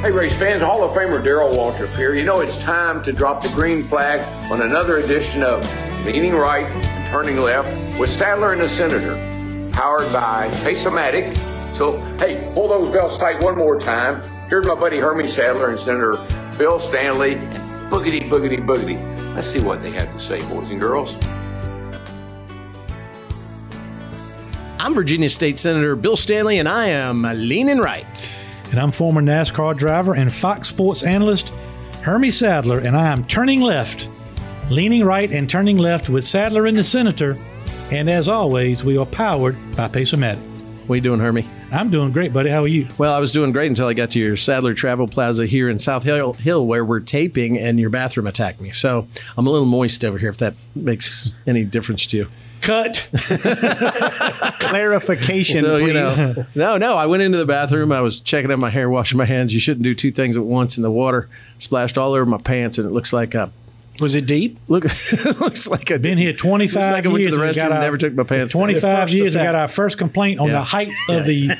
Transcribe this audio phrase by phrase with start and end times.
[0.00, 2.14] Hey, race fans, Hall of Famer Darrell Waltrip here.
[2.14, 5.60] You know, it's time to drop the green flag on another edition of
[6.06, 9.16] Leaning Right and Turning Left with Sadler and the Senator,
[9.72, 11.36] powered by Pace-O-Matic.
[11.76, 14.22] So, hey, pull those belts tight one more time.
[14.48, 16.12] Here's my buddy Hermie Sadler and Senator
[16.56, 17.34] Bill Stanley.
[17.90, 19.34] Boogity, boogity, boogity.
[19.34, 21.12] Let's see what they have to say, boys and girls.
[24.78, 28.44] I'm Virginia State Senator Bill Stanley, and I am leaning right.
[28.70, 31.50] And I'm former NASCAR driver and Fox Sports analyst
[32.02, 34.08] Hermie Sadler, and I am turning left,
[34.70, 37.36] leaning right and turning left with Sadler and the Senator.
[37.90, 40.38] And as always, we are powered by Pace-O-Matic.
[40.86, 41.48] What are you doing, Hermie?
[41.70, 42.48] I'm doing great, buddy.
[42.48, 42.88] How are you?
[42.96, 45.78] Well, I was doing great until I got to your Sadler Travel Plaza here in
[45.78, 48.70] South Hill, Hill, where we're taping, and your bathroom attacked me.
[48.70, 49.06] So
[49.36, 52.28] I'm a little moist over here, if that makes any difference to you.
[52.60, 53.08] Cut.
[54.60, 55.86] Clarification, So, please.
[55.88, 56.94] you know, no, no.
[56.94, 57.92] I went into the bathroom.
[57.92, 59.54] I was checking out my hair, washing my hands.
[59.54, 60.76] You shouldn't do two things at once.
[60.76, 61.28] And the water
[61.58, 63.50] splashed all over my pants, and it looks like a
[64.00, 64.58] Was it deep?
[64.68, 64.84] look.
[65.12, 67.34] it looks like I've Been here 25 Looks like I went to years.
[67.34, 68.60] the restroom and never took my pants down.
[68.62, 70.52] 25 years, I got our first complaint on Yeah.
[70.54, 71.50] the height of the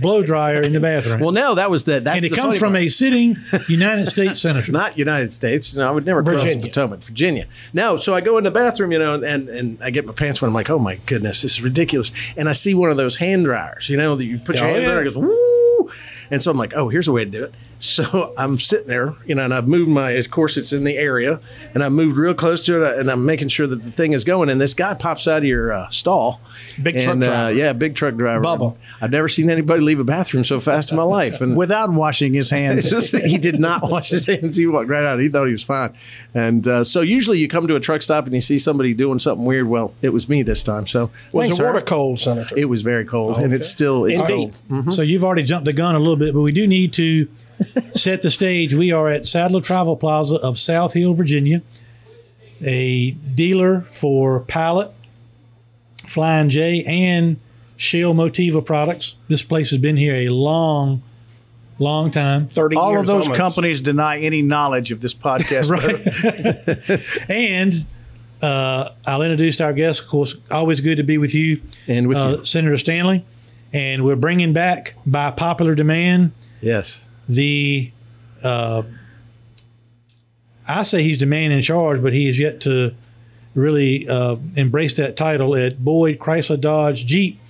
[0.00, 1.20] blow dryer in the bathroom.
[1.20, 2.00] Well, no, that was the.
[2.00, 2.84] That's and it comes from part.
[2.84, 3.36] a sitting
[3.68, 4.70] United States senator.
[4.72, 5.74] not United States.
[5.74, 7.46] No, I would never cross the Potomac, Virginia.
[7.72, 10.40] No, so I go in the bathroom, you know, and, and I get my pants
[10.40, 10.48] wet.
[10.48, 12.12] I'm like, oh my goodness, this is ridiculous.
[12.36, 14.74] And I see one of those hand dryers, you know, that you put your Oh,
[14.74, 14.94] hands yeah.
[14.94, 15.90] on, it goes woo.
[16.30, 17.54] And so I'm like, oh, here's a way to do it.
[17.80, 20.98] So I'm sitting there, you know, and I've moved my, of course, it's in the
[20.98, 21.40] area,
[21.72, 24.22] and I moved real close to it, and I'm making sure that the thing is
[24.22, 24.50] going.
[24.50, 26.42] And this guy pops out of your uh, stall,
[26.80, 27.52] Big and, truck uh, driver.
[27.52, 28.44] yeah, big truck driver.
[28.44, 28.76] Bubba.
[29.00, 32.34] I've never seen anybody leave a bathroom so fast in my life, and Without washing
[32.34, 32.90] his hands.
[33.10, 34.56] he did not wash his hands.
[34.56, 35.18] He walked right out.
[35.18, 35.94] He thought he was fine.
[36.34, 39.18] And uh, so usually you come to a truck stop and you see somebody doing
[39.18, 39.68] something weird.
[39.68, 40.86] Well, it was me this time.
[40.86, 42.54] So Was thanks, the water cold, Senator?
[42.58, 44.52] It was very cold, and it's still it's Indeed.
[44.68, 44.92] cold.
[44.94, 47.26] So you've already jumped the gun a little bit, but we do need to
[47.94, 48.74] set the stage.
[48.74, 51.62] We are at Sadler Travel Plaza of South Hill, Virginia,
[52.62, 54.90] a dealer for Pilot,
[56.06, 57.38] Flying J, and
[57.76, 59.16] Shell Motiva products.
[59.28, 61.02] This place has been here a long,
[61.78, 62.48] long time.
[62.48, 63.38] 30 All years of those almost.
[63.38, 65.70] companies deny any knowledge of this podcast.
[66.90, 67.26] right.
[67.30, 67.86] And
[68.42, 70.00] uh, I'll introduce our guest.
[70.02, 72.44] Of course, always good to be with you, And with uh, you.
[72.44, 73.24] Senator Stanley.
[73.72, 77.06] And we're bringing back, by popular demand, Yes.
[77.28, 77.90] The
[78.42, 78.82] uh,
[80.68, 82.94] I say he's the man in charge, but he is yet to
[83.54, 87.40] really uh, embrace that title at Boyd Chrysler Dodge Jeep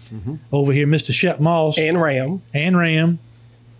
[0.51, 1.13] over here, Mr.
[1.13, 2.97] Shep Moss and, Ram And Ram.
[3.09, 3.19] Ram.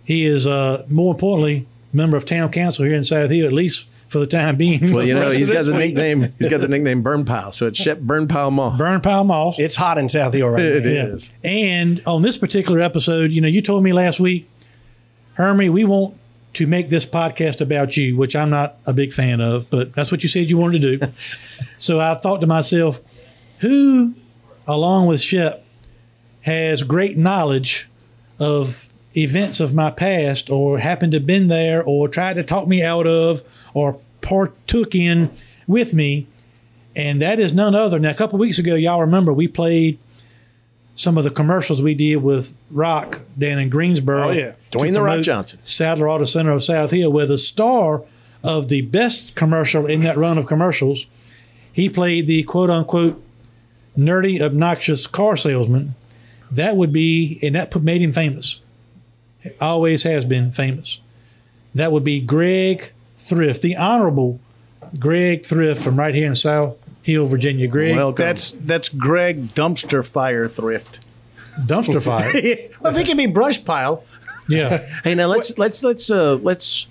[0.05, 3.87] He is uh, more importantly member of town council here in South Hill, at least
[4.07, 4.93] for the time being.
[4.93, 5.95] Well, you know, rest he's of got the week.
[5.95, 6.33] nickname.
[6.39, 7.51] He's got the nickname Burn Pile.
[7.51, 8.77] So it's Shep Burn Pile Moss.
[8.77, 9.59] Burn Pile Moss.
[9.59, 11.17] It's hot in South Hill right It now.
[11.43, 11.49] Yeah.
[11.49, 14.49] And on this particular episode, you know, you told me last week,
[15.41, 16.17] Hermie, we want
[16.53, 20.11] to make this podcast about you, which I'm not a big fan of, but that's
[20.11, 21.07] what you said you wanted to do.
[21.77, 22.99] so I thought to myself,
[23.59, 24.13] who,
[24.67, 25.65] along with Shep,
[26.41, 27.89] has great knowledge
[28.39, 32.67] of events of my past or happened to have been there or tried to talk
[32.67, 33.43] me out of
[33.73, 35.31] or partook in
[35.67, 36.27] with me
[36.95, 37.99] and that is none other.
[37.99, 39.97] Now, a couple weeks ago, y'all remember we played
[41.01, 44.27] some of the commercials we did with Rock down in Greensboro.
[44.29, 44.51] Oh, yeah.
[44.71, 45.59] Dwayne The Rock Johnson.
[45.63, 48.03] Sadler Auto Center of South Hill, where the star
[48.43, 51.07] of the best commercial in that run of commercials,
[51.73, 53.19] he played the quote unquote
[53.97, 55.95] nerdy, obnoxious car salesman.
[56.51, 58.61] That would be, and that put- made him famous.
[59.59, 60.99] Always has been famous.
[61.73, 64.39] That would be Greg Thrift, the Honorable
[64.99, 67.67] Greg Thrift from right here in South Hill, Virginia.
[67.67, 68.23] Greg, Welcome.
[68.25, 70.99] That's that's Greg Dumpster Fire Thrift.
[71.65, 72.31] dumpster fire.
[72.81, 74.03] well, if it can be brush pile,
[74.47, 74.87] Yeah.
[75.03, 76.87] Hey, now let's let's let's uh, let's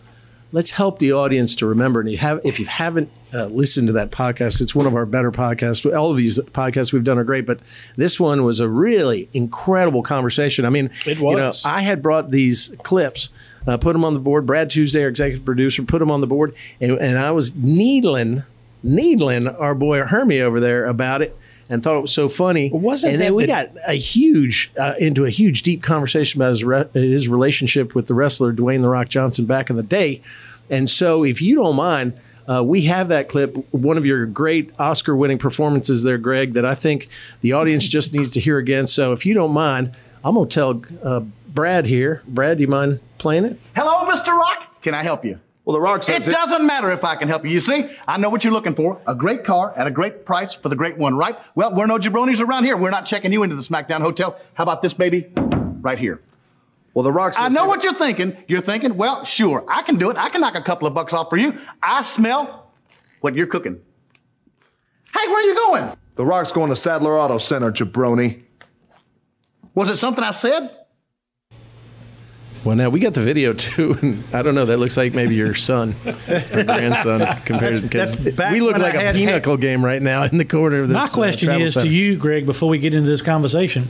[0.53, 2.00] let's help the audience to remember.
[2.00, 5.06] And you have if you haven't uh, listened to that podcast, it's one of our
[5.06, 5.84] better podcasts.
[5.97, 7.60] All of these podcasts we've done are great, but
[7.97, 10.65] this one was a really incredible conversation.
[10.65, 11.32] I mean, It was.
[11.34, 11.65] You know, was.
[11.65, 13.28] I had brought these clips.
[13.66, 14.47] Uh, put them on the board.
[14.47, 18.42] Brad Tuesday, our executive producer, put them on the board, and, and I was needling,
[18.82, 21.36] needling our boy Hermie over there about it,
[21.68, 22.71] and thought it was so funny.
[22.72, 26.48] Wasn't and then we the- got a huge uh, into a huge deep conversation about
[26.50, 30.22] his, re- his relationship with the wrestler Dwayne the Rock Johnson back in the day.
[30.68, 32.18] And so, if you don't mind,
[32.48, 36.65] uh, we have that clip, one of your great Oscar winning performances there, Greg, that
[36.65, 37.09] I think
[37.41, 38.86] the audience just needs to hear again.
[38.86, 39.94] So, if you don't mind,
[40.24, 42.22] I'm going to tell uh, Brad here.
[42.26, 43.59] Brad, do you mind playing it?
[43.76, 44.28] Hello, Mr.
[44.36, 44.80] Rock.
[44.83, 45.38] Can I help you?
[45.71, 47.53] Well, The Rock It says doesn't matter if I can help you.
[47.53, 49.01] You see, I know what you're looking for.
[49.07, 51.39] A great car at a great price for the great one, right?
[51.55, 52.77] Well, we're no jabronis around here.
[52.77, 54.37] We're not checking you into the SmackDown Hotel.
[54.55, 55.31] How about this, baby?
[55.37, 56.22] Right here.
[56.93, 58.37] Well, The Rock's I know what you're thinking.
[58.49, 60.17] You're thinking, well, sure, I can do it.
[60.17, 61.57] I can knock a couple of bucks off for you.
[61.81, 62.72] I smell
[63.21, 63.78] what you're cooking.
[65.15, 65.97] Hey, where are you going?
[66.17, 68.43] The Rock's going to Sadler Auto Center, jabroni.
[69.77, 70.78] Was it something I said?
[72.62, 74.66] Well, now we got the video too, and I don't know.
[74.66, 78.89] That looks like maybe your son or grandson compared to because we look when I
[78.89, 80.95] like a had- pinochle game right now in the corner of this.
[80.95, 83.89] My uh, question travel is to you, Greg, before we get into this conversation.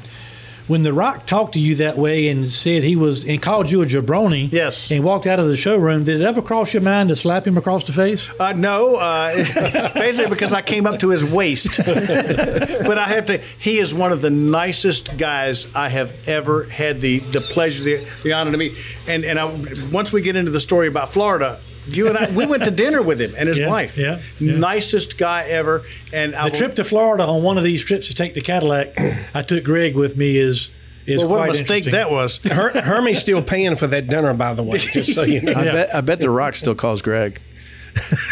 [0.71, 3.83] When The Rock talked to you that way and said he was and called you
[3.83, 4.93] a jabroni, Yes.
[4.93, 7.59] and walked out of the showroom, did it ever cross your mind to slap him
[7.59, 8.29] across the face?
[8.39, 9.35] Uh, no, uh,
[9.95, 11.77] basically because I came up to his waist.
[11.85, 13.39] but I have to.
[13.59, 18.07] He is one of the nicest guys I have ever had the the pleasure, the,
[18.23, 18.75] the honor to meet.
[19.09, 19.47] And and I,
[19.91, 21.59] once we get into the story about Florida.
[21.97, 23.97] You and I, we went to dinner with him and his Yeah, wife.
[23.97, 24.57] yeah, yeah.
[24.59, 25.83] nicest guy ever.
[26.13, 28.95] And I The trip to Florida on one of these trips to take the Cadillac,
[29.35, 30.37] I took Greg with me.
[30.37, 30.71] Is
[31.07, 32.39] is well, what a mistake that was.
[32.45, 35.53] Her- Hermie's still paying for that dinner, by the way, just so you know.
[35.57, 37.41] I bet I bet the Rock still calls Greg.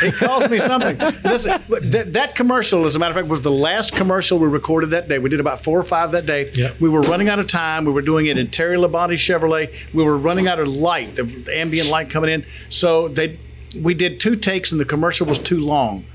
[0.00, 0.96] He calls me something.
[1.24, 4.90] Listen, that, that commercial, as a matter of fact, was the last commercial we recorded
[4.90, 5.18] that day.
[5.18, 6.52] We did about four or five that day.
[6.54, 6.80] Yep.
[6.80, 7.84] We were running out of time.
[7.84, 9.74] We were doing it in Terry Labonte Chevrolet.
[9.92, 12.46] We were running out of light, the ambient light coming in.
[12.68, 13.36] So they,
[13.76, 16.06] we did two takes, and the commercial was too long,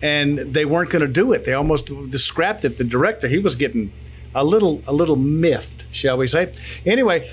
[0.00, 1.44] and they weren't going to do it.
[1.44, 2.78] They almost scrapped it.
[2.78, 3.92] The director, he was getting
[4.34, 6.52] a little, a little miffed, shall we say?
[6.84, 7.30] Anyway,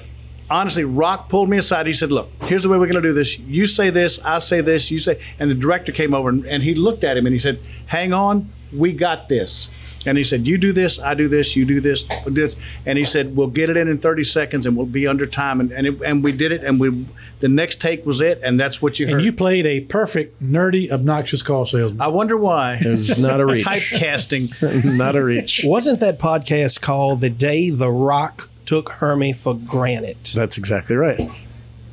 [0.49, 1.87] honestly, Rock pulled me aside.
[1.87, 3.39] He said, "Look, here's the way we're going to do this.
[3.39, 6.63] You say this, I say this, you say." And the director came over and, and
[6.63, 9.69] he looked at him and he said, "Hang on, we got this."
[10.05, 12.55] And he said, "You do this, I do this, you do this, this."
[12.85, 15.59] And he said, "We'll get it in in 30 seconds, and we'll be under time."
[15.59, 17.05] And and, it, and we did it, and we
[17.39, 19.15] the next take was it, and that's what you heard.
[19.15, 22.01] And you played a perfect nerdy, obnoxious call salesman.
[22.01, 22.79] I wonder why.
[22.81, 23.65] It was not a reach.
[23.65, 24.97] Typecasting.
[24.97, 25.61] not a reach.
[25.63, 30.17] Wasn't that podcast called The Day The Rock Took Hermie for Granted?
[30.33, 31.29] That's exactly right.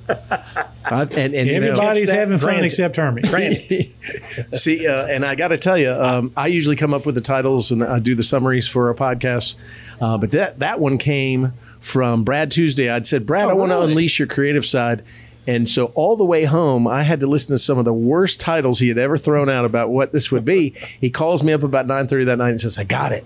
[0.85, 3.23] I, and and you know- Everybody's Catch having fun except Hermie.
[4.55, 7.21] See, uh, and I got to tell you, um, I usually come up with the
[7.21, 9.57] titles and I do the summaries for our podcast.
[10.01, 12.89] Uh, but that that one came from Brad Tuesday.
[12.91, 15.05] I'd said, Brad, I want to unleash your creative side.
[15.47, 18.39] And so all the way home, I had to listen to some of the worst
[18.39, 20.71] titles he had ever thrown out about what this would be.
[21.01, 23.25] he calls me up about nine thirty that night and says, "I got it."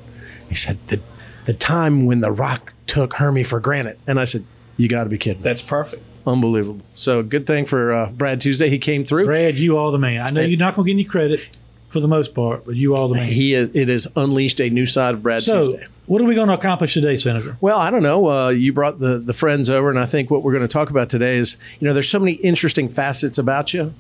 [0.49, 1.01] He said, "the
[1.47, 4.45] the time when the Rock took Hermie for granted," and I said,
[4.77, 6.05] "You got to be kidding!" me." That's perfect.
[6.27, 6.85] Unbelievable.
[6.95, 8.69] So good thing for uh, Brad Tuesday.
[8.69, 9.27] He came through.
[9.27, 10.27] Brad, you all the man.
[10.27, 11.59] I know you're not going to get any credit
[11.89, 13.29] for the most part, but you are the man.
[13.29, 15.53] He is, it has unleashed a new side of Brad Tuesday.
[15.53, 15.87] so, Tuesday.
[16.07, 17.57] what are we going to accomplish today, Senator?
[17.61, 18.29] Well, I don't know.
[18.29, 20.91] Uh, you brought the the friends over, and I think what we're going to talk
[20.91, 23.93] about today is, you know, there's so many interesting facets about you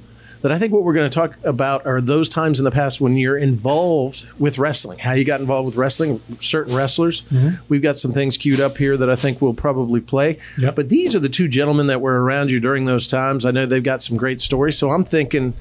[0.42, 3.00] that I think what we're going to talk about are those times in the past
[3.00, 7.22] when you're involved with wrestling, how you got involved with wrestling, certain wrestlers.
[7.22, 7.62] Mm-hmm.
[7.68, 10.38] We've got some things queued up here that I think we'll probably play.
[10.58, 10.76] Yep.
[10.76, 13.46] But these are the two gentlemen that were around you during those times.
[13.46, 15.54] I know they've got some great stories, so I'm thinking.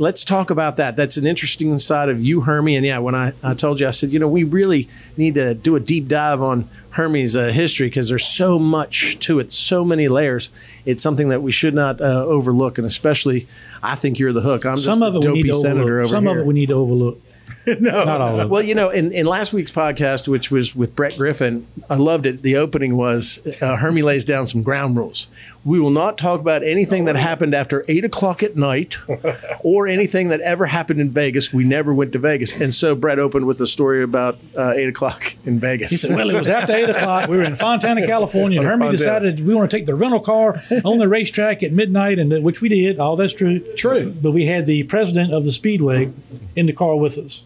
[0.00, 0.94] Let's talk about that.
[0.96, 2.76] That's an interesting side of you, Hermie.
[2.76, 5.54] And yeah, when I, I told you, I said, you know, we really need to
[5.54, 9.84] do a deep dive on Hermie's uh, history because there's so much to it, so
[9.84, 10.50] many layers.
[10.84, 13.48] It's something that we should not uh, overlook, and especially,
[13.82, 14.64] I think you're the hook.
[14.64, 16.04] I'm Some just of a it we need dopey to senator overlook.
[16.04, 16.32] over Some here.
[16.38, 17.20] of it we need to overlook.
[17.66, 18.50] no, not all of it.
[18.50, 22.26] Well, you know, in, in last week's podcast, which was with Brett Griffin, I loved
[22.26, 22.42] it.
[22.42, 25.28] The opening was uh, Hermie lays down some ground rules.
[25.68, 28.96] We will not talk about anything that happened after eight o'clock at night
[29.60, 31.52] or anything that ever happened in Vegas.
[31.52, 32.54] We never went to Vegas.
[32.54, 35.90] And so Brett opened with a story about uh, eight o'clock in Vegas.
[35.90, 37.28] He said, well, it was after 8 o'clock.
[37.28, 38.96] We were in Fontana, California, and Hermie Fontana.
[38.96, 42.62] decided we want to take the rental car on the racetrack at midnight, and which
[42.62, 42.98] we did.
[42.98, 43.60] All that's true.
[43.74, 44.10] True.
[44.10, 46.10] But we had the president of the Speedway
[46.56, 47.44] in the car with us.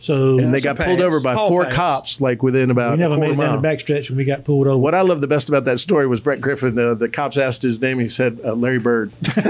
[0.00, 0.86] So and they got Pass.
[0.86, 1.74] pulled over by Hall four pass.
[1.74, 4.24] cops, like within about we never a quarter made it down the backstretch when we
[4.24, 4.78] got pulled over.
[4.78, 6.78] What I love the best about that story was Brett Griffin.
[6.78, 7.98] Uh, the cops asked his name.
[8.00, 9.12] He said uh, Larry Bird.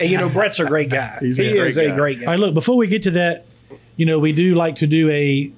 [0.00, 1.18] And you know, Brett's a great guy.
[1.20, 1.82] He's a he great is guy.
[1.84, 2.26] a great guy.
[2.26, 3.46] right, look, before we get to that,
[3.96, 5.52] you know, we do like to do a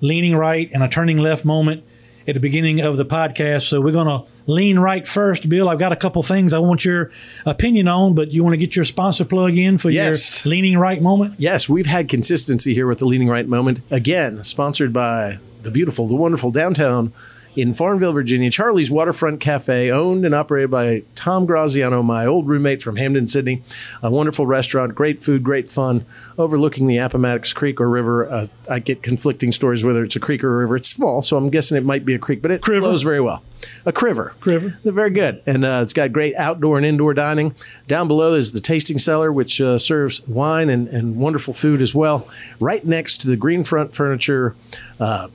[0.00, 1.82] leaning right and a turning left moment
[2.28, 3.62] at the beginning of the podcast.
[3.68, 5.48] So we're going to lean right first.
[5.48, 7.10] Bill, I've got a couple things I want your
[7.46, 10.44] opinion on, but you want to get your sponsor plug in for Yes.
[10.44, 11.34] your leaning right moment?
[11.38, 13.80] Yes, we've had consistency here with the Leaning Right Moment.
[13.90, 17.12] Again, sponsored by the beautiful, the wonderful downtown
[17.56, 22.82] in Farmville, Virginia, Charlie's Waterfront Cafe, owned and operated by Tom Graziano, my old roommate
[22.82, 23.62] from Hampden, Sydney.
[24.02, 26.04] A wonderful restaurant, great food, great fun,
[26.38, 28.30] overlooking the Appomattox Creek or river.
[28.30, 30.76] Uh, I get conflicting stories whether it's a creek or a river.
[30.76, 32.86] It's small, so I'm guessing it might be a creek, but it Criver.
[32.86, 33.42] flows very well.
[33.84, 34.34] A criver.
[34.40, 34.78] Criver.
[34.84, 35.42] They're very good.
[35.44, 37.54] And uh, it's got great outdoor and indoor dining.
[37.86, 41.94] Down below is the tasting cellar, which uh, serves wine and, and wonderful food as
[41.94, 42.28] well.
[42.58, 44.54] Right next to the Greenfront Furniture
[44.98, 45.28] uh,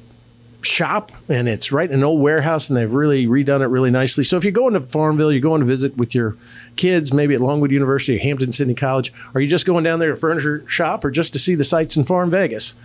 [0.65, 4.24] shop, and it's right in an old warehouse, and they've really redone it really nicely.
[4.24, 6.36] So if you're going to Farmville, you're going to visit with your
[6.75, 10.12] kids, maybe at Longwood University or Hampden Sydney College, or you just going down there
[10.12, 12.75] to furniture shop or just to see the sights in Farm Vegas,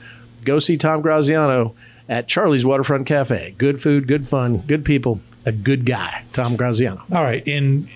[0.45, 1.75] go see Tom Graziano
[2.09, 3.55] at Charlie's Waterfront Cafe.
[3.59, 7.03] Good food, good fun, good people, a good guy, Tom Graziano.
[7.13, 7.89] All right, and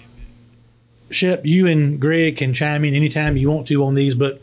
[1.10, 4.40] Shep, you and Greg can chime in anytime you want to on these, but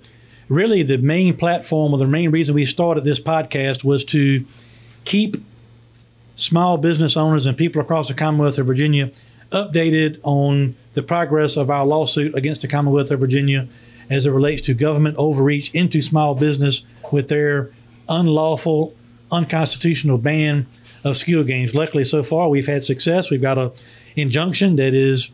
[0.48, 4.46] really the main platform or the main reason we started this podcast was to
[5.04, 5.38] keep
[6.36, 9.12] small business owners and people across the Commonwealth of Virginia
[9.52, 13.68] updated on the progress of our lawsuit against the Commonwealth of Virginia
[14.10, 17.72] as it relates to government overreach into small business with their
[18.10, 18.94] unlawful,
[19.32, 20.68] unconstitutional ban
[21.04, 21.74] of skill games.
[21.74, 23.30] Luckily, so far we've had success.
[23.30, 23.72] We've got a
[24.16, 25.32] injunction that is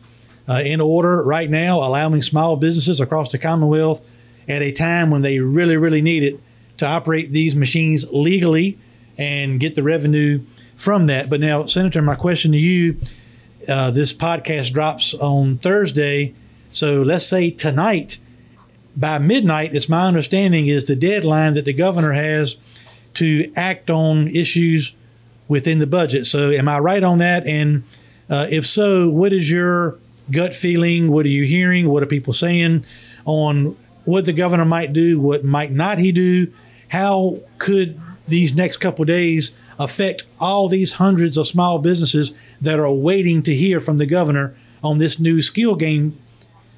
[0.48, 4.00] uh, in order right now, allowing small businesses across the Commonwealth
[4.48, 6.40] at a time when they really, really need it
[6.78, 8.78] to operate these machines legally
[9.18, 10.40] and get the revenue
[10.76, 11.28] from that.
[11.28, 12.98] But now, Senator, my question to you
[13.68, 16.34] uh, this podcast drops on Thursday.
[16.70, 18.18] So let's say tonight,
[18.96, 22.56] by midnight, it's my understanding is the deadline that the governor has
[23.14, 24.94] to act on issues
[25.48, 26.26] within the budget.
[26.26, 27.46] So am I right on that?
[27.46, 27.84] And
[28.30, 29.98] uh, if so, what is your
[30.30, 31.10] gut feeling?
[31.10, 31.88] What are you hearing?
[31.88, 32.84] What are people saying
[33.24, 35.18] on what the governor might do?
[35.18, 36.52] What might not he do?
[36.88, 42.92] How could these next couple days affect all these hundreds of small businesses that are
[42.92, 46.18] waiting to hear from the governor on this new skill game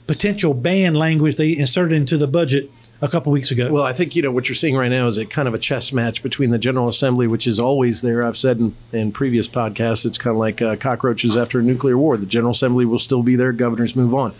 [0.06, 2.70] potential ban language they inserted into the budget
[3.02, 3.72] a couple weeks ago.
[3.72, 5.58] Well, I think you know what you're seeing right now is a kind of a
[5.58, 8.24] chess match between the General Assembly, which is always there.
[8.24, 11.96] I've said in, in previous podcasts, it's kind of like uh, cockroaches after a nuclear
[11.96, 12.16] war.
[12.16, 13.52] The General Assembly will still be there.
[13.52, 14.34] Governors move on.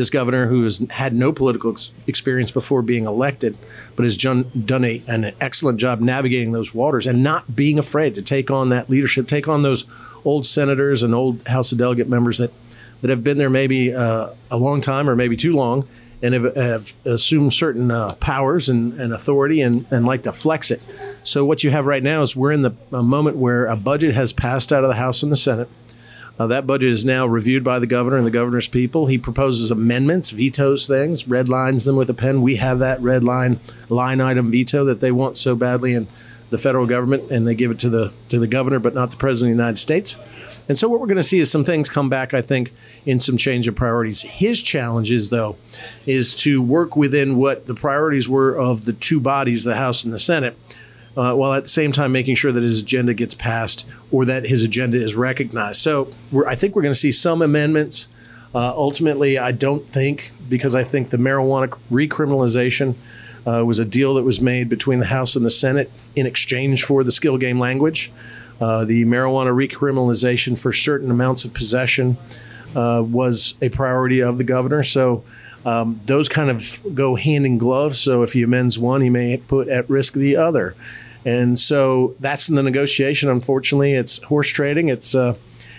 [0.00, 3.58] This governor, who has had no political ex- experience before being elected,
[3.96, 8.14] but has done, done a, an excellent job navigating those waters and not being afraid
[8.14, 9.84] to take on that leadership, take on those
[10.24, 12.50] old senators and old House of Delegate members that
[13.02, 15.86] that have been there maybe uh, a long time or maybe too long
[16.22, 20.70] and have, have assumed certain uh, powers and, and authority and, and like to flex
[20.70, 20.80] it.
[21.22, 24.32] So what you have right now is we're in the moment where a budget has
[24.32, 25.68] passed out of the House and the Senate.
[26.40, 29.08] Uh, that budget is now reviewed by the governor and the governor's people.
[29.08, 32.40] He proposes amendments, vetoes things, red lines them with a pen.
[32.40, 36.08] We have that red line line item veto that they want so badly in
[36.48, 39.18] the federal government, and they give it to the to the governor, but not the
[39.18, 40.16] president of the United States.
[40.66, 42.72] And so what we're going to see is some things come back, I think,
[43.04, 44.22] in some change of priorities.
[44.22, 45.56] His challenge is, though,
[46.06, 50.14] is to work within what the priorities were of the two bodies, the House and
[50.14, 50.56] the Senate,
[51.20, 54.46] uh, while at the same time making sure that his agenda gets passed or that
[54.46, 55.82] his agenda is recognized.
[55.82, 56.10] So
[56.46, 58.08] I think we're going to see some amendments.
[58.54, 62.94] Uh, ultimately, I don't think, because I think the marijuana recriminalization
[63.46, 66.84] uh, was a deal that was made between the House and the Senate in exchange
[66.84, 68.10] for the skill game language.
[68.58, 72.16] Uh, the marijuana recriminalization for certain amounts of possession
[72.74, 74.82] uh, was a priority of the governor.
[74.82, 75.22] So
[75.66, 77.98] um, those kind of go hand in glove.
[77.98, 80.74] So if he amends one, he may put at risk the other.
[81.24, 83.28] And so that's in the negotiation.
[83.28, 84.88] Unfortunately, it's horse trading.
[84.88, 85.36] It's uh,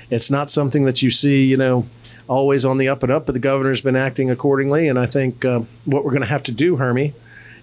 [0.09, 1.87] it's not something that you see, you know,
[2.27, 3.25] always on the up and up.
[3.25, 4.87] But the governor's been acting accordingly.
[4.87, 7.13] And I think uh, what we're going to have to do, Hermie,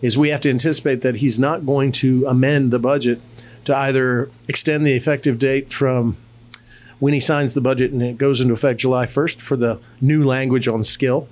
[0.02, 3.20] is we have to anticipate that he's not going to amend the budget
[3.64, 6.16] to either extend the effective date from
[6.98, 10.24] when he signs the budget and it goes into effect July 1st for the new
[10.24, 11.28] language on skill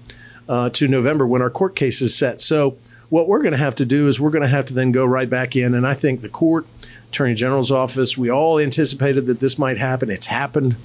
[0.49, 2.41] uh, to November when our court case is set.
[2.41, 2.77] So,
[3.09, 5.05] what we're going to have to do is we're going to have to then go
[5.05, 5.75] right back in.
[5.75, 6.67] And I think the court,
[7.09, 10.11] Attorney General's office, we all anticipated that this might happen.
[10.11, 10.77] It's happened.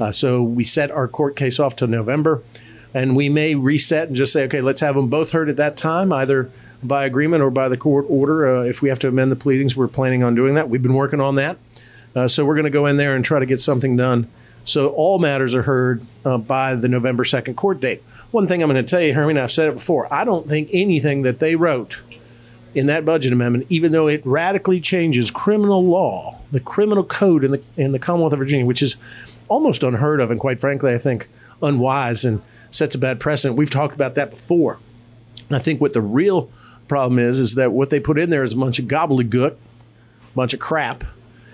[0.00, 2.42] Uh, so, we set our court case off to November.
[2.94, 5.76] And we may reset and just say, okay, let's have them both heard at that
[5.76, 6.50] time, either
[6.82, 8.46] by agreement or by the court order.
[8.46, 10.68] Uh, if we have to amend the pleadings, we're planning on doing that.
[10.68, 11.56] We've been working on that.
[12.14, 14.28] Uh, so we're going to go in there and try to get something done.
[14.64, 18.02] So all matters are heard uh, by the November 2nd court date.
[18.32, 20.70] One thing I'm going to tell you, Hermie, I've said it before, I don't think
[20.72, 21.98] anything that they wrote
[22.74, 27.52] in that budget amendment, even though it radically changes criminal law, the criminal code in
[27.52, 28.96] the in the Commonwealth of Virginia, which is
[29.48, 31.28] almost unheard of and quite frankly, I think
[31.62, 33.58] unwise and sets a bad precedent.
[33.58, 34.78] We've talked about that before.
[35.50, 36.50] I think what the real
[36.88, 40.34] problem is is that what they put in there is a bunch of gobbledygook, a
[40.34, 41.04] bunch of crap,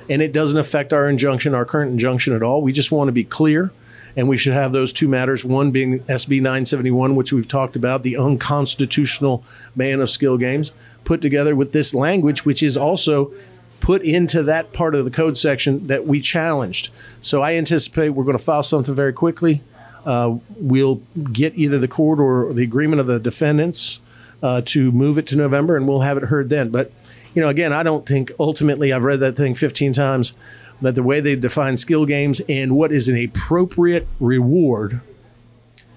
[0.08, 2.62] and it doesn't affect our injunction, our current injunction at all.
[2.62, 3.72] We just want to be clear,
[4.16, 5.44] and we should have those two matters.
[5.44, 9.44] One being SB 971, which we've talked about, the unconstitutional
[9.76, 10.72] ban of skill games,
[11.04, 13.32] put together with this language, which is also
[13.80, 16.90] put into that part of the code section that we challenged.
[17.20, 19.62] So I anticipate we're going to file something very quickly.
[20.04, 20.96] Uh, we'll
[21.32, 24.00] get either the court or the agreement of the defendants
[24.42, 26.70] uh, to move it to November, and we'll have it heard then.
[26.70, 26.92] But
[27.34, 30.32] you know, again, I don't think ultimately I've read that thing 15 times.
[30.80, 35.00] That the way they define skill games and what is an appropriate reward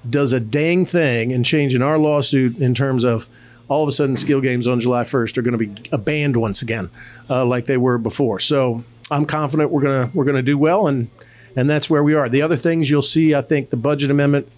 [0.09, 3.27] does a dang thing in changing our lawsuit in terms of
[3.67, 6.61] all of a sudden skill games on July 1st are going to be banned once
[6.61, 6.89] again,
[7.29, 8.39] uh, like they were before.
[8.39, 11.09] So I'm confident we're gonna we're gonna do well, and
[11.55, 12.29] and that's where we are.
[12.29, 14.49] The other things you'll see, I think, the budget amendment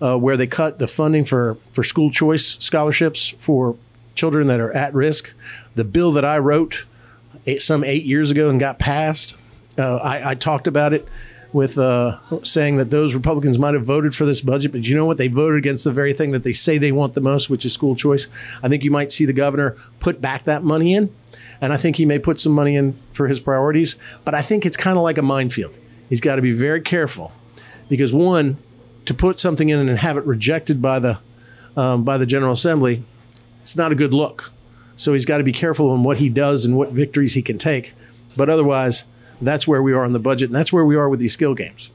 [0.00, 3.76] uh, where they cut the funding for for school choice scholarships for
[4.14, 5.32] children that are at risk.
[5.74, 6.84] The bill that I wrote
[7.46, 9.36] eight, some eight years ago and got passed.
[9.78, 11.08] Uh, I, I talked about it
[11.52, 15.04] with uh, saying that those Republicans might have voted for this budget, but you know
[15.04, 15.18] what?
[15.18, 17.72] They voted against the very thing that they say they want the most, which is
[17.72, 18.26] school choice.
[18.62, 21.14] I think you might see the governor put back that money in,
[21.60, 23.96] and I think he may put some money in for his priorities.
[24.24, 25.76] But I think it's kind of like a minefield.
[26.08, 27.32] He's got to be very careful
[27.88, 28.56] because one,
[29.04, 31.18] to put something in and have it rejected by the
[31.76, 33.02] um, by the General Assembly,
[33.60, 34.52] it's not a good look.
[34.96, 37.58] So he's got to be careful on what he does and what victories he can
[37.58, 37.94] take.
[38.36, 39.04] But otherwise,
[39.40, 41.54] that's where we are on the budget, and that's where we are with these skill
[41.54, 41.90] games.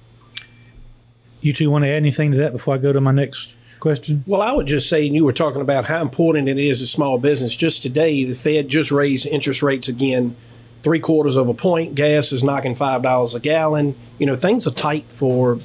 [1.42, 4.24] You two want to add anything to that before I go to my next question?
[4.26, 6.88] Well, I would just say, and you were talking about how important it is to
[6.88, 7.56] small business.
[7.56, 10.36] Just today, the Fed just raised interest rates again,
[10.84, 11.96] three quarters of a point.
[11.96, 13.96] Gas is knocking five dollars a gallon.
[14.18, 15.60] You know, things are tight for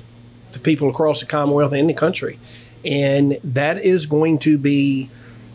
[0.52, 2.38] the people across the Commonwealth and the country,
[2.84, 5.10] and that is going to be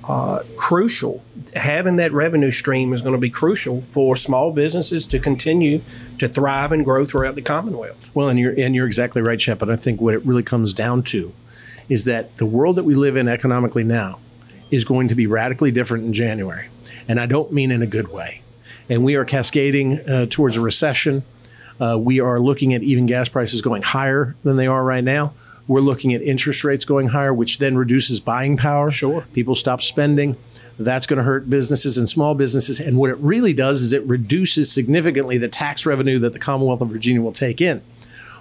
[0.08, 1.24] uh, crucial.
[1.56, 5.82] Having that revenue stream is going to be crucial for small businesses to continue
[6.20, 8.10] to thrive and grow throughout the Commonwealth.
[8.14, 9.60] Well, and you're and you're exactly right, Shep.
[9.60, 11.34] But I think what it really comes down to
[11.90, 14.20] is that the world that we live in economically now
[14.72, 16.70] is going to be radically different in January,
[17.08, 18.42] and I don't mean in a good way.
[18.90, 21.24] And we are cascading uh, towards a recession.
[21.80, 25.34] Uh, we are looking at even gas prices going higher than they are right now.
[25.68, 28.90] We're looking at interest rates going higher, which then reduces buying power.
[28.90, 29.26] Sure.
[29.34, 30.38] People stop spending.
[30.80, 32.80] That's going to hurt businesses and small businesses.
[32.80, 36.82] And what it really does is it reduces significantly the tax revenue that the Commonwealth
[36.82, 37.82] of Virginia will take in.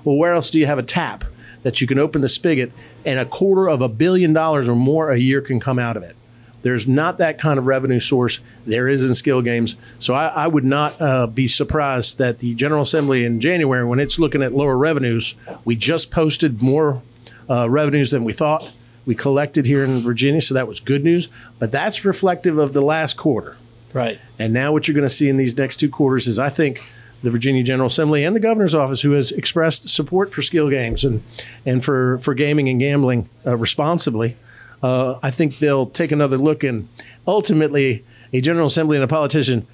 [0.05, 1.25] Well, where else do you have a tap
[1.63, 2.71] that you can open the spigot
[3.05, 6.03] and a quarter of a billion dollars or more a year can come out of
[6.03, 6.15] it?
[6.63, 8.41] There's not that kind of revenue source.
[8.67, 9.77] There is in skill games.
[9.99, 14.01] So I, I would not uh, be surprised that the General Assembly in January, when
[14.01, 17.03] it's looking at lower revenues, we just posted more
[17.49, 18.69] uh, revenues than we thought.
[19.05, 21.29] We collected here in Virginia, so that was good news.
[21.59, 23.57] But that's reflective of the last quarter.
[23.93, 24.19] Right.
[24.39, 26.83] And now what you're going to see in these next two quarters is I think
[27.23, 31.05] the Virginia General Assembly and the governor's office, who has expressed support for skill games
[31.05, 31.23] and,
[31.65, 34.37] and for, for gaming and gambling uh, responsibly,
[34.83, 36.63] uh, I think they'll take another look.
[36.63, 36.89] And
[37.27, 39.67] ultimately, a General Assembly and a politician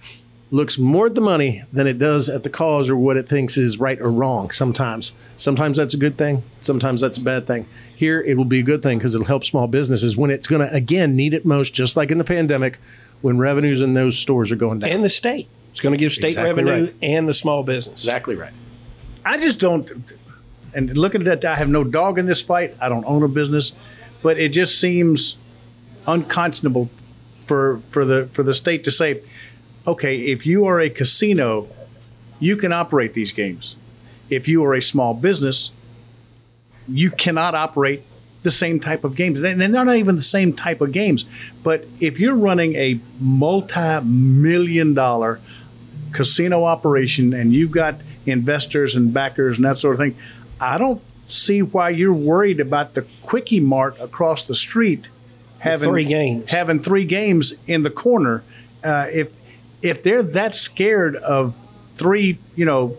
[0.52, 3.56] looks more at the money than it does at the cause or what it thinks
[3.56, 5.14] is right or wrong sometimes.
[5.34, 7.66] Sometimes that's a good thing, sometimes that's a bad thing.
[7.96, 10.60] Here, it will be a good thing because it'll help small businesses when it's going
[10.60, 12.78] to, again, need it most, just like in the pandemic,
[13.22, 14.90] when revenues in those stores are going down.
[14.90, 15.48] And the state.
[15.70, 16.94] It's going to give state Exactly revenue right.
[17.00, 18.02] and the small business.
[18.02, 18.52] exactly right.
[19.24, 19.90] I just don't.
[20.74, 22.76] And looking at that, I have no dog in this fight.
[22.78, 23.72] I don't own a business,
[24.22, 25.38] but it just seems
[26.06, 26.90] unconscionable
[27.46, 29.22] for for the for the state to say,
[29.87, 31.68] okay, if you are a casino,
[32.38, 33.77] you can operate these games.
[34.31, 35.73] If you are a small business,
[36.88, 38.03] you cannot operate
[38.42, 39.42] the same type of games.
[39.42, 41.27] And they're not even the same type of games.
[41.62, 45.40] But if you're running a multi-million dollar
[46.12, 50.16] casino operation and you've got investors and backers and that sort of thing,
[50.61, 55.07] I don't see why you're worried about the quickie mart across the street
[55.59, 56.51] having three games.
[56.51, 58.42] having three games in the corner.
[58.83, 59.33] Uh, if
[59.83, 61.57] if they're that scared of
[61.97, 62.97] three, you know,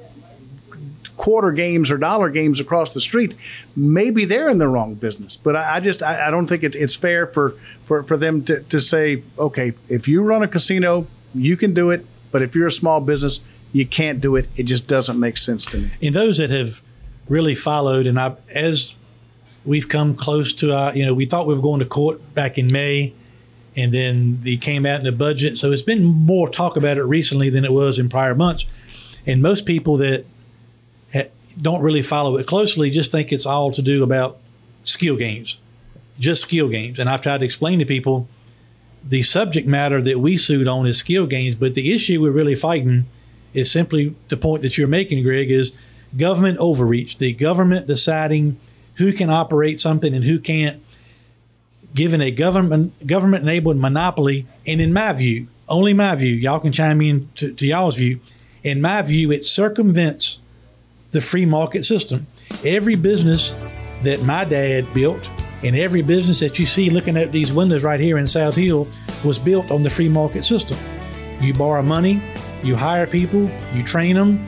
[1.18, 3.36] quarter games or dollar games across the street,
[3.76, 5.38] maybe they're in the wrong business.
[5.38, 8.44] But I, I just I, I don't think it, it's fair for, for, for them
[8.46, 12.56] to, to say, okay, if you run a casino, you can do it, but if
[12.56, 13.40] you're a small business,
[13.72, 14.48] you can't do it.
[14.56, 15.92] It just doesn't make sense to me.
[16.02, 16.82] and those that have
[17.28, 18.94] really followed, and I, as
[19.66, 22.58] we've come close to, uh, you know, we thought we were going to court back
[22.58, 23.14] in May,
[23.76, 25.58] and then they came out in the budget.
[25.58, 28.66] So it's been more talk about it recently than it was in prior months.
[29.26, 30.26] And most people that
[31.14, 34.38] ha- don't really follow it closely just think it's all to do about
[34.84, 35.60] skill games,
[36.20, 37.00] just skill games.
[37.00, 38.28] And I've tried to explain to people
[39.04, 42.56] the subject matter that we sued on is skill games, but the issue we're really
[42.56, 43.06] fighting
[43.54, 45.74] is simply the point that you're making, Greg, is
[46.18, 48.58] government overreach, the government deciding
[48.96, 50.82] who can operate something and who can't,
[51.94, 54.46] given a government government enabled monopoly.
[54.66, 58.20] And in my view, only my view, y'all can chime in to, to y'all's view.
[58.64, 60.40] In my view, it circumvents
[61.12, 62.28] the free market system.
[62.66, 63.52] Every business
[64.04, 65.30] that my dad built
[65.64, 68.88] and every business that you see looking at these windows right here in South Hill
[69.24, 70.78] was built on the free market system.
[71.40, 72.22] You borrow money,
[72.64, 74.44] you hire people, you train them,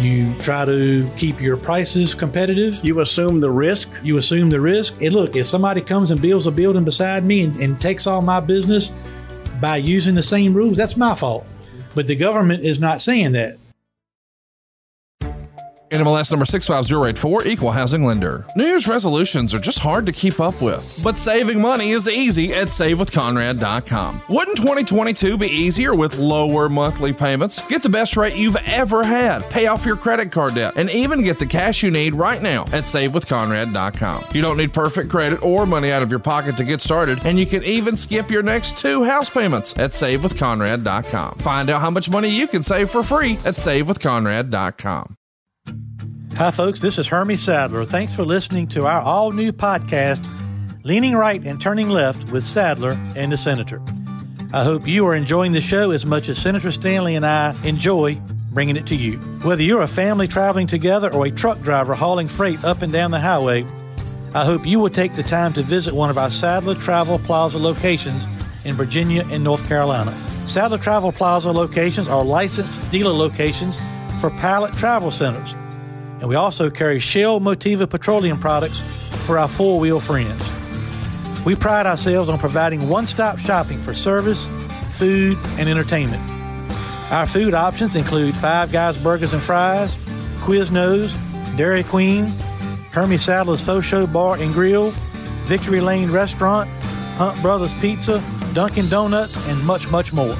[0.00, 2.78] You try to keep your prices competitive.
[2.84, 3.90] You assume the risk.
[4.02, 5.02] You assume the risk.
[5.02, 8.22] And look, if somebody comes and builds a building beside me and, and takes all
[8.22, 8.92] my business
[9.60, 11.44] by using the same rules, that's my fault.
[11.96, 13.58] But the government is not saying that.
[15.90, 18.46] NMLS number 65084, Equal Housing Lender.
[18.56, 22.52] New Year's resolutions are just hard to keep up with, but saving money is easy
[22.54, 24.22] at SaveWithConrad.com.
[24.28, 27.66] Wouldn't 2022 be easier with lower monthly payments?
[27.68, 31.22] Get the best rate you've ever had, pay off your credit card debt, and even
[31.22, 34.26] get the cash you need right now at SaveWithConrad.com.
[34.34, 37.38] You don't need perfect credit or money out of your pocket to get started, and
[37.38, 41.38] you can even skip your next two house payments at SaveWithConrad.com.
[41.38, 45.17] Find out how much money you can save for free at SaveWithConrad.com.
[46.38, 46.78] Hi, folks.
[46.78, 47.84] This is Hermie Sadler.
[47.84, 50.24] Thanks for listening to our all new podcast,
[50.84, 53.82] Leaning Right and Turning Left with Sadler and the Senator.
[54.52, 58.20] I hope you are enjoying the show as much as Senator Stanley and I enjoy
[58.52, 59.18] bringing it to you.
[59.42, 63.10] Whether you're a family traveling together or a truck driver hauling freight up and down
[63.10, 63.66] the highway,
[64.32, 67.58] I hope you will take the time to visit one of our Sadler Travel Plaza
[67.58, 68.24] locations
[68.64, 70.16] in Virginia and North Carolina.
[70.46, 73.76] Sadler Travel Plaza locations are licensed dealer locations
[74.20, 75.56] for Pilot Travel Centers
[76.20, 78.80] and we also carry Shell Motiva petroleum products
[79.26, 80.42] for our four wheel friends.
[81.44, 84.46] We pride ourselves on providing one stop shopping for service,
[84.98, 86.22] food, and entertainment.
[87.10, 89.96] Our food options include Five Guys Burgers and Fries,
[90.40, 91.16] Quiznos,
[91.56, 92.26] Dairy Queen,
[92.90, 94.90] Hermie Sadler's Faux Show Bar and Grill,
[95.44, 96.68] Victory Lane Restaurant,
[97.16, 100.34] Hunt Brothers Pizza, Dunkin' Donuts, and much, much more.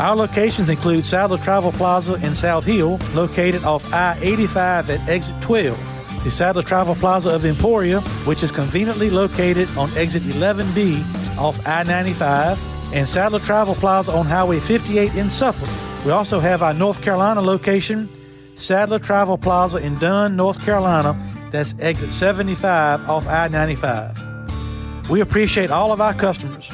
[0.00, 5.34] Our locations include Sadler Travel Plaza in South Hill, located off I 85 at exit
[5.42, 11.04] 12, the Sadler Travel Plaza of Emporia, which is conveniently located on exit 11B
[11.36, 15.68] off I 95, and Sadler Travel Plaza on Highway 58 in Suffolk.
[16.06, 18.08] We also have our North Carolina location,
[18.56, 21.14] Sadler Travel Plaza in Dunn, North Carolina,
[21.52, 25.10] that's exit 75 off I 95.
[25.10, 26.70] We appreciate all of our customers.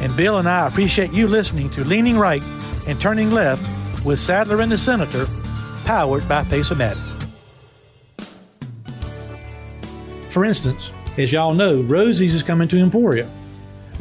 [0.00, 2.42] And Bill and I appreciate you listening to Leaning Right
[2.86, 3.62] and Turning Left
[4.04, 5.26] with Sadler and the Senator,
[5.84, 7.02] powered by Pace-O-Matic.
[10.30, 13.28] For instance, as y'all know, Rosie's is coming to Emporia.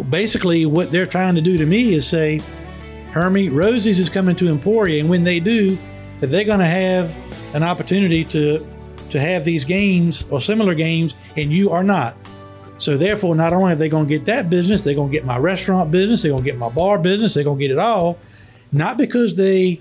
[0.10, 2.42] Basically, what they're trying to do to me is say,
[3.12, 5.78] Hermie, Rosie's is coming to Emporia, and when they do,
[6.20, 7.18] that they're going to have
[7.56, 8.66] an opportunity to
[9.12, 12.18] to have these games or similar games, and you are not.
[12.78, 15.26] So therefore, not only are they going to get that business, they're going to get
[15.26, 17.80] my restaurant business, they're going to get my bar business, they're going to get it
[17.80, 18.20] all.
[18.72, 19.80] Not because they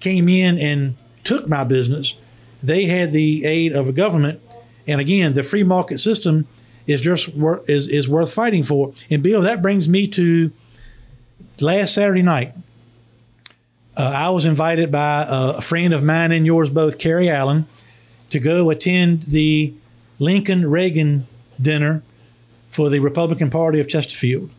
[0.00, 2.16] came in and took my business,
[2.62, 4.40] they had the aid of a government.
[4.86, 6.46] And again, the free market system
[6.86, 8.92] is just wor- is is worth fighting for.
[9.10, 10.50] And Bill, that brings me to
[11.60, 12.54] last Saturday night.
[13.96, 17.66] Uh, I was invited by a, a friend of mine and yours both, Carrie Allen,
[18.30, 19.74] to go attend the
[20.18, 21.26] Lincoln Reagan
[21.60, 22.02] dinner
[22.70, 24.50] for the Republican Party of Chesterfield.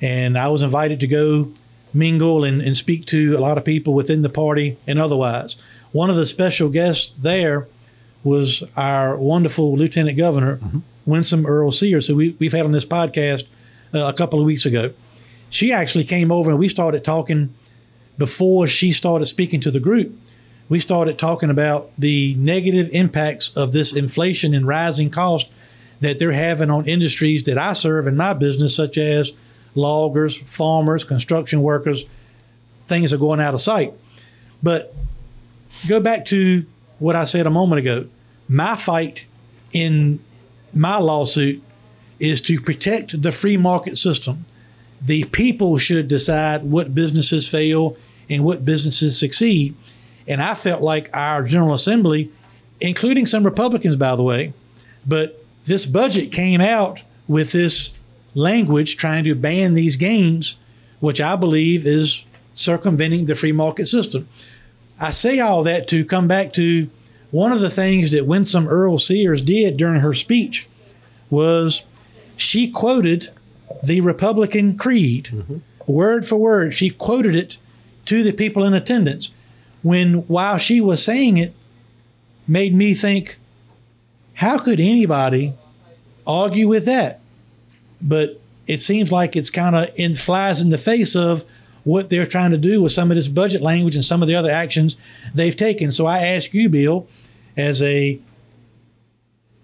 [0.00, 1.52] And I was invited to go
[1.92, 5.56] mingle and, and speak to a lot of people within the party and otherwise.
[5.92, 7.68] One of the special guests there
[8.24, 10.60] was our wonderful Lieutenant Governor,
[11.06, 13.44] Winsome Earle-Sears, who we, we've had on this podcast
[13.94, 14.92] uh, a couple of weeks ago.
[15.50, 17.54] She actually came over and we started talking
[18.18, 20.18] before she started speaking to the group.
[20.68, 25.48] We started talking about the negative impacts of this inflation and rising cost
[26.00, 29.32] that they're having on industries that I serve in my business, such as
[29.74, 32.04] loggers, farmers, construction workers.
[32.86, 33.92] Things are going out of sight.
[34.62, 34.94] But
[35.88, 36.66] go back to
[36.98, 38.06] what I said a moment ago.
[38.48, 39.26] My fight
[39.72, 40.20] in
[40.72, 41.62] my lawsuit
[42.18, 44.46] is to protect the free market system.
[45.00, 47.96] The people should decide what businesses fail
[48.28, 49.76] and what businesses succeed.
[50.26, 52.30] And I felt like our General Assembly,
[52.80, 54.52] including some Republicans, by the way,
[55.06, 57.92] but this budget came out with this
[58.34, 60.56] language trying to ban these games,
[61.00, 64.28] which I believe is circumventing the free market system.
[65.00, 66.90] I say all that to come back to
[67.30, 70.66] one of the things that Winsome Earle-Sears did during her speech
[71.30, 71.82] was
[72.36, 73.30] she quoted
[73.82, 75.58] the Republican creed, mm-hmm.
[75.86, 76.74] word for word.
[76.74, 77.58] She quoted it
[78.06, 79.30] to the people in attendance.
[79.82, 81.54] When while she was saying it,
[82.46, 83.38] made me think,
[84.38, 85.52] how could anybody
[86.24, 87.20] argue with that?
[88.00, 91.44] But it seems like it's kind of in flies in the face of
[91.82, 94.36] what they're trying to do with some of this budget language and some of the
[94.36, 94.94] other actions
[95.34, 95.90] they've taken.
[95.90, 97.08] So I ask you, Bill,
[97.56, 98.20] as a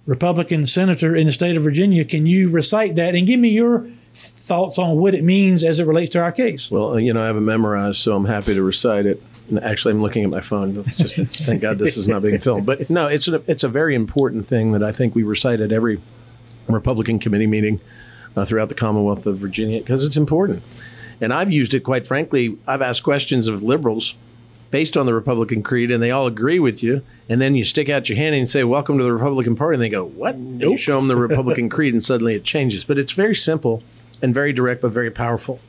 [0.06, 3.88] Republican senator in the state of Virginia, can you recite that and give me your
[4.12, 6.68] thoughts on what it means as it relates to our case?
[6.68, 9.22] Well, you know, I have it memorized, so I'm happy to recite it.
[9.62, 10.84] Actually, I'm looking at my phone.
[10.84, 12.64] Just thank God this is not being filmed.
[12.64, 15.72] But no, it's a, it's a very important thing that I think we recite at
[15.72, 16.00] every
[16.66, 17.80] Republican committee meeting
[18.36, 20.62] uh, throughout the Commonwealth of Virginia because it's important.
[21.20, 22.58] And I've used it quite frankly.
[22.66, 24.14] I've asked questions of liberals
[24.70, 27.02] based on the Republican creed, and they all agree with you.
[27.28, 29.82] And then you stick out your hand and say, "Welcome to the Republican Party," and
[29.82, 32.84] they go, "What?" And you show them the Republican creed, and suddenly it changes.
[32.84, 33.82] But it's very simple
[34.20, 35.60] and very direct, but very powerful.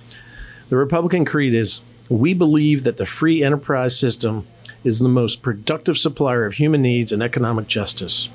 [0.69, 4.45] The Republican creed is we believe that the free enterprise system
[4.83, 8.29] is the most productive supplier of human needs and economic justice.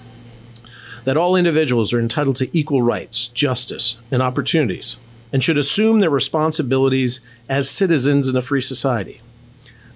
[1.04, 4.96] That all individuals are entitled to equal rights, justice, and opportunities,
[5.32, 9.20] and should assume their responsibilities as citizens in a free society.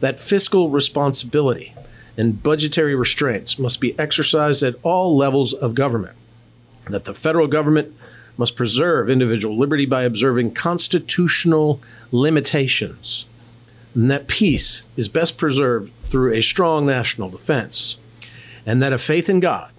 [0.01, 1.75] That fiscal responsibility
[2.17, 6.17] and budgetary restraints must be exercised at all levels of government.
[6.89, 7.95] That the federal government
[8.37, 11.81] must preserve individual liberty by observing constitutional
[12.13, 13.27] limitations
[13.95, 17.99] and that peace is best preserved through a strong national defense,
[18.67, 19.71] and that a faith in God,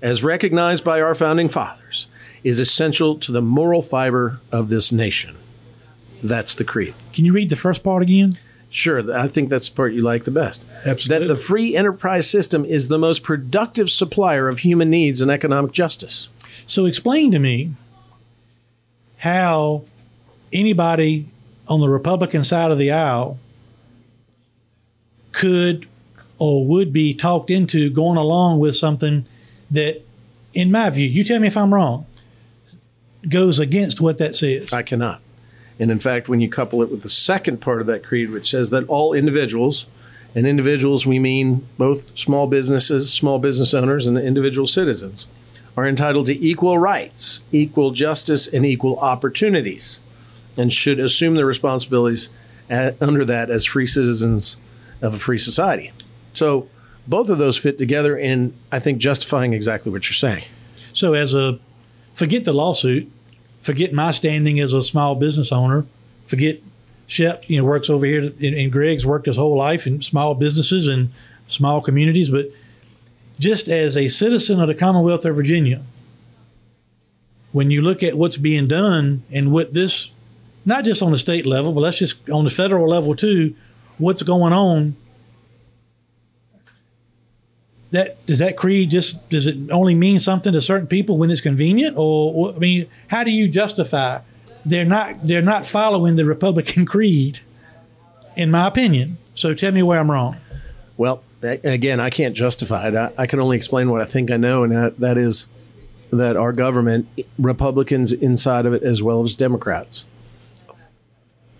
[0.00, 2.06] as recognized by our founding fathers,
[2.44, 5.36] is essential to the moral fiber of this nation.
[6.22, 6.94] That's the creed.
[7.12, 8.32] Can you read the first part again?
[8.68, 10.64] Sure, I think that's the part you like the best.
[10.86, 11.26] Absolutely.
[11.26, 15.72] That the free enterprise system is the most productive supplier of human needs and economic
[15.72, 16.30] justice.
[16.66, 17.72] So explain to me
[19.18, 19.84] how
[20.52, 21.26] anybody
[21.68, 23.38] on the Republican side of the aisle
[25.42, 25.88] could
[26.38, 29.26] or would be talked into going along with something
[29.72, 30.00] that,
[30.54, 32.06] in my view, you tell me if I'm wrong,
[33.28, 34.72] goes against what that says.
[34.72, 35.20] I cannot.
[35.80, 38.50] And in fact, when you couple it with the second part of that creed, which
[38.50, 39.86] says that all individuals,
[40.32, 45.26] and individuals we mean both small businesses, small business owners, and individual citizens,
[45.76, 49.98] are entitled to equal rights, equal justice, and equal opportunities,
[50.56, 52.28] and should assume their responsibilities
[52.70, 54.56] at, under that as free citizens
[55.02, 55.92] of a free society.
[56.32, 56.68] So
[57.06, 60.44] both of those fit together in, I think, justifying exactly what you're saying.
[60.92, 61.58] So, as a
[62.14, 63.10] forget the lawsuit,
[63.60, 65.86] forget my standing as a small business owner,
[66.26, 66.60] forget
[67.06, 70.88] Shep, you know, works over here, and, Greg's worked his whole life in small businesses
[70.88, 71.10] and
[71.46, 72.46] small communities, but
[73.38, 75.82] just as a citizen of the Commonwealth of Virginia,
[77.50, 80.10] when you look at what's being done and what this,
[80.64, 83.54] not just on the state level, but let's just on the federal level too,
[84.02, 84.96] what's going on.
[87.90, 91.42] That does that creed just does it only mean something to certain people when it's
[91.42, 94.20] convenient, or I mean, how do you justify
[94.64, 97.40] they're not they're not following the Republican creed,
[98.36, 99.18] in my opinion.
[99.34, 100.36] So tell me where I'm wrong.
[100.96, 102.94] Well, again, I can't justify it.
[102.94, 105.46] I, I, can only explain what I think I know, and that, that is
[106.12, 110.04] that our government, Republicans inside of it as well as Democrats,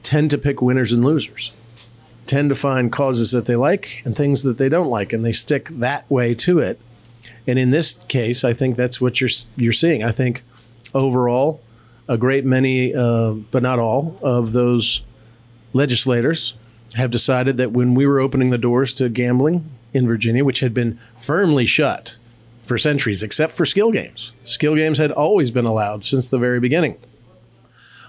[0.03, 1.53] tend to pick winners and losers,
[2.27, 5.33] tend to find causes that they like and things that they don't like, and they
[5.33, 6.81] stick that way to it.
[7.47, 10.03] And in this case, I think that's what you're you're seeing.
[10.03, 10.43] I think
[10.95, 11.61] overall,
[12.09, 15.03] a great many, uh, but not all, of those
[15.73, 16.55] legislators
[16.95, 20.75] have decided that when we were opening the doors to gambling in Virginia, which had
[20.75, 22.19] been firmly shut
[22.63, 26.61] for centuries, except for skill games, skill games had always been allowed since the very
[26.61, 26.99] beginning.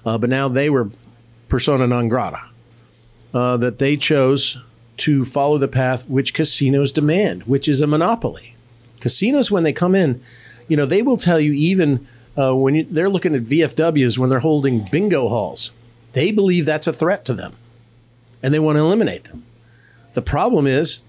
[0.05, 0.89] Uh, but now they were
[1.47, 2.41] persona non grata,
[3.33, 4.59] uh, that they chose
[4.97, 8.55] to follow the path which casinos demand, which is a monopoly.
[8.99, 10.21] Casinos, when they come in,
[10.67, 14.29] you know, they will tell you even uh, when you, they're looking at VFWs when
[14.29, 15.71] they're holding bingo halls,
[16.13, 17.55] they believe that's a threat to them
[18.41, 19.43] and they want to eliminate them.
[20.13, 20.99] The problem is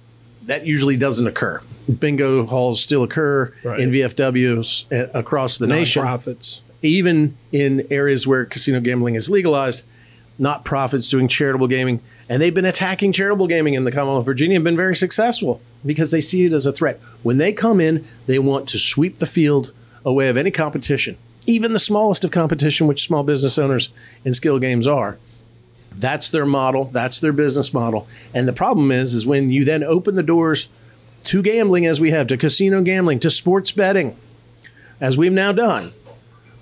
[0.44, 1.60] that usually doesn't occur.
[1.98, 3.80] Bingo halls still occur right.
[3.80, 6.02] in VFWs uh, across the nation.
[6.02, 6.62] Profits.
[6.80, 9.84] Even in areas where casino gambling is legalized,
[10.38, 12.00] not profits doing charitable gaming.
[12.28, 15.60] And they've been attacking charitable gaming in the Commonwealth of Virginia and been very successful
[15.84, 17.00] because they see it as a threat.
[17.22, 19.72] When they come in, they want to sweep the field
[20.04, 23.90] away of any competition, even the smallest of competition, which small business owners
[24.24, 25.18] in skill games are.
[25.96, 26.84] That's their model.
[26.84, 28.08] That's their business model.
[28.32, 30.68] And the problem is, is when you then open the doors
[31.24, 34.16] to gambling, as we have to casino gambling, to sports betting,
[35.00, 35.92] as we've now done,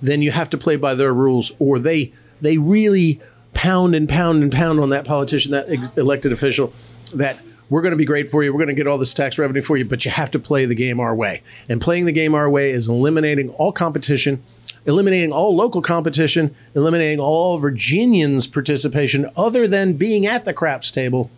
[0.01, 3.21] then you have to play by their rules, or they they really
[3.55, 6.73] pound and pound and pound on that politician, that ex- elected official,
[7.15, 7.39] that
[7.69, 8.53] we're going to be great for you.
[8.53, 10.67] We're going to get all this tax revenue for you, but you have to play
[10.67, 11.43] the game our way.
[11.69, 14.43] And playing the game our way is eliminating all competition
[14.85, 21.31] eliminating all local competition, eliminating all Virginians' participation other than being at the craps table,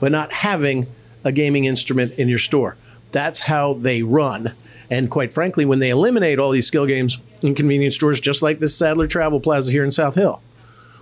[0.00, 0.86] but not having
[1.24, 2.76] a gaming instrument in your store.
[3.12, 4.54] That's how they run.
[4.90, 8.58] And quite frankly, when they eliminate all these skill games in convenience stores, just like
[8.58, 10.40] this Sadler Travel Plaza here in South Hill,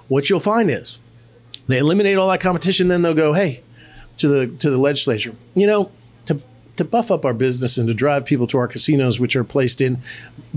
[0.09, 0.99] what you'll find is
[1.66, 3.62] they eliminate all that competition, then they'll go, hey,
[4.19, 5.35] to the to the legislature.
[5.55, 5.90] You know,
[6.27, 6.40] to
[6.77, 9.81] to buff up our business and to drive people to our casinos, which are placed
[9.81, 9.99] in,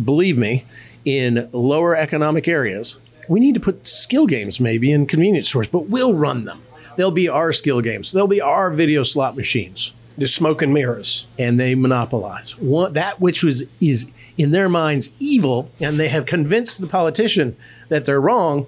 [0.01, 0.65] believe me,
[1.05, 2.97] in lower economic areas.
[3.27, 6.63] We need to put skill games maybe in convenience stores, but we'll run them.
[6.95, 8.11] They'll be our skill games.
[8.11, 11.27] They'll be our video slot machines The smoke and mirrors.
[11.37, 16.25] and they monopolize one, that which was is in their minds evil, and they have
[16.25, 17.55] convinced the politician
[17.89, 18.65] that they're wrong.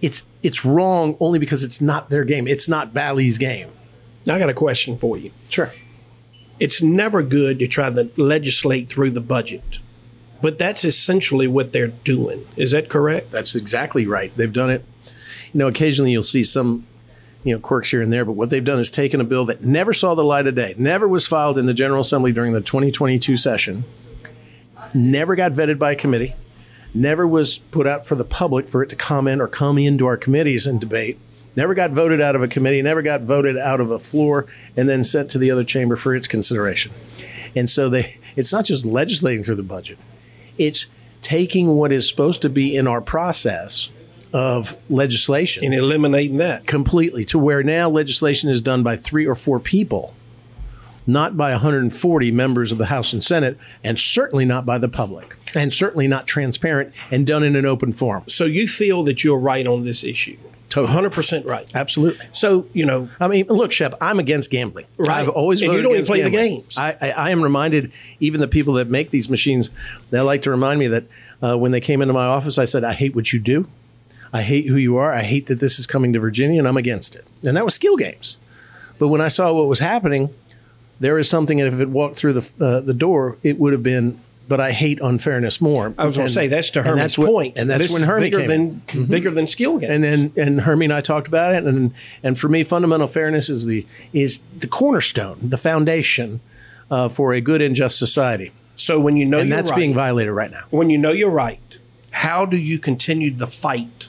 [0.00, 2.48] It's it's wrong only because it's not their game.
[2.48, 3.68] It's not Bally's game.
[4.26, 5.30] Now, I got a question for you.
[5.48, 5.72] Sure.
[6.58, 9.78] It's never good to try to legislate through the budget,
[10.42, 12.46] but that's essentially what they're doing.
[12.56, 13.30] Is that correct?
[13.30, 14.30] That's exactly right.
[14.36, 14.84] They've done it.
[15.52, 16.86] You know, occasionally you'll see some,
[17.44, 19.64] you know, quirks here and there, but what they've done is taken a bill that
[19.64, 22.60] never saw the light of day, never was filed in the General Assembly during the
[22.60, 23.84] 2022 session,
[24.92, 26.34] never got vetted by a committee,
[26.94, 30.16] never was put out for the public for it to comment or come into our
[30.16, 31.18] committees and debate,
[31.56, 34.88] never got voted out of a committee, never got voted out of a floor, and
[34.88, 36.92] then sent to the other chamber for its consideration.
[37.54, 39.98] And so they, it's not just legislating through the budget
[40.60, 40.86] it's
[41.22, 43.88] taking what is supposed to be in our process
[44.32, 46.66] of legislation And eliminating that.
[46.66, 50.14] completely to where now legislation is done by three or four people,
[51.06, 55.34] not by 140 members of the House and Senate, and certainly not by the public,
[55.54, 58.24] and certainly not transparent and done in an open forum.
[58.28, 60.36] So you feel that you're right on this issue.
[60.68, 61.10] Totally.
[61.10, 61.68] 100% right.
[61.74, 62.26] Absolutely.
[62.32, 64.86] So, you know, I mean, look, Shep, I'm against gambling.
[64.96, 65.10] Right.
[65.22, 66.78] I've always And you voted don't even against play the games.
[66.78, 69.70] I, I, I am reminded, even the people that make these machines,
[70.10, 71.04] they like to remind me that
[71.42, 73.68] uh, when they came into my office, I said, I hate what you do.
[74.32, 75.12] I hate who you are.
[75.12, 77.26] I hate that this is coming to Virginia, and I'm against it.
[77.44, 78.36] And that was skill games.
[78.98, 80.32] But when I saw what was happening,
[81.00, 83.82] there is something that if it walked through the uh, the door, it would have
[83.82, 84.20] been.
[84.48, 85.94] But I hate unfairness more.
[85.96, 87.56] I was going to say that's to and that's what- point.
[87.56, 89.06] and that's This when Herman bigger came than in.
[89.06, 89.92] bigger than skill games.
[89.92, 91.92] And then and Hermie and I talked about it, and
[92.24, 96.40] and for me, fundamental fairness is the is the cornerstone, the foundation
[96.90, 99.94] uh, for a good and just society, so when you know and that's right, being
[99.94, 100.64] violated right now.
[100.70, 101.60] when you know you're right,
[102.10, 104.08] how do you continue the fight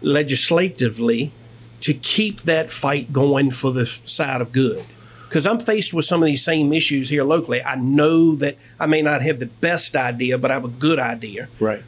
[0.00, 1.32] legislatively
[1.80, 4.84] to keep that fight going for the side of good?
[5.28, 7.62] Because I'm faced with some of these same issues here locally.
[7.62, 10.98] I know that I may not have the best idea, but I have a good
[10.98, 11.48] idea.
[11.60, 11.82] Right.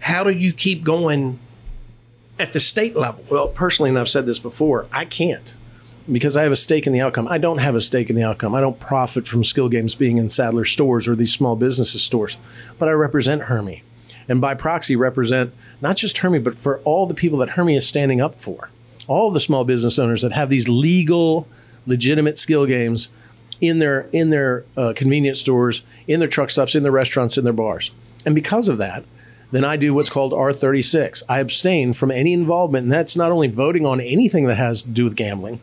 [0.00, 1.38] How do you keep going
[2.38, 3.24] at the state level?
[3.30, 5.54] Well, personally, and I've said this before, I can't
[6.10, 7.28] because I have a stake in the outcome.
[7.28, 8.54] I don't have a stake in the outcome.
[8.54, 12.36] I don't profit from skill games being in Sadler stores or these small businesses stores,
[12.78, 13.82] but I represent Hermie,
[14.28, 17.86] and by proxy represent not just Hermie, but for all the people that Hermie is
[17.86, 18.70] standing up for,
[19.06, 21.46] all the small business owners that have these legal,
[21.86, 23.08] legitimate skill games
[23.60, 27.44] in their in their uh, convenience stores, in their truck stops, in their restaurants, in
[27.44, 27.90] their bars,
[28.24, 29.04] and because of that.
[29.52, 31.24] Then I do what's called R36.
[31.28, 34.88] I abstain from any involvement, and that's not only voting on anything that has to
[34.88, 35.60] do with gambling,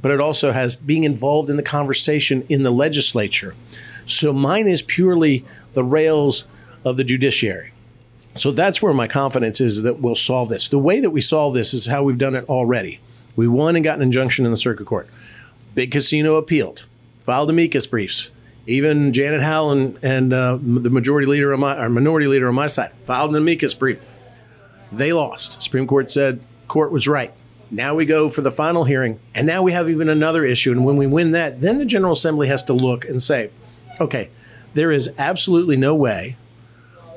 [0.00, 3.56] but it also has being involved in the conversation in the legislature.
[4.06, 6.44] So mine is purely the rails
[6.84, 7.72] of the judiciary.
[8.36, 10.68] So that's where my confidence is that we'll solve this.
[10.68, 13.00] The way that we solve this is how we've done it already.
[13.36, 15.08] We won and got an injunction in the circuit court.
[15.74, 16.86] Big Casino appealed,
[17.20, 18.30] filed amicus briefs.
[18.66, 22.54] Even Janet Howell and, and uh, the majority leader on my or minority leader on
[22.54, 24.00] my side filed an amicus brief.
[24.90, 25.60] They lost.
[25.60, 27.32] Supreme Court said court was right.
[27.70, 30.70] Now we go for the final hearing, and now we have even another issue.
[30.70, 33.50] And when we win that, then the General Assembly has to look and say,
[34.00, 34.30] okay,
[34.74, 36.36] there is absolutely no way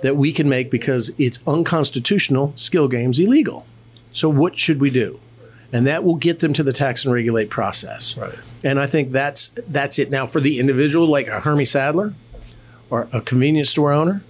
[0.01, 3.65] that we can make because it's unconstitutional skill games illegal.
[4.11, 5.19] So what should we do?
[5.71, 8.17] And that will get them to the tax and regulate process.
[8.17, 8.34] Right.
[8.63, 12.13] And I think that's that's it now for the individual like a Hermie Sadler
[12.89, 14.23] or a convenience store owner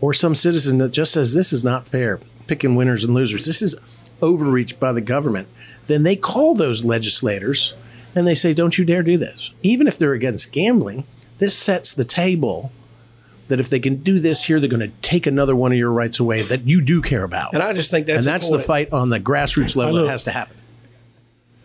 [0.00, 3.46] or some citizen that just says this is not fair, picking winners and losers.
[3.46, 3.74] This is
[4.22, 5.48] overreach by the government.
[5.86, 7.74] Then they call those legislators
[8.14, 11.04] and they say, "Don't you dare do this." Even if they're against gambling,
[11.38, 12.72] this sets the table
[13.48, 15.92] that if they can do this here, they're going to take another one of your
[15.92, 17.54] rights away that you do care about.
[17.54, 20.24] And I just think that's and that's the fight on the grassroots level that has
[20.24, 20.55] to happen.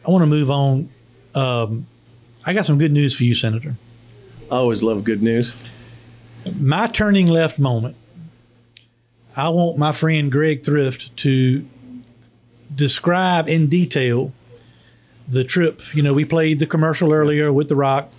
[0.06, 0.90] I want to move on.
[1.36, 1.88] Um,
[2.46, 3.76] I got some good news for you, Senator.
[4.50, 5.56] I always love good news.
[6.60, 7.96] My turning left moment.
[9.38, 11.66] I want my friend Greg Thrift to
[12.74, 14.34] describe in detail
[15.28, 15.82] the trip.
[15.94, 18.10] You know, we played the commercial earlier with The Rock.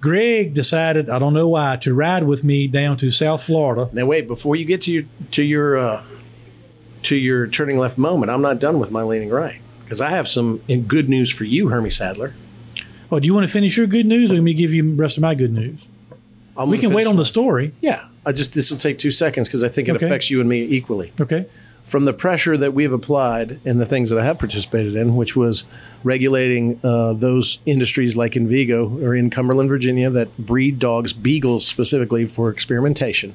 [0.00, 3.90] Greg decided, I don't know why, to ride with me down to South Florida.
[3.92, 6.02] Now wait, before you get to your to your uh,
[7.02, 9.59] to your turning left moment, I'm not done with my leaning right
[9.90, 12.32] because I have some good news for you, Hermie Sadler.
[13.10, 14.94] Well, do you want to finish your good news or let me give you the
[15.02, 15.80] rest of my good news?
[16.56, 17.72] I'm We can wait on the story.
[17.80, 20.06] Yeah, I just this will take two seconds because I think it Okay.
[20.06, 21.12] affects you and me equally.
[21.20, 21.46] Okay.
[21.82, 25.34] from the pressure that we've applied and the things that I have participated in, which
[25.34, 25.64] was
[26.04, 32.26] regulating uh, those industries like Envigo or in Cumberland, Virginia, that breed dogs, beagles specifically,
[32.26, 33.34] for experimentation.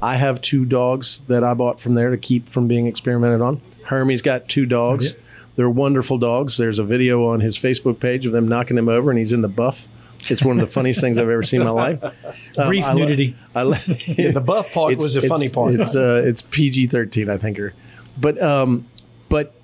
[0.00, 3.60] I have two dogs that I bought from there to keep from being experimented on.
[3.84, 5.14] Hermie's got two dogs.
[5.56, 6.56] They're wonderful dogs.
[6.56, 9.42] There's a video on his Facebook page of them knocking him over, and he's in
[9.42, 9.88] the buff.
[10.30, 12.02] It's one of the funniest things I've ever seen in my life.
[12.58, 13.34] Um, Brief I lo- nudity.
[13.54, 13.76] I lo-
[14.06, 15.72] Yeah, the buff part was the funny part.
[15.74, 17.72] It's uh, it's PG thirteen, I think, or,
[18.20, 18.86] but um,
[19.30, 19.54] but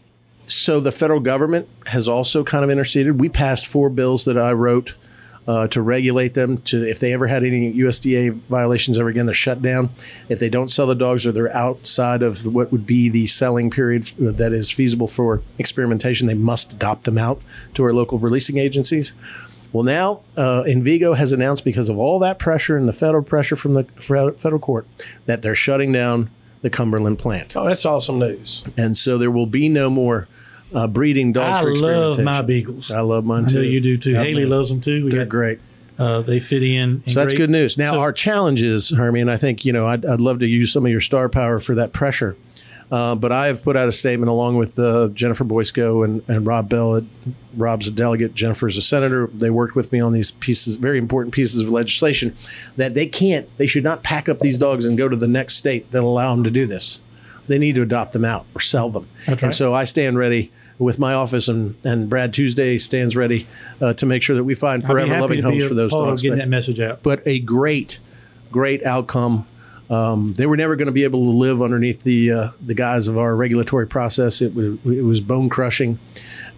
[0.46, 3.20] so the federal government has also kind of interceded.
[3.20, 4.94] We passed four bills that I wrote
[5.48, 6.58] uh, to regulate them.
[6.58, 9.90] To if they ever had any USDA violations ever again, they're shut down.
[10.28, 13.70] If they don't sell the dogs or they're outside of what would be the selling
[13.70, 17.40] period that is feasible for experimentation, they must adopt them out
[17.74, 19.12] to our local releasing agencies.
[19.72, 23.56] Well, now uh, Envigo has announced because of all that pressure and the federal pressure
[23.56, 24.86] from the federal court
[25.26, 26.30] that they're shutting down
[26.62, 28.64] the Cumberland plant, Oh, that's awesome news.
[28.76, 30.26] and so there will be no more
[30.74, 32.90] uh, breeding dogs I for love my beagles.
[32.90, 33.54] I love mine I too.
[33.56, 34.14] know you do too.
[34.14, 35.04] Haley loves them too.
[35.04, 35.60] We They're got- great.
[35.98, 37.02] Uh, they fit in.
[37.08, 37.38] So that's great.
[37.38, 37.76] good news.
[37.76, 40.46] Now So- our challenge is, Hermie, and I think you know I'd, I'd love to
[40.46, 42.36] use some of your star power for that pressure.
[42.90, 46.46] Uh, but I have put out a statement along with uh, Jennifer Boysko and, and
[46.46, 47.02] Rob Bell.
[47.54, 49.26] Rob's a delegate, Jennifer's a senator.
[49.26, 52.34] They worked with me on these pieces, very important pieces of legislation,
[52.78, 55.56] that they can't, they should not pack up these dogs and go to the next
[55.56, 57.00] state that allow them to do this.
[57.46, 59.06] They need to adopt them out or sell them.
[59.26, 63.46] That's And so I stand ready with my office, and, and Brad Tuesday stands ready
[63.80, 66.22] uh, to make sure that we find forever loving homes for those dogs.
[66.22, 67.02] getting But- that message out.
[67.02, 67.98] but a great,
[68.52, 69.46] great outcome.
[69.90, 73.08] Um, they were never going to be able to live underneath the uh, the guise
[73.08, 74.42] of our regulatory process.
[74.42, 75.98] It, was it was bone crushing,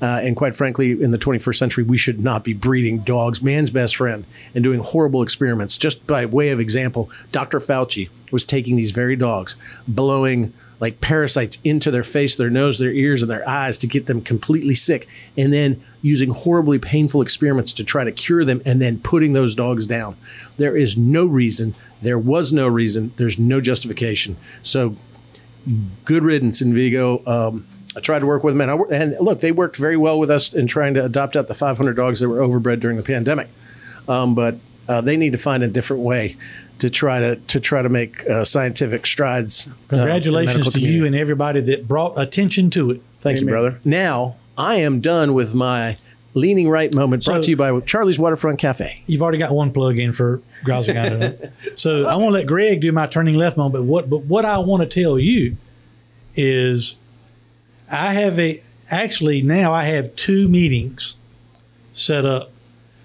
[0.03, 3.71] uh, and quite frankly, in the 21st century, we should not be breeding dogs, man's
[3.71, 5.79] best friend, and doing horrible experiments.
[5.79, 7.61] Just by way of example, Dr.
[7.61, 9.55] Fauci was taking these very dogs,
[9.87, 14.07] blowing like parasites into their face, their nose, their ears, and their eyes to get
[14.07, 15.07] them completely sick,
[15.37, 19.55] and then using horribly painful experiments to try to cure them, and then putting those
[19.55, 20.17] dogs down.
[20.57, 21.75] There is no reason.
[22.01, 23.13] There was no reason.
[23.17, 24.39] There's no justification.
[24.63, 24.97] So,
[26.07, 27.27] good riddance Envigo.
[27.29, 30.19] Um, I tried to work with them, and, I, and look, they worked very well
[30.19, 33.03] with us in trying to adopt out the 500 dogs that were overbred during the
[33.03, 33.49] pandemic.
[34.09, 34.57] Um, but
[34.89, 36.37] uh, they need to find a different way
[36.81, 39.69] to try to to try to make uh, scientific strides.
[39.69, 40.97] uh, Congratulations to community.
[40.97, 43.03] you and everybody that brought attention to it.
[43.21, 43.81] Thank you, brother.
[43.85, 45.97] Now I am done with my
[46.35, 47.25] leaning right moment.
[47.25, 49.03] Brought So- to you by Charlie's Waterfront Cafe.
[49.07, 51.37] You've already got one plug in for Graziano.
[51.77, 53.75] so I want to let Greg do my turning left moment.
[53.75, 55.57] But what but what I want to tell you
[56.35, 56.95] is
[57.91, 58.61] I have a
[58.91, 61.17] actually now I have two meetings
[61.93, 62.51] set up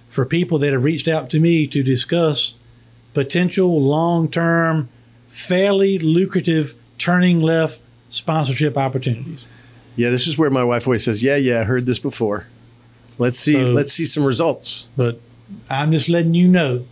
[0.08, 2.54] for people that have reached out to me to discuss
[3.16, 4.90] potential long term,
[5.28, 9.46] fairly lucrative turning left sponsorship opportunities.
[9.96, 12.46] Yeah, this is where my wife always says, "Yeah, yeah, I heard this before."
[13.18, 13.54] Let's see.
[13.54, 14.90] So- let's see some results.
[14.96, 15.20] But
[15.70, 16.86] I'm just letting you know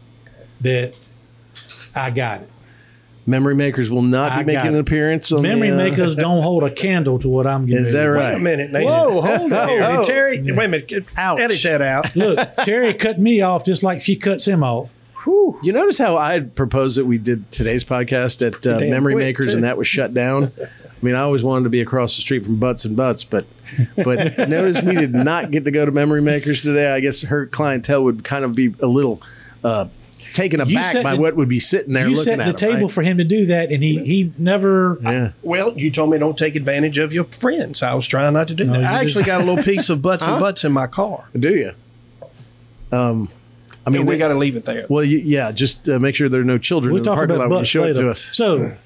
[0.62, 0.94] that
[1.96, 2.50] I got it.
[3.26, 6.14] Memory makers will not I be got making an appearance on Memory the, uh, makers
[6.16, 7.84] don't hold a candle to what I'm getting.
[7.84, 8.34] Is that right?
[8.34, 8.72] Wait a minute.
[8.72, 8.88] Nathan.
[8.90, 9.68] Whoa, hold on.
[9.70, 10.88] Hey, Terry, wait a minute.
[10.90, 11.40] Get- Ouch.
[11.40, 12.14] Edit that out.
[12.18, 14.90] Look, Terry cut me off just like she cuts him off.
[15.26, 19.24] You notice how I had proposed that we did today's podcast at uh, Memory quick,
[19.26, 19.56] Makers, too.
[19.56, 20.52] and that was shut down.
[20.62, 23.46] I mean, I always wanted to be across the street from Butts and Butts, but
[23.96, 26.92] but notice we did not get to go to Memory Makers today.
[26.92, 29.22] I guess her clientele would kind of be a little
[29.64, 29.88] uh,
[30.34, 32.56] taken aback by the- what would be sitting there You looking set at the them,
[32.76, 32.92] table right?
[32.92, 34.98] for him to do that, and he he never.
[35.02, 35.32] Yeah.
[35.42, 37.84] Well, you told me don't take advantage of your friends.
[37.84, 38.84] I was trying not to do No, that.
[38.84, 39.40] I actually didn't.
[39.40, 41.30] got a little piece of butts and butts in my car.
[41.38, 41.72] Do you?
[42.92, 43.30] Um,
[43.86, 44.86] I mean, we got to leave it there.
[44.90, 45.52] well, you, yeah.
[45.52, 47.50] Just uh, make sure there are no children We'll in the talk parking about lot
[47.50, 48.22] when you butts show it to us.
[48.22, 48.78] So,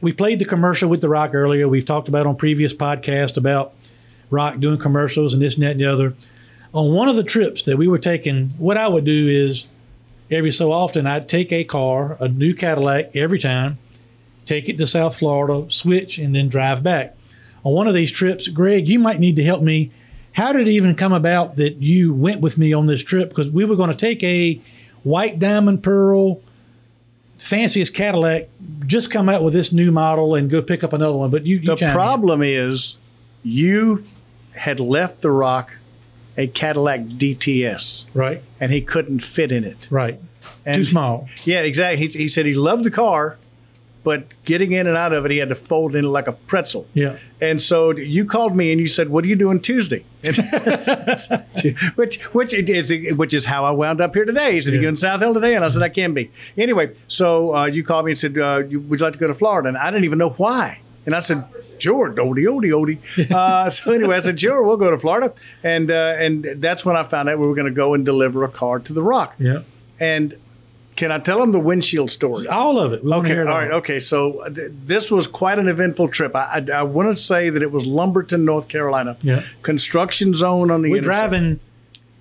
[0.00, 1.68] we played the commercial with The Rock earlier.
[1.68, 3.72] We've talked about on previous podcasts about
[4.30, 6.14] Rock doing commercials and this and that and the other.
[6.72, 9.66] On one of the trips that we were taking, what I would do is
[10.30, 13.78] every so often I'd take a car, a new Cadillac every time,
[14.44, 17.16] take it to South Florida, switch, and then drive back.
[17.64, 19.90] On one of these trips, Greg, you might need to help me.
[20.36, 23.30] How did it even come about that you went with me on this trip?
[23.30, 24.60] Because we were going to take a
[25.02, 26.42] white diamond pearl
[27.38, 28.48] fanciest Cadillac,
[28.86, 31.30] just come out with this new model and go pick up another one.
[31.30, 31.94] But you, you The chime in.
[31.94, 32.96] problem is
[33.42, 34.04] you
[34.54, 35.76] had left the Rock
[36.38, 39.86] a Cadillac DTS, right, and he couldn't fit in it.
[39.90, 40.18] right,
[40.66, 41.28] And- too small.
[41.44, 42.06] Yeah, exactly.
[42.08, 43.36] He, he said he loved the car,
[44.06, 46.32] but getting in and out of it, he had to fold in it like a
[46.32, 46.86] pretzel.
[46.94, 50.04] Yeah, And so you called me and you said, "What are you doing Tuesday?"
[51.96, 54.52] which which it is which is how I wound up here today.
[54.52, 56.94] He said, "Are you in South Hill today?" And I said, "I can be." Anyway,
[57.08, 59.70] so uh, you called me and said, uh, "Would you like to go to Florida?"
[59.70, 60.78] And I didn't even know why.
[61.04, 61.44] And I said,
[61.80, 63.30] sure, odie, odie, odie.
[63.36, 65.34] Uh, so anyway, I said, sure, we'll go to Florida.
[65.62, 68.42] And, uh, and that's when I found out we were going to go and deliver
[68.44, 69.34] a car to The Rock.
[69.38, 69.62] Yeah.
[70.00, 70.36] And
[70.96, 72.48] can I tell them the windshield story?
[72.48, 73.04] All of it.
[73.04, 73.70] We Okay, All right.
[73.70, 73.98] all okay.
[73.98, 76.34] So th- this was quite an eventful trip.
[76.34, 79.16] I, I, I want to say that it was Lumberton, North Carolina.
[79.22, 79.42] Yeah.
[79.62, 81.30] Construction zone on the We're interstate.
[81.30, 81.60] driving.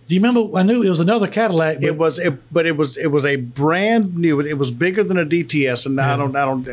[0.08, 0.56] Do you remember?
[0.58, 1.82] I knew it was another Cadillac.
[1.82, 4.40] It was, it, but it was, it was a brand new.
[4.40, 6.68] It was bigger than a DTS, and I don't, I don't.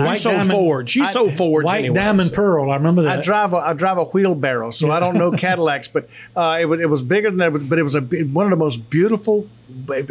[0.00, 0.96] It, You White sold diamond- Fords.
[0.96, 1.64] You I- sold Fords.
[1.66, 2.70] White anyway, Diamond so- Pearl.
[2.70, 3.18] I remember that.
[3.18, 6.64] I drive a I drive a wheelbarrow, so I don't know Cadillacs, but uh, it
[6.66, 7.68] was it was bigger than that.
[7.68, 9.48] But it was a one of the most beautiful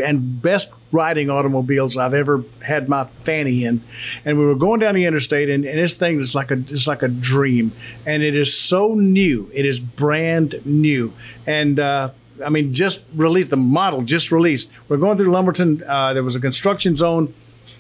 [0.04, 3.82] and best riding automobiles I've ever had my fanny in.
[4.26, 6.88] And we were going down the interstate, and, and this thing is like a it's
[6.88, 7.74] like a dream,
[8.06, 9.50] and it is so new.
[9.54, 11.14] It is brand new,
[11.46, 11.80] and.
[11.80, 12.10] Uh,
[12.42, 14.72] I mean, just released the model, just released.
[14.88, 15.84] We're going through Lumberton.
[15.86, 17.34] Uh, there was a construction zone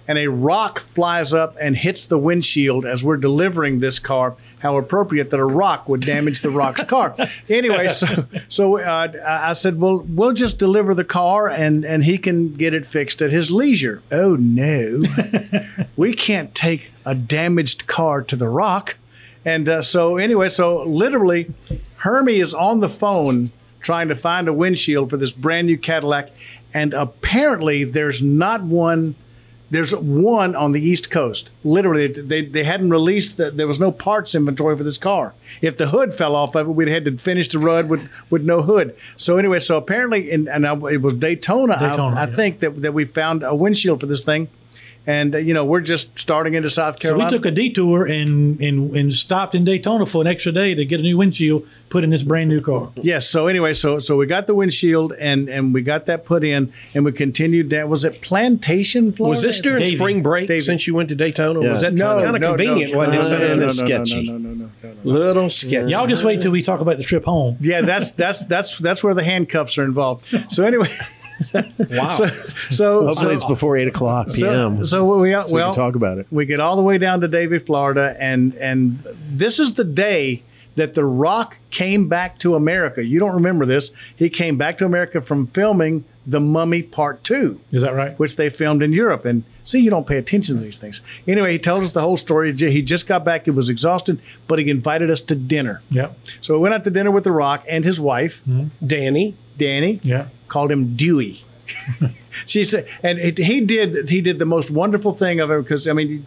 [0.09, 4.35] and a rock flies up and hits the windshield as we're delivering this car.
[4.57, 7.15] How appropriate that a rock would damage the rock's car.
[7.47, 12.17] Anyway, so so uh, I said, well, we'll just deliver the car and and he
[12.17, 14.01] can get it fixed at his leisure.
[14.11, 15.01] Oh no,
[15.95, 18.97] we can't take a damaged car to the rock.
[19.45, 21.53] And uh, so anyway, so literally,
[21.97, 23.51] Hermie is on the phone
[23.81, 26.31] trying to find a windshield for this brand new Cadillac,
[26.73, 29.15] and apparently there's not one.
[29.71, 31.51] There's one on the East Coast.
[31.63, 33.55] Literally, they, they hadn't released that.
[33.55, 35.33] There was no parts inventory for this car.
[35.61, 38.43] If the hood fell off of it, we'd had to finish the run with, with
[38.43, 38.95] no hood.
[39.15, 41.75] So anyway, so apparently, in, and I, it was Daytona.
[41.75, 42.35] I- Daytona, I, yeah.
[42.35, 44.49] think that that we found a windshield for this thing,
[45.09, 47.29] and uh, you know we're just starting into South Carolina.
[47.29, 50.75] so we took a detour and, and and stopped in Daytona for an extra day
[50.75, 52.91] to get a new windshield put in this brand new car.
[52.95, 53.27] Yes.
[53.27, 56.71] So anyway, so so we got the windshield and and we got that put in,
[56.93, 57.89] and we continued down.
[57.89, 59.29] Was it Plantation, Florida?
[59.31, 59.97] Was this during Davie.
[59.97, 60.61] spring break Davie.
[60.61, 61.59] since you went to Daytona?
[61.61, 61.73] Yeah.
[61.73, 62.91] Was that no, kind of no, convenient?
[62.91, 63.29] no, wasn't no, it?
[63.31, 64.27] no, no, Kinda no, sketchy.
[64.27, 65.11] No, no, no, no, no, no.
[65.11, 65.91] Little sketchy.
[65.91, 67.57] Y'all just wait till we talk about the trip home.
[67.61, 70.27] Yeah, that's that's that's that's where the handcuffs are involved.
[70.51, 70.95] So anyway,
[71.53, 72.09] wow.
[72.09, 72.27] so
[72.69, 74.77] so Hopefully, so, it's before eight o'clock p.m.
[74.79, 76.27] so, so we so we well can talk about it.
[76.31, 80.43] we get all the way down to Davie, Florida, and and this is the day
[80.75, 83.03] that The Rock came back to America.
[83.03, 83.91] You don't remember this?
[84.15, 87.59] He came back to America from filming The Mummy Part Two.
[87.71, 88.17] Is that right?
[88.17, 89.25] which they filmed in Europe.
[89.25, 91.01] And see, you don't pay attention to these things.
[91.27, 92.55] Anyway, he told us the whole story.
[92.55, 93.45] He just got back.
[93.45, 95.81] He was exhausted, but he invited us to dinner.
[95.89, 96.11] Yeah.
[96.39, 98.85] So we went out to dinner with The Rock and his wife, mm-hmm.
[98.85, 99.33] Dany.
[99.59, 99.99] Dany.
[100.03, 100.27] Yeah.
[100.47, 101.43] Called him Dewey.
[102.45, 104.09] she said, and it, he did.
[104.09, 106.25] He did the most wonderful thing of it because I mean,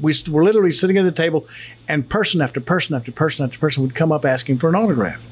[0.00, 1.46] we were literally sitting at the table,
[1.88, 5.26] and person after person after person after person would come up asking for an autograph,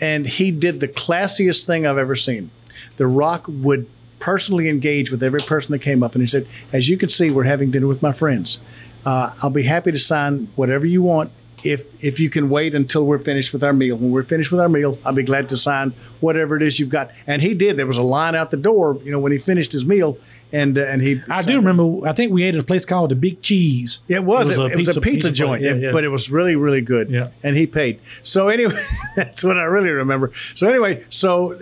[0.00, 2.50] and he did the classiest thing I've ever seen.
[2.96, 6.88] The Rock would personally engage with every person that came up, and he said, "As
[6.88, 8.58] you can see, we're having dinner with my friends.
[9.04, 11.30] Uh, I'll be happy to sign whatever you want."
[11.64, 13.96] If, if you can wait until we're finished with our meal.
[13.96, 15.90] When we're finished with our meal, I'll be glad to sign
[16.20, 17.10] whatever it is you've got.
[17.26, 17.76] And he did.
[17.76, 20.18] There was a line out the door, you know, when he finished his meal,
[20.52, 21.20] and uh, and he.
[21.28, 22.06] I do remember.
[22.06, 24.00] I think we ate at a place called the Big Cheese.
[24.08, 24.50] It was.
[24.50, 25.92] It was a pizza, joint, Yeah, yeah.
[25.92, 27.10] but it was really, really good.
[27.10, 27.28] Yeah.
[27.42, 28.00] And he paid.
[28.22, 28.74] So anyway,
[29.16, 30.32] that's what I really remember.
[30.54, 31.58] So anyway, so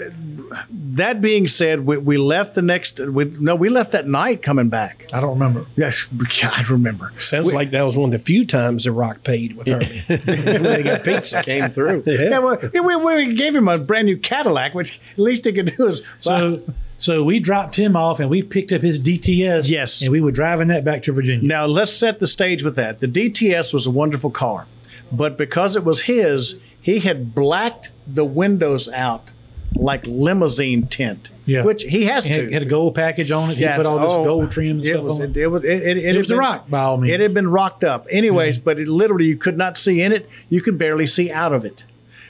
[0.70, 3.00] that being said, we, we left the next.
[3.00, 5.06] We, no, we left that night coming back.
[5.12, 5.66] I don't remember.
[5.76, 6.06] Yes,
[6.42, 7.12] I remember.
[7.18, 10.02] Sounds like that was one of the few times The Rock paid with Hermie.
[10.06, 12.04] when they got pizza came through.
[12.18, 15.74] Yeah, well, we, we gave him a brand new Cadillac, which at least he could
[15.76, 16.62] do is So,
[16.98, 19.70] so we dropped him off and we picked up his DTS.
[19.70, 20.02] Yes.
[20.02, 21.46] and we were driving that back to Virginia.
[21.46, 23.00] Now let's set the stage with that.
[23.00, 24.66] The DTS was a wonderful car,
[25.10, 29.30] but because it was his, he had blacked the windows out
[29.74, 31.30] like limousine tint.
[31.46, 31.64] Yeah.
[31.64, 32.42] which he has It to.
[32.42, 33.56] had, had a gold package on it.
[33.56, 35.46] He Yeah, put all this oh, gold trim and it stuff was, on it, it.
[35.46, 37.14] was, it, it, it, was the rock, by all means.
[37.14, 38.06] It had been rocked up.
[38.10, 38.64] Anyways, mm-hmm.
[38.64, 40.28] but it literally, you could not see in it.
[40.50, 41.84] You could barely see out of it.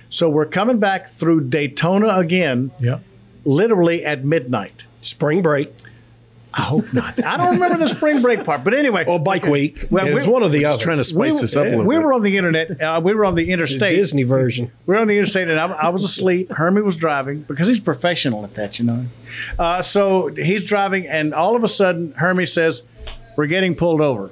[0.08, 3.00] So we're coming back through Daytona again, Yeah.
[3.44, 4.84] Literally at midnight.
[5.02, 5.72] Spring break
[6.54, 7.22] I hope not.
[7.22, 9.04] I don't remember the spring break part, but anyway.
[9.04, 9.84] or bike week.
[9.90, 10.82] Well, it was one of the Just other.
[10.82, 12.04] trying to spice we, this up a little we bit.
[12.04, 12.80] were on the internet.
[12.80, 13.92] Uh, we were on the the interstate.
[13.92, 14.72] Disney version.
[14.86, 16.50] We We're on the interstate, and I, I was asleep.
[16.50, 19.06] Hermie was driving because he's professional at that, you know.
[19.58, 22.82] Uh, so he's driving, and all of a sudden, Hermie says,
[23.36, 24.30] "We're getting pulled over."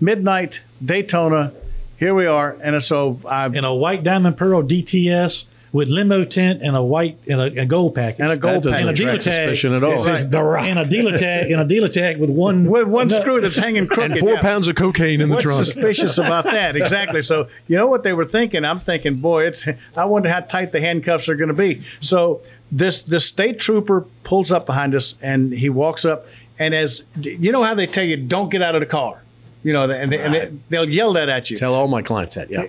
[0.00, 1.52] Midnight, Daytona.
[1.98, 6.60] Here we are, and so I And a white diamond pearl DTS with limo tent
[6.62, 8.20] and a white and a, a gold package.
[8.20, 8.98] and a gold That doesn't and a package.
[8.98, 9.22] dealer tag.
[9.48, 9.92] suspicion at all.
[9.94, 10.30] It says Right.
[10.32, 10.64] the rock.
[10.64, 13.56] And a dealer tag and a dealer tag with one with one no, screw that's
[13.56, 14.12] hanging crooked.
[14.12, 14.40] and four Yeah.
[14.42, 15.64] pounds of cocaine in the trunk.
[15.64, 16.74] suspicious about that?
[16.80, 17.22] Exactly.
[17.22, 18.64] So you know what they were thinking?
[18.64, 19.66] I'm thinking, boy, it's.
[19.96, 21.82] I wonder how tight the handcuffs are going to be.
[22.00, 22.40] So
[22.72, 26.26] this this state trooper pulls up behind us, and he walks up,
[26.58, 29.22] and as you know how they tell you, don't get out of the car.
[29.62, 31.56] You know, and, they, and they, they'll yell that at you.
[31.56, 32.48] Tell all my clients that.
[32.50, 32.66] Yeah.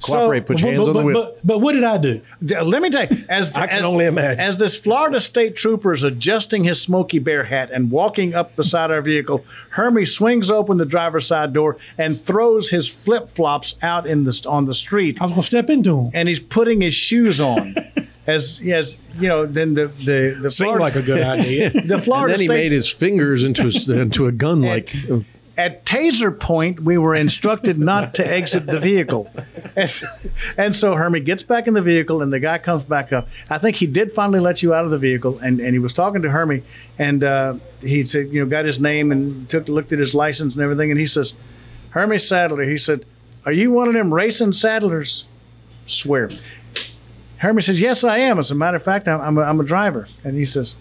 [0.00, 0.44] So- Cooperate.
[0.46, 1.22] Put your But, hands but, on the wheel.
[1.24, 2.20] but, but what did I do?
[2.42, 4.40] Let me tell you, as I can as, only imagine.
[4.40, 8.90] as this Florida State Trooper is adjusting his Smokey Bear hat and walking up beside
[8.90, 14.06] our vehicle, Hermie swings open the driver's side door and throws his flip flops out
[14.06, 16.10] in the on the street, I was going to step into him.
[16.12, 17.76] and he's putting his shoes on.
[18.28, 21.70] As as you know, then the the the Seemed Florida, like a good idea.
[21.86, 24.92] the and Florida then he State made his fingers into a, into a gun like.
[25.58, 29.30] At taser point, we were instructed not to exit the vehicle.
[29.74, 30.06] And, so-
[30.56, 33.28] and so Hermie gets back in the vehicle, and the guy comes back up.
[33.48, 35.92] I think he did finally let you out of the vehicle, and, and he was
[35.92, 36.62] talking to Hermie,
[36.98, 40.54] and uh, he said, you know, got his name and took looked at his license
[40.54, 41.34] and everything, and he says,
[41.90, 42.64] Hermie Sadler.
[42.64, 43.06] He said,
[43.46, 45.24] "Are you one of them racing Sadlers?"
[45.86, 46.30] Swear.
[47.38, 48.38] Hermie says, "Yes, I am.
[48.38, 50.76] As a matter of fact, I'm, I'm, a, I'm a driver." And he says,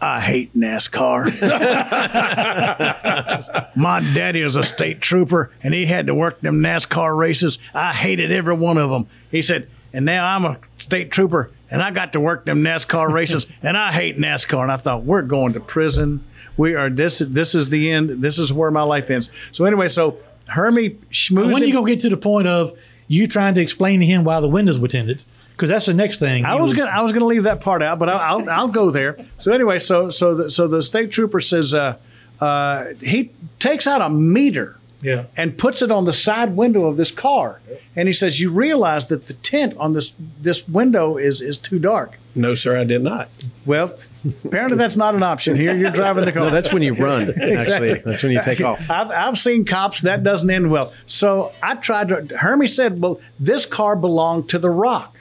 [0.00, 1.26] "I hate NASCAR."
[3.76, 7.58] My daddy was a state trooper, and he had to work them NASCAR races.
[7.74, 9.06] I hated every one of them.
[9.30, 13.10] He said, and now I'm a state trooper, and I got to work them NASCAR
[13.10, 14.62] races, and I hate NASCAR.
[14.62, 16.24] And I thought, we're going to prison.
[16.56, 17.18] We are this.
[17.18, 18.22] This is the end.
[18.22, 19.30] This is where my life ends.
[19.52, 20.18] So anyway, so
[20.48, 21.52] Hermie schmoozed.
[21.52, 22.72] When are you him- to get to the point of
[23.08, 25.22] you trying to explain to him why the windows were tinted?
[25.56, 26.44] Because that's the next thing.
[26.44, 28.68] I He was gonna I was gonna leave that part out, but I'll I'll, I'll
[28.68, 29.16] go there.
[29.38, 31.96] So anyway, so so the, so the state trooper says uh,
[32.40, 35.24] uh, he takes out a meter Yeah.
[35.36, 37.60] and puts it on the side window of this car,
[37.96, 41.78] and he says you realize that the tint on this this window is is too
[41.78, 42.18] dark.
[42.34, 43.30] no, sir, I did not.
[43.64, 43.98] Well,
[44.44, 45.74] apparently that's not an option here.
[45.74, 46.42] You're driving the car.
[46.42, 47.22] No, that's when you run.
[47.30, 47.94] Actually, Exactly.
[48.04, 48.90] that's when you take off.
[48.90, 50.92] I've, I've seen cops that doesn't end well.
[51.06, 52.36] So I tried to.
[52.36, 55.15] Hermie said, "Well, this car belonged to the Rock."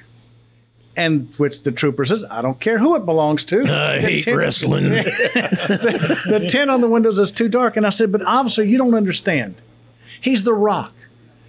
[0.98, 3.62] And which the trooper says, I don't care who it belongs to.
[3.64, 4.84] I The hate tint- wrestling.
[4.90, 7.76] the, the tint on the windows is too dark.
[7.78, 9.56] And I said, but officer, you don't understand.
[10.22, 10.94] He's the rock.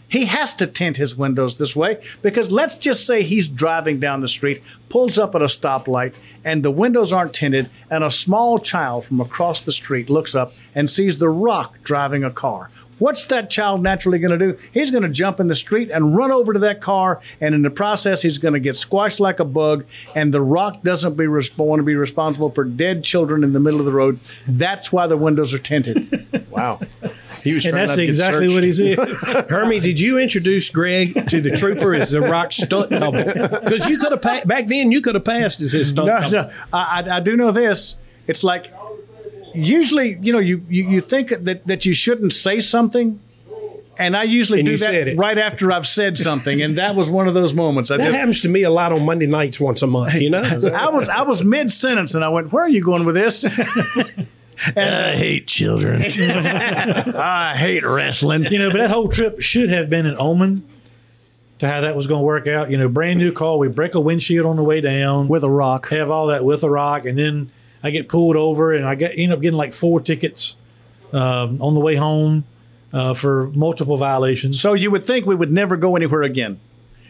[0.09, 4.21] He has to tint his windows this way because let's just say he's driving down
[4.21, 8.61] the street, pulls up at a stoplight, and the windows aren't tinted, and a small
[8.61, 12.71] child from across the street looks up and sees the rock driving a car.
[12.99, 14.59] What's that child naturally going to do?
[14.73, 17.63] He's going to jump in the street and run over to that car, and in
[17.63, 19.85] the process, he's going to get squashed like a bug.
[20.15, 23.61] And the rock doesn't be res- want to be responsible for dead children in the
[23.61, 24.19] middle of the road.
[24.49, 25.99] That's why the windows are tinted.
[26.57, 26.81] Wow.
[27.45, 29.21] He was and that's to exactly what he searched.
[29.27, 29.51] said.
[29.51, 33.23] Hermie, did you introduce Greg to the trooper as the rock stunt double?
[33.63, 36.19] Because you could have pa- back then you could have passed as his stunt no,
[36.19, 36.31] double.
[36.49, 36.51] no.
[36.73, 37.99] I, I, I do know this.
[38.27, 38.73] It's like
[39.57, 43.21] usually, you know, you, you, you think that, that you shouldn't say something.
[43.99, 46.95] And I usually And do you said that right after I've said something, and that
[46.95, 47.91] was one of those moments.
[47.91, 50.15] I That just, happens to me a lot on Monday nights once a month.
[50.17, 50.43] You know,
[50.75, 53.43] I was I was mid sentence, and I went, "Where are you going with this?"
[54.77, 56.03] I hate children.
[56.03, 58.45] I hate wrestling.
[58.53, 60.67] you know, but that whole trip should have been an omen
[61.59, 62.71] to how that was going to work out.
[62.71, 65.51] You know, brand new car, we break a windshield on the way down, With a
[65.51, 65.89] rock.
[65.89, 67.51] have all that with a rock, and then
[67.87, 70.57] I get pulled over, and I get end up getting like four tickets
[71.13, 72.45] um, on the way home
[72.93, 74.61] uh, for multiple violations.
[74.61, 76.61] So you would think we would never go anywhere again.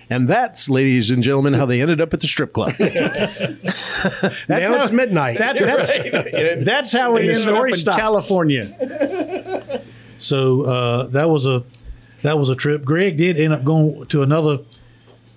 [0.09, 2.75] And that's, ladies and gentlemen, how they ended up at the strip club.
[2.79, 5.39] That's now how- it's midnight.
[5.39, 7.99] That, that's, that's how we And the ended up in stops.
[7.99, 9.83] California.
[10.19, 11.65] So uh, that was a
[12.23, 12.85] that was a trip.
[12.85, 14.59] Greg did end up going to another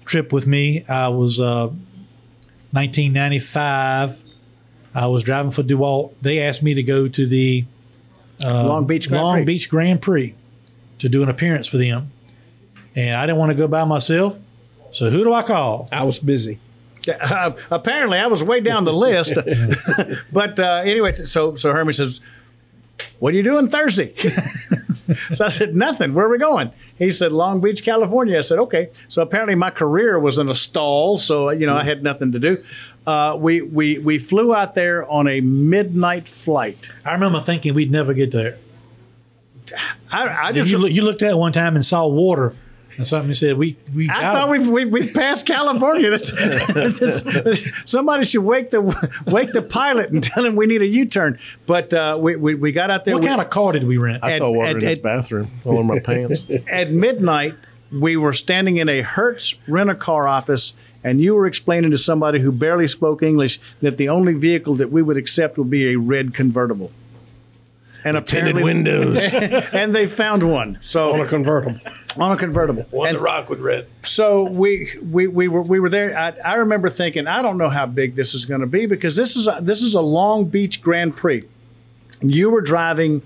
[0.06, 0.86] trip with me.
[0.88, 1.70] I was uh,
[2.72, 4.24] 1995.
[4.94, 6.14] I was driving for Dewalt.
[6.22, 7.66] They asked me to go to the
[8.44, 9.46] Long Beach Grand Long Prix.
[9.46, 10.36] Beach Grand Prix
[11.00, 12.12] to do an appearance for them,
[12.96, 14.38] and I didn't want to go by myself.
[14.92, 15.88] So who do I call?
[15.92, 16.60] I was busy.
[17.08, 19.36] Uh, apparently, I was way down the list.
[20.32, 22.20] but uh, anyway, so so Hermie says,
[23.20, 24.16] "What are you doing Thursday?"
[25.34, 26.14] so I said, "Nothing.
[26.14, 29.70] Where are we going?" He said, "Long Beach, California." I said, "Okay." So apparently, my
[29.70, 32.58] career was in a stall, so you know I had nothing to do.
[33.10, 36.90] Uh, we we we flew out there on a midnight flight.
[37.04, 38.60] I remember thinking we'd never get there.
[40.12, 42.56] I, I just you, look, you looked at it one time and saw water,
[42.98, 44.12] and something said we we.
[44.12, 46.12] I thought it." we we we passed California.
[46.12, 46.32] That's-
[46.74, 48.82] that's- somebody should wake the
[49.26, 51.40] wake the pilot and tell him we need a U turn.
[51.66, 53.16] But uh, we, we we got out there.
[53.16, 54.24] What we- kind of car did we rent?
[54.24, 56.42] I At- saw water at- in his bathroom all over my pants.
[56.68, 57.56] at midnight,
[57.92, 60.74] we were standing in a Hertz rent a car office,
[61.04, 64.92] and you were explaining to somebody who barely spoke English that the only vehicle that
[64.92, 66.92] we would accept would be a red convertible.
[68.06, 69.18] And Tinted apparently, windows
[69.74, 70.78] and they found one.
[70.82, 71.80] So on a convertible.
[72.18, 72.84] on a convertible.
[72.92, 73.88] One And the rock with red.
[74.04, 76.18] so we, we we were we were there.
[76.18, 79.18] I, I remember thinking, I don't know how big this is going to be because
[79.18, 81.44] this is a, this is a Long Beach Grand Prix.
[82.22, 83.22] You were driving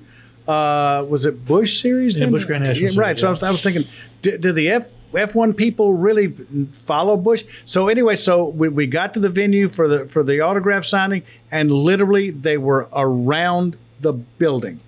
[0.48, 2.18] uh, was it Busch series?
[2.18, 2.32] Yeah, then?
[2.32, 3.18] Busch Grand National Yeah, right.
[3.18, 3.86] Series, So I was, I was thinking,
[4.24, 6.30] did, did the F F one people really
[6.74, 7.44] follow Busch?
[7.66, 11.24] So anyway, so we, we got to the venue for the for the autograph signing,
[11.52, 14.80] and literally they were around the building.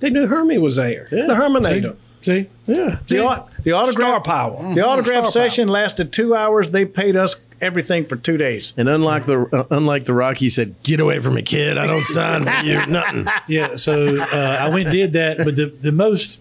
[0.00, 1.08] They knew Hermie was there.
[1.10, 1.26] Yeah.
[1.26, 1.96] The Herminator.
[2.22, 2.98] See, Yeah.
[3.06, 4.74] The, au- the autograph Star power.
[4.74, 6.70] The autograph Star session lasted two hours.
[6.70, 8.74] They paid us everything for two days.
[8.76, 11.78] And unlike the uh, unlike the Rock, he said, "Get away from me, kid.
[11.78, 12.84] I don't sign for you.
[12.86, 13.76] Nothing." yeah.
[13.76, 14.26] So uh,
[14.60, 16.38] I went and did that, but the the most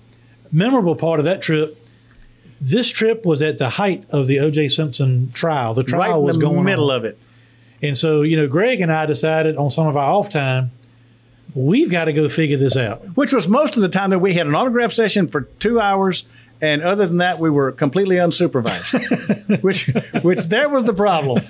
[0.52, 1.78] memorable part of that trip.
[2.62, 4.68] This trip was at the height of the O.J.
[4.70, 5.74] Simpson trial.
[5.74, 6.98] The trial right in was the going middle on.
[6.98, 7.18] of it.
[7.82, 10.72] And so, you know, Greg and I decided on some of our off time,
[11.56, 13.02] we've got to go figure this out.
[13.16, 16.28] which was most of the time that we had an autograph session for two hours,
[16.62, 19.64] and other than that, we were completely unsupervised.
[19.64, 19.90] which,
[20.24, 21.42] which there was the problem.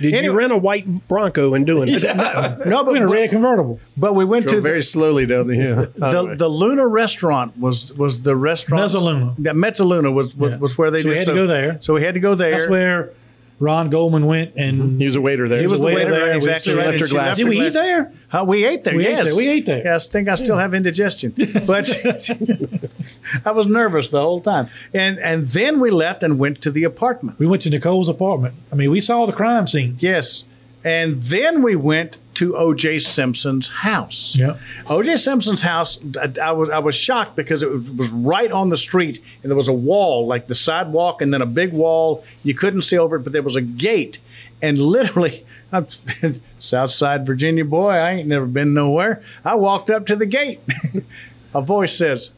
[0.00, 2.02] Did you rent a white Bronco and doing it?
[2.66, 3.80] No, but, We're in a red convertible.
[3.96, 5.86] but we went to very the, slowly down the hill.
[5.94, 8.82] the, the Luna restaurant was was the restaurant.
[8.82, 9.34] Mezzaluna.
[9.38, 10.58] Yeah, Mezzaluna was was, Yeah.
[10.58, 11.26] was where they So we did.
[11.26, 11.78] had to go there.
[11.80, 12.50] So we had to go there.
[12.52, 13.12] That's where
[13.58, 15.60] Ron Goldman went and He was a waiter there.
[15.60, 16.20] he was the waiter waiter there.
[16.26, 16.30] there.
[16.32, 16.86] We- Exactly she right.
[16.88, 17.36] left her glass.
[17.38, 18.12] Did we eat there?
[18.28, 18.94] Huh, we ate there.
[18.94, 19.36] We ate yes, there.
[19.36, 19.82] We ate there.
[19.84, 21.32] Yes, I think I still have indigestion,
[21.66, 21.88] but
[23.44, 24.68] I was nervous the whole time.
[24.92, 27.38] And and then we left and went to the apartment.
[27.38, 28.54] we went to Nicole's apartment.
[28.70, 29.96] I mean, we saw the crime scene.
[30.00, 30.44] Yes.
[30.84, 32.98] And then we went to O.J.
[33.00, 34.36] Simpson's house.
[34.36, 34.58] Yeah.
[34.88, 35.16] O.J.
[35.16, 35.98] Simpson's house.
[36.20, 39.50] I, I was I was shocked because it was, was right on the street, and
[39.50, 42.24] there was a wall, like the sidewalk, and then a big wall.
[42.42, 44.18] You couldn't see over it, but there was a gate,
[44.62, 45.44] and literally.
[45.72, 45.88] I'm
[46.60, 47.90] Southside Virginia boy.
[47.90, 49.20] I ain't never been nowhere.
[49.44, 50.60] I walked up to the gate.
[51.54, 52.30] a voice says,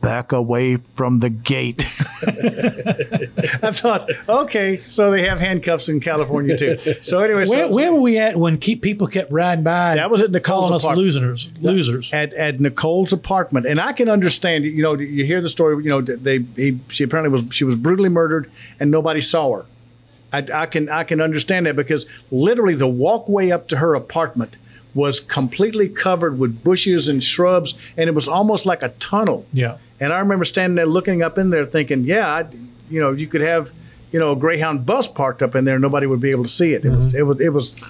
[0.00, 1.82] "Back away from the gate."
[3.62, 6.78] I thought, okay, so they have handcuffs in California too.
[7.02, 9.96] So anyway, so Where, where were we at when keep, people kept riding by?
[9.96, 11.04] That was at Nicole's calling us apartment.
[11.04, 11.50] losers.
[11.60, 12.12] Losers.
[12.12, 14.64] at, at Nicole's apartment, and I can understand.
[14.64, 15.82] You know, you hear the story.
[15.82, 19.66] You know, they he, she apparently was she was brutally murdered, and nobody saw her.
[20.32, 24.56] I, I can I can understand that because literally the walkway up to her apartment
[24.94, 29.46] was completely covered with bushes and shrubs, and it was almost like a tunnel.
[29.52, 29.78] Yeah.
[30.00, 32.46] And I remember standing there looking up in there, thinking, yeah, I,
[32.90, 33.72] you know, you could have.
[34.10, 36.72] You know, a Greyhound bus parked up in there, nobody would be able to see
[36.72, 36.82] it.
[36.82, 37.18] It was, mm-hmm.
[37.18, 37.84] it was, it was.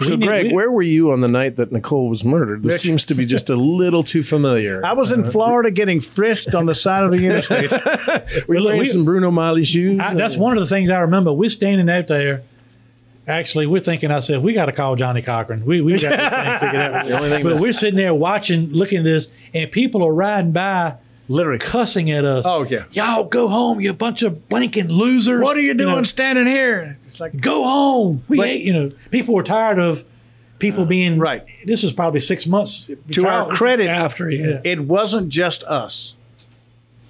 [0.00, 2.62] So, need- Greg, we- were were you on the night that Nicole was murdered?
[2.62, 4.80] This seems to be just a little too familiar.
[4.82, 7.70] I was in uh, Florida getting frisked on the side of the interstate.
[8.48, 10.00] Were you wearing we- some Bruno Magli shoes?
[10.00, 11.34] I, that's one of the things I remember.
[11.34, 12.44] We're standing out there.
[13.28, 15.64] Actually, we're thinking ourselves, we got to call Johnnie Cochran.
[15.66, 17.10] We we got this thing figured out.
[17.12, 20.96] only thing but we're sitting there watching, looking at this, and people are riding by,
[21.28, 21.58] Literally.
[21.58, 22.46] cussing at us.
[22.46, 22.84] Oh, yeah.
[22.92, 25.42] y'all go home, you bunch of blanking losers.
[25.42, 26.96] What are you doing know, standing here?
[27.06, 28.24] It's like go home.
[28.28, 30.04] We But- hate, you know, people were tired of
[30.58, 31.44] people uh, being Right.
[31.64, 32.88] This is probably six months.
[33.12, 34.60] to our credit, After, yeah.
[34.64, 36.14] it wasn't just us.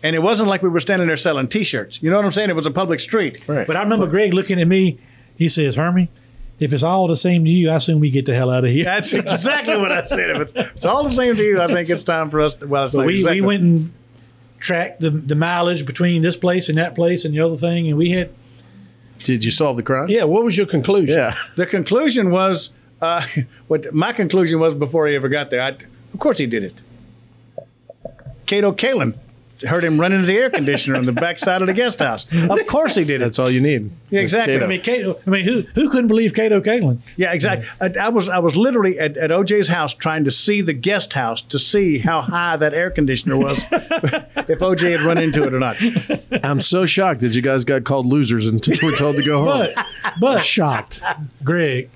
[0.03, 2.03] And it wasn't like we were standing there selling T-shirts.
[2.03, 2.51] You know what I'm saying?
[2.51, 3.47] It was a public street.
[3.49, 3.66] Right.
[3.66, 4.99] But I remember Greg looking at me.
[5.39, 6.11] He says, "Hermie,
[6.59, 8.70] if it's all the same to you, I assume we get the hell out of
[8.70, 10.30] here." That's exactly what I said.
[10.30, 12.57] If it's, it's all the same to you, I think it's time for us.
[12.57, 13.41] To, well, it's But we, exactly.
[13.41, 13.93] we went and
[14.59, 17.97] tracked the, the mileage between this place and that place and the other thing, and
[17.97, 18.30] we had
[19.20, 20.09] Did you solve the crime?
[20.09, 21.16] Yeah, what was your conclusion?
[21.16, 21.34] Yeah.
[21.57, 23.24] The conclusion was uh,
[23.68, 25.62] what my conclusion was before he ever got there.
[25.62, 26.74] I, of course, he did it.
[28.47, 29.16] Kato Kaelin
[29.63, 32.27] heard him run into the air conditioner on the backside of the guest house.
[32.33, 33.25] Of course, he did it.
[33.25, 33.91] That's all you need.
[34.11, 34.55] Yeah, exactly.
[34.55, 34.65] Kato.
[34.65, 37.01] I mean, Kato, I mean, who who couldn't believe Kato Kaelin?
[37.17, 37.69] Yeah, exactly.
[37.81, 41.13] I, I was I was literally at, at OJ's house trying to see the guest
[41.13, 45.55] house to see how high that air conditioner was, if OJ had run into it
[45.55, 45.77] or not.
[46.45, 49.69] I'm so shocked that you guys got called losers and were told to go home.
[49.75, 49.87] But
[50.21, 51.03] but shocked.
[51.45, 51.91] Greg,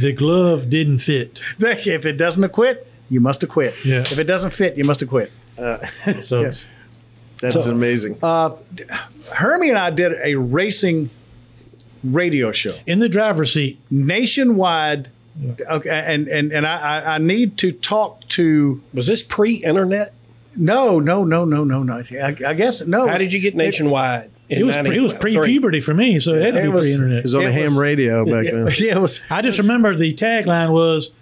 [0.00, 1.40] the glove didn't fit.
[1.60, 3.74] If it doesn't acquit, you must acquit.
[3.84, 4.00] Yeah.
[4.00, 5.32] If it doesn't fit, you must acquit.
[6.22, 6.64] So Yes.
[7.40, 8.18] That's amazing.
[8.22, 8.56] Uh,
[9.32, 11.10] Hermie and I did a racing
[12.04, 15.08] radio show in the driver's seat, nationwide.
[15.60, 20.12] Okay, and and and I, I I need to talk to Was this pre-internet?
[20.56, 22.02] no no no no no no.
[22.12, 23.06] I, I guess no.
[23.06, 24.30] How did you get nationwide?
[24.48, 26.84] it was pre, it was pre-puberty for me, so it had to It be was-
[26.84, 27.18] pre-internet.
[27.18, 28.68] it was on it a ham was- radio back Yeah, then.
[28.78, 29.20] yeah, it was.
[29.30, 31.12] I just remember the tagline was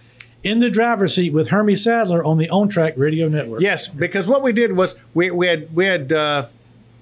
[0.43, 4.29] "In the driver's seat with Hermie Sadler on the On Track Radio Network." Yes, because
[4.29, 6.47] what we did was we, we had we had uh,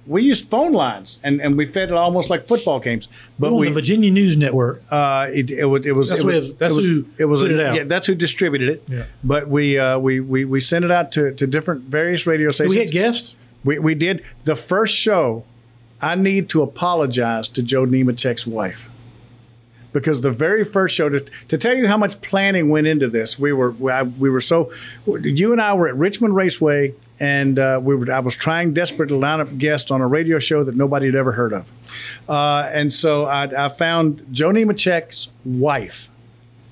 [0.06, 3.08] we used phone lines and, and we fed it almost like football games.
[3.38, 4.82] But we the Virginia News Network.
[4.90, 7.24] uh, it, it, was it was That's it was, who- that's it was, who it
[7.24, 7.74] was put it out.
[7.76, 8.82] Yeah, that's who distributed it.
[8.88, 9.04] Yeah.
[9.24, 12.74] But we uh, we, we we sent it out to, to different various radio stations.
[12.74, 13.34] we had guests.
[13.64, 15.44] We, we did the first show.
[16.00, 18.90] I need to apologize to Joe Nemechek's wife
[20.00, 23.38] because the very first show to, to tell you how much planning went into this,
[23.38, 24.70] we were we, I, we were so
[25.06, 29.08] you and I were at Richmond Raceway, and uh, we were I was trying desperate
[29.08, 31.72] to line up guests on a radio show that nobody had ever heard of,
[32.28, 36.10] uh, and so I, I found Joe Nemechek's wife.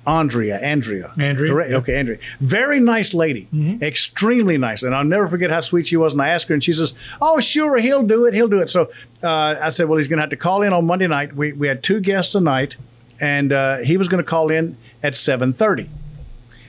[0.06, 1.70] Andrea, Andrea, Andrea, Correct.
[1.70, 1.76] yeah.
[1.78, 2.18] Okay, Andrea.
[2.38, 3.48] Very nice lady,
[3.80, 6.12] extremely nice, and I'll never forget how sweet she was.
[6.12, 8.34] And I asked her, and she says, "Oh, sure, he'll do it.
[8.34, 8.90] He'll do it." So
[9.22, 11.34] uh, I said, "Well, he's going to have to call in on Monday night.
[11.34, 12.76] We we had two guests a night,
[13.20, 15.88] and uh, he was going to call in at seven thirty.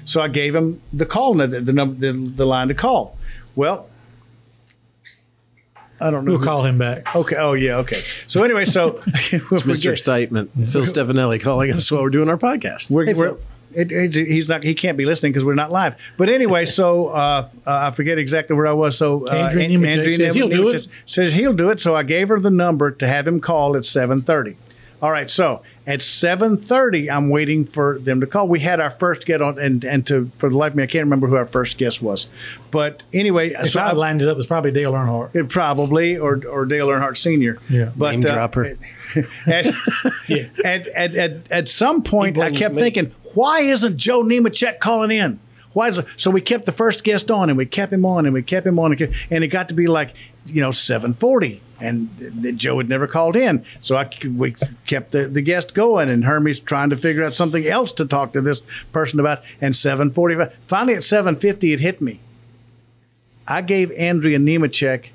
[0.05, 3.17] So I gave him the call, the the, number, the the line to call.
[3.55, 3.87] Well,
[5.99, 6.31] I don't know.
[6.31, 7.15] We'll who- call him back.
[7.15, 7.35] Okay.
[7.37, 7.77] Oh yeah.
[7.77, 8.01] Okay.
[8.27, 9.31] So anyway, so It's
[9.63, 9.91] Mr.
[9.91, 12.91] Excitement, Phil Stefanelli calling us while we're doing our podcast.
[12.91, 13.39] We're, Hey, we're, Phil.
[13.73, 14.63] it, it, he's not.
[14.63, 15.95] He can't be listening because we're not live.
[16.17, 18.97] But anyway, so uh, uh, I forget exactly where I was.
[18.97, 20.87] So uh, Andrea An- Nemechek says he'll do it.
[21.05, 21.79] Says he'll do it.
[21.79, 24.57] So I gave her the number to have him call at seven thirty.
[25.01, 25.29] All right.
[25.29, 28.47] So at seven thirty, I'm waiting for them to call.
[28.47, 30.87] We had our first get on, and and to for the life of me, I
[30.87, 32.27] can't remember who our first guest was.
[32.71, 35.35] But anyway, If so I I- lined it up, It was probably Dale Earnhardt.
[35.35, 37.57] it probably or or Dale Earnhardt Senior.
[37.69, 37.91] Yeah.
[37.95, 38.77] but Name uh, dropper.
[39.47, 39.65] at,
[40.65, 42.81] at, at, at, at some point, I kept me.
[42.81, 45.39] thinking, why isn't Joe Nemechek calling in?
[45.75, 46.05] Why is it?
[46.15, 48.65] So we kept the first guest on, and we kept him on, and we kept
[48.65, 50.13] him on, and kept- and it got to be like,
[50.45, 53.65] you know, seven forty, and Joe had never called in.
[53.81, 54.55] So I we
[54.85, 58.31] kept the, the guest going, and Hermie's trying to figure out something else to talk
[58.33, 58.61] to this
[58.93, 59.41] person about.
[59.59, 62.21] And seven forty five, finally at seven fifty, it hit me.
[63.45, 65.09] I gave Andrea Nemechek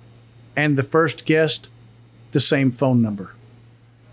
[0.54, 1.68] and the first guest
[2.32, 3.32] the same phone number.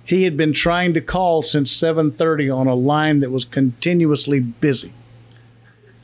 [0.05, 4.93] He had been trying to call since 7:30 on a line that was continuously busy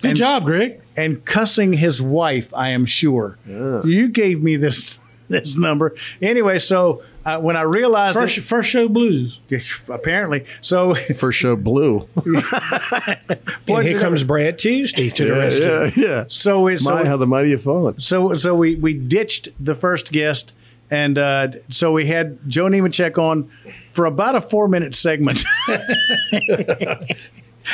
[0.04, 0.82] Good job, Greg.
[0.96, 3.38] and cussing his wife, I am sure.
[3.48, 4.98] You gave me this
[5.30, 5.96] this number.
[6.22, 9.40] Anyway, so uh, when I realized First, first show blues.
[9.90, 12.08] apparently, so First show blue.
[13.68, 15.66] And here comes Brad Tuesday to the rescue.
[15.66, 16.26] yeah, yeah.
[16.28, 18.00] so it, so My, how the mighty have fallen.
[18.00, 20.52] so so we we ditched the first guest
[20.92, 23.50] and uh, so we had Joe Nemechek on
[23.90, 25.44] for about a four minute segment.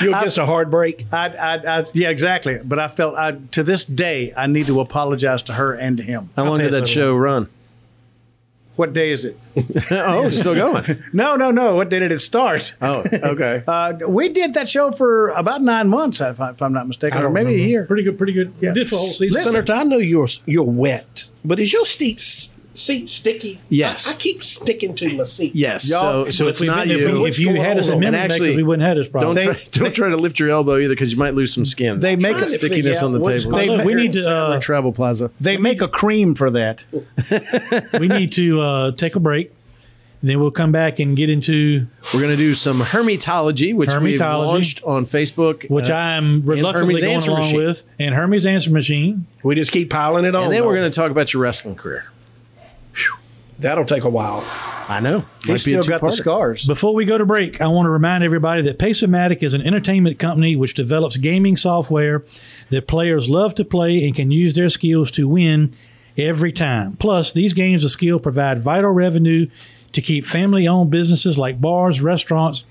[0.01, 1.05] You'll get a hard break.
[1.11, 2.59] I, I, I, yeah, exactly.
[2.63, 6.03] But I felt I, to this day I need to apologize to her and to
[6.03, 6.29] him.
[6.35, 7.49] How long did that show run?
[8.75, 9.37] What day is it?
[9.91, 11.03] oh, it's still going.
[11.11, 11.75] No, no, no.
[11.75, 12.75] What day did it start?
[12.81, 13.61] Oh, okay.
[13.67, 17.21] Uh, we did that show for about nine months, if, I, if I'm not mistaken,
[17.21, 17.85] or maybe a year.
[17.85, 18.53] Pretty good, pretty good.
[18.61, 18.69] Yeah.
[18.69, 19.33] We did for the whole season.
[19.33, 19.51] Listen.
[19.51, 22.49] Senator, I know you're you're wet, but is your seat
[22.79, 23.59] seat sticky?
[23.69, 24.07] Yes.
[24.07, 25.55] I, I keep sticking to my seat.
[25.55, 25.89] yes.
[25.89, 27.25] Y'all- So, so it's not didn't- you.
[27.25, 28.11] If, if you had us going at on?
[28.13, 29.55] memory And actually, makers, we wouldn't have this don't problem.
[29.55, 31.99] try, don't try to lift your elbow either because you might lose some skin.
[31.99, 33.51] They make a, stickiness on the table.
[33.51, 35.31] They- Look, we need to Or uh, travel plaza.
[35.39, 36.83] they make a cream for that.
[37.99, 39.51] we need to uh, take a break.
[40.21, 43.87] And then we'll come back and get into We're going to do some Hermietology, which
[44.01, 44.47] we've Hermietology.
[44.47, 45.69] launched on Facebook.
[45.69, 47.57] which uh, I'm reluctantly going along machine.
[47.57, 49.27] with, and Hermie's Answer Machine.
[49.43, 50.43] We just keep piling it on.
[50.43, 52.05] and then we're going to talk about your wrestling career.
[53.59, 54.43] That'll take a while.
[54.87, 55.25] I know.
[55.45, 56.65] He's still got the scars.
[56.65, 60.17] Before we go to break, I want to remind everybody that Pace-O-Matic is an entertainment
[60.17, 62.23] company which develops gaming software
[62.71, 65.75] that players love to play and can use their skills to win
[66.17, 66.95] every time.
[66.95, 69.47] Plus, these games of skill provide vital revenue
[69.91, 72.63] to keep family owned businesses like bars, restaurants,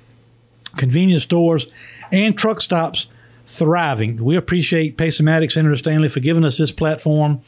[0.77, 1.69] convenience stores,
[2.11, 3.07] and truck stops
[3.47, 4.25] thriving.
[4.25, 7.43] We appreciate Pace-O-Matic Senator Stanley for giving us this platform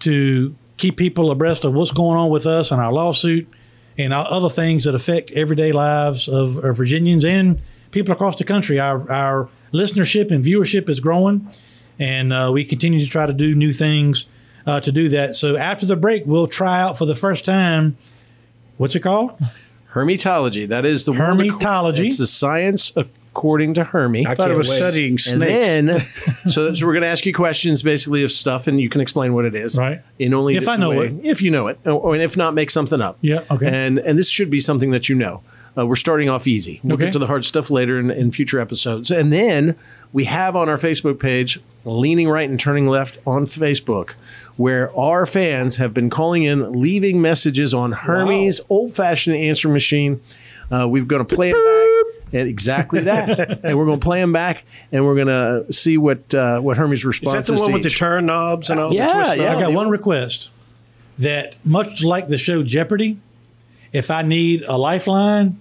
[0.00, 3.48] to keep people abreast of what's going on with us and our lawsuit
[3.96, 7.60] and other things that affect everyday lives of, of Virginians and
[7.92, 8.80] people across the country.
[8.80, 11.48] Our, our listenership and viewership is growing,
[12.00, 14.26] and uh, we continue to try to do new things
[14.66, 15.36] uh, to do that.
[15.36, 17.96] So after the break, we'll try out for the first time.
[18.76, 19.38] What's it called?
[19.92, 20.66] Hermietology.
[20.66, 22.06] That is the Hermietology.
[22.06, 22.92] It's the science
[23.34, 24.26] according to Hermie.
[24.26, 24.76] I I thought it was wait.
[24.76, 25.52] studying and snakes.
[25.52, 26.00] then,
[26.52, 29.32] so, so we're going to ask you questions basically of stuff, and you can explain
[29.32, 30.02] what it is, Right.
[30.18, 31.20] In only If the I know way- it.
[31.24, 33.16] if you know it, or and if not, make something up.
[33.22, 33.66] Yeah, okay.
[33.68, 35.42] And and this should be something that you know.
[35.76, 36.80] Uh, we're starting off easy.
[36.84, 37.04] We'll Okay.
[37.06, 39.74] get to the hard stuff later in, in future episodes, and then
[40.12, 44.10] we have on our Facebook page, leaning right and turning left on Facebook,
[44.58, 50.20] where our fans have been calling in, leaving messages on Hermie's old-fashioned answer machine.
[50.70, 51.88] Uh, we've going to play them back.
[52.34, 55.26] And exactly that, and we're going to play them back, and we're going
[55.66, 57.60] to see what uh, what Hermie's Is response that the is.
[57.60, 58.88] one to with the turn knobs and all?
[58.88, 59.44] the Yeah, twist yeah.
[59.44, 59.56] knobs?
[59.58, 60.50] I got one request
[61.18, 63.18] that much like the show Jeopardy,
[63.92, 65.58] if I need a lifeline,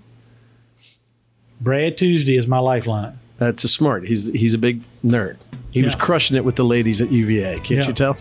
[1.60, 3.20] Brad Tuesday is my lifeline.
[3.38, 4.06] That's a smart.
[4.08, 5.38] He's he's a big nerd.
[5.72, 7.56] He was crushing it with the ladies at UVA.
[7.56, 7.88] Can't Yeah.
[7.88, 8.18] you tell?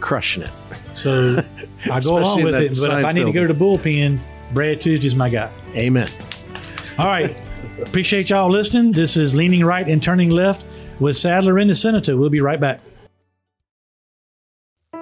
[0.00, 0.50] Crushing it.
[0.94, 1.42] So
[1.90, 2.68] I go along with it.
[2.70, 4.18] But if I science need to go to the bullpen,
[4.54, 5.50] Brad Tuesday's my guy.
[5.74, 6.08] Amen.
[6.98, 7.38] All right.
[7.82, 8.92] Appreciate y'all listening.
[8.92, 10.64] This is Leaning Right and Turning Left
[11.00, 12.16] with Sadler and the Senator.
[12.16, 12.80] We'll be right back.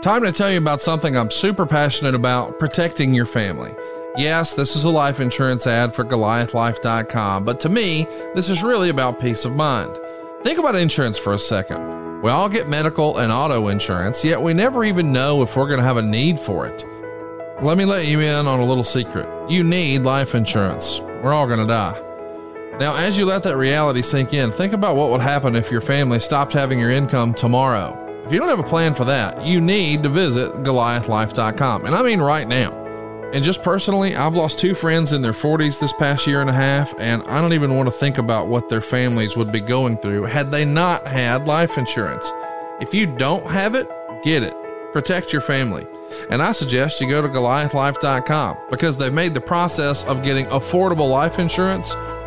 [0.03, 3.72] Time to tell you about something I'm super passionate about protecting your family.
[4.16, 8.91] Yes, this is a life insurance ad for GoliathLife.com, but to me, this is really
[8.91, 9.99] about peace of mind.
[10.43, 12.22] Think about insurance for a second.
[12.22, 15.81] We all get medical and auto insurance, yet we never even know if we're going
[15.81, 16.85] to have a need for it.
[17.62, 19.29] Let me let you in on a little secret.
[19.51, 21.01] You need life insurance.
[21.01, 22.03] We're all going to die.
[22.79, 25.81] Now, as you let that reality sink in, think about what would happen if your
[25.81, 28.01] family stopped having your income tomorrow.
[28.27, 31.85] If you don't have a plan for that, you need to visit GoliathLife.com.
[31.85, 32.72] And I mean right now.
[33.33, 36.55] And just personally, I've lost two friends in their 40s this past year and a
[36.55, 39.99] half, and I don't even want to think about what their families would be going
[39.99, 42.33] through had they not had life insurance.
[42.81, 43.89] If you don't have it,
[44.25, 44.55] get it.
[44.93, 45.87] Protect your family.
[46.31, 51.11] And I suggest you go to GoliathLife.com because they've made the process of getting affordable
[51.11, 51.95] life insurance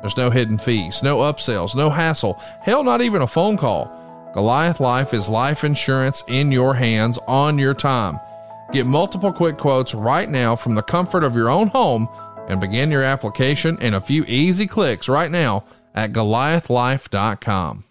[0.00, 3.96] There's no hidden fees, no upsells, no hassle, hell, not even a phone call.
[4.34, 8.18] Goliath Life is life insurance in your hands on your time.
[8.72, 12.08] Get multiple quick quotes right now from the comfort of your own home
[12.48, 17.84] and begin your application in a few easy clicks right now at goliathlife.com.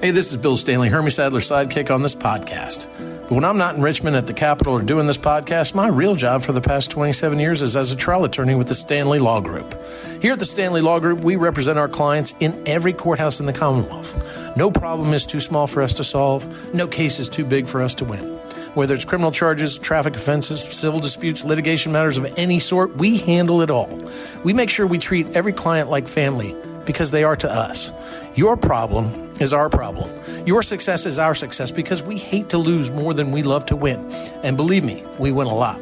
[0.00, 2.86] Hey, this is Bill Stanley, Hermie Sadler's sidekick on this podcast.
[3.28, 6.14] But when I'm not in Richmond at the Capitol or doing this podcast, my real
[6.14, 9.42] job for the past 27 years is as a trial attorney with the Stanley Law
[9.42, 9.74] Group.
[10.22, 13.52] Here at the Stanley Law Group, we represent our clients in every courthouse in the
[13.52, 14.56] Commonwealth.
[14.56, 17.82] No problem is too small for us to solve, no case is too big for
[17.82, 18.24] us to win.
[18.72, 23.60] Whether it's criminal charges, traffic offenses, civil disputes, litigation matters of any sort, we handle
[23.60, 24.00] it all.
[24.42, 26.56] We make sure we treat every client like family
[26.88, 27.92] because they are to us.
[28.34, 30.10] Your problem is our problem.
[30.46, 33.76] Your success is our success because we hate to lose more than we love to
[33.76, 34.10] win.
[34.42, 35.78] And believe me, we win a lot.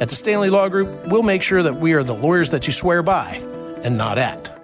[0.00, 2.72] At the Stanley Law Group, we'll make sure that we are the lawyers that you
[2.72, 3.36] swear by
[3.84, 4.61] and not at.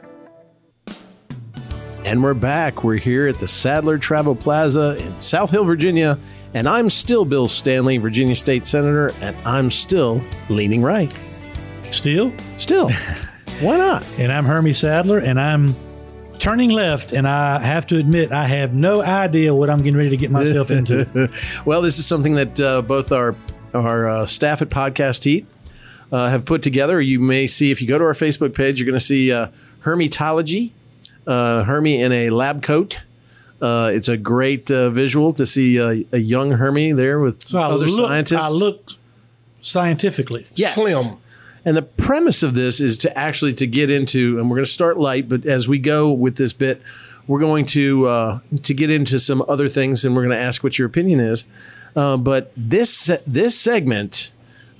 [2.08, 2.84] And we're back.
[2.84, 6.18] We're here at the Sadler Travel Plaza in South Hill, Virginia.
[6.54, 11.14] And I'm still Bill Stanley, Virginia State Senator, and I'm still leaning right.
[11.90, 12.32] Still?
[12.56, 12.88] Still.
[13.60, 14.06] Why not?
[14.18, 15.74] And I'm Hermie Sadler, and I'm
[16.38, 17.12] turning left.
[17.12, 20.30] And I have to admit, I have no idea what I'm getting ready to get
[20.30, 21.30] myself into.
[21.66, 23.36] well, this is something that uh, both our
[23.74, 25.46] our uh, staff at Podcast Heat
[26.10, 27.02] uh, have put together.
[27.02, 29.48] You may see if you go to our Facebook page, you're going to see uh,
[29.82, 30.72] Hermietology,
[31.28, 32.98] uh, Hermie in a lab coat.
[33.60, 37.58] Uh, it's a great uh, visual to see a, a young Hermie there with So
[37.58, 38.44] I other look, scientists.
[38.44, 38.96] I looked
[39.60, 40.74] scientifically Yes.
[40.74, 41.18] Slim.
[41.64, 44.70] And the premise of this is to actually to get into, and we're going to
[44.70, 46.80] start light, but as we go with this bit,
[47.26, 50.64] we're going to uh, to get into some other things, and we're going to ask
[50.64, 51.44] what your opinion is.
[51.94, 54.32] Uh, but this this segment,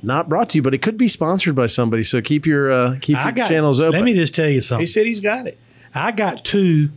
[0.03, 2.03] not brought to you, but it could be sponsored by somebody.
[2.05, 4.01] So keep your uh, keep I your got, channels open.
[4.01, 4.82] Let me just tell you something.
[4.82, 5.59] He said he's got it.
[5.99, 6.90] I got two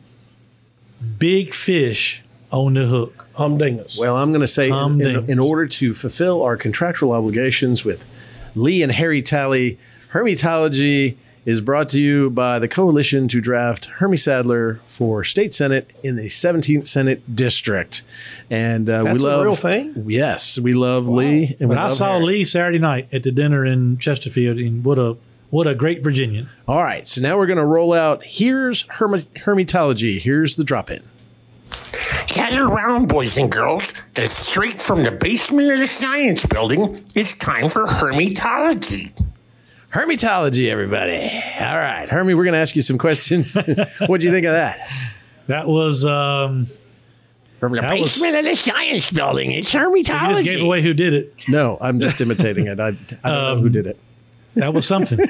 [1.18, 3.28] big fish on the hook.
[3.36, 4.00] Humdingus.
[4.00, 8.06] Well, I'm going to say, in, in, in order to fulfill our contractual obligations with
[8.56, 9.80] Lee and Harry Talley,
[10.12, 15.90] Hermietology is brought to you by the Coalition to draft Hermie Sadler for state senate
[16.04, 18.04] in the 17th Senate District.
[18.50, 20.04] And uh, That's we a love real thing?
[20.08, 21.56] Yes, we love Lee.
[21.60, 22.26] And we But I saw Harry.
[22.26, 25.18] Lee Saturday night at the dinner in Chesterfield, and what a
[25.52, 26.50] what a great Virginian.
[26.68, 28.24] All right, so now we're going to roll out.
[28.24, 30.20] Here's Hermi- Hermietology.
[30.20, 31.04] Here's the drop in.
[32.28, 33.94] Gather around, boys and girls.
[34.16, 37.04] It's straight from the basement of the science building.
[37.16, 39.12] It's time for hermietology.
[39.92, 41.18] Hermietology, everybody.
[41.60, 43.56] All right, Hermie, we're going to ask you some questions.
[44.08, 44.90] what do you think of that?
[45.48, 46.68] That was um,
[47.60, 50.82] From the That was- basement of the science building, it's hermietology you just gave away
[50.82, 51.34] who did it.
[51.50, 52.80] No, I'm just imitating it.
[52.80, 54.00] I, I don't know who did it.
[54.56, 55.20] That was something.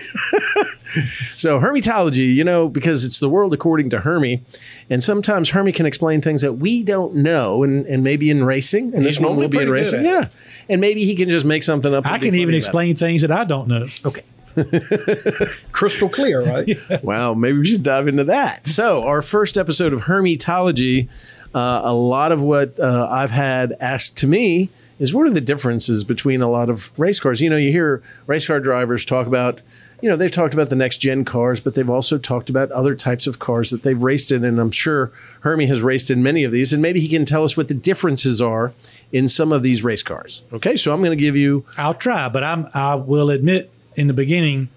[1.37, 4.43] So hermietology, you know, because it's the world according to Hermie,
[4.89, 8.93] and sometimes Hermie can explain things that we don't know, and, and maybe in racing,
[8.93, 10.27] and He's this one will be in racing, yeah,
[10.67, 12.05] and maybe he can just make something up.
[12.05, 13.87] I can even funny about explain things that I don't know.
[14.05, 14.23] Okay,
[15.71, 16.77] Crystal clear, right?
[17.03, 18.67] Wow, maybe we should dive into that.
[18.67, 21.07] So, our first episode of Hermietology,
[21.55, 24.69] uh, a lot of what uh, I've had asked to me
[25.01, 27.41] is what are the differences between a lot of race cars?
[27.41, 29.59] You know, you hear race car drivers talk about,
[29.99, 32.93] you know, they've talked about the next gen cars, but they've also talked about other
[32.93, 34.45] types of cars that they've raced in.
[34.45, 37.43] And I'm sure Hermie has raced in many of these, and maybe he can tell
[37.43, 38.73] us what the differences are
[39.11, 40.43] in some of these race cars.
[40.53, 44.05] Okay, so I'm going to give you I'll try, but I'm I will admit in
[44.05, 44.69] the beginning,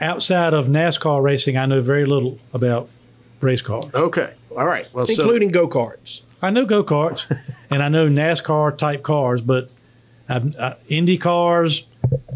[0.00, 2.88] outside of NASCAR racing, I know very little about
[3.40, 3.86] race cars.
[3.94, 4.34] Okay.
[4.50, 4.92] All right.
[4.92, 6.22] Well, so Including go karts.
[6.42, 7.24] I know go karts
[7.70, 9.70] and I know NASCAR type cars, but
[10.28, 11.84] I've, uh, Indy cars,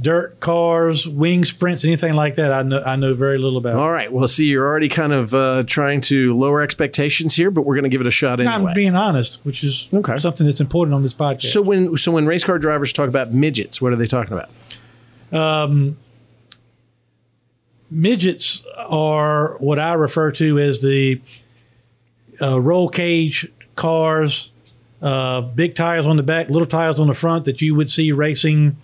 [0.00, 3.76] dirt cars, wing sprints, anything like that, I know I know very little about.
[3.78, 4.12] all right.
[4.12, 7.84] Well, see, you're already kind of uh, trying to lower expectations here, but we're going
[7.84, 8.54] to give it a shot anyway.
[8.70, 10.18] I'm being honest, which is Okay.
[10.18, 11.46] something that's important on this podcast.
[11.52, 14.50] so when so when race car drivers talk about midgets, what are they talking about?
[17.90, 21.20] midgets are what I refer to as the
[22.42, 24.51] uh, roll cage cars,
[25.01, 28.11] uh, big tires on the back, little tires on the front that you would see
[28.12, 28.77] racing,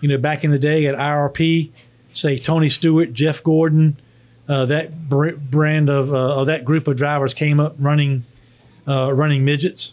[0.00, 1.70] you know, back in the day at IRP.
[2.12, 4.00] Say Tony Stewart, Jeff Gordon,
[4.48, 8.24] uh, that br- brand of, uh, of that group of drivers came up running
[8.86, 9.92] uh, running midgets.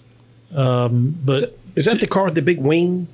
[0.56, 3.08] Um, but Is that the car with the big wing?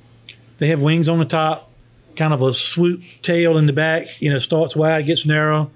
[0.58, 1.72] they have wings on the top,
[2.14, 4.22] kind of a swoop tail in the back.
[4.22, 5.72] You know, starts wide, gets narrow,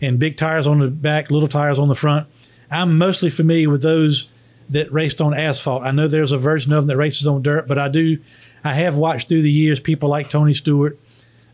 [0.00, 2.26] and big tires on the back, little tires on the front.
[2.70, 4.28] I'm mostly familiar with those
[4.70, 5.82] that raced on asphalt.
[5.82, 8.18] I know there's a version of them that races on dirt, but I do,
[8.64, 10.98] I have watched through the years people like Tony Stewart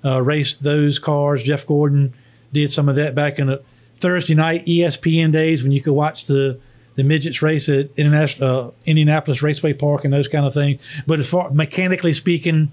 [0.04, 1.42] uh, race those cars.
[1.42, 2.14] Jeff Gordon
[2.52, 3.62] did some of that back in the
[3.96, 6.60] Thursday night ESPN days when you could watch the
[6.96, 10.80] the midgets race at International uh, Indianapolis Raceway Park and those kind of things.
[11.06, 12.72] But as far mechanically speaking,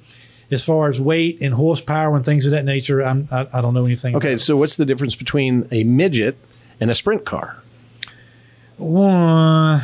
[0.49, 3.73] as far as weight and horsepower and things of that nature, I'm, I, I don't
[3.73, 4.15] know anything.
[4.15, 6.37] Okay, so what's the difference between a midget
[6.79, 7.61] and a sprint car?
[8.79, 9.81] Uh,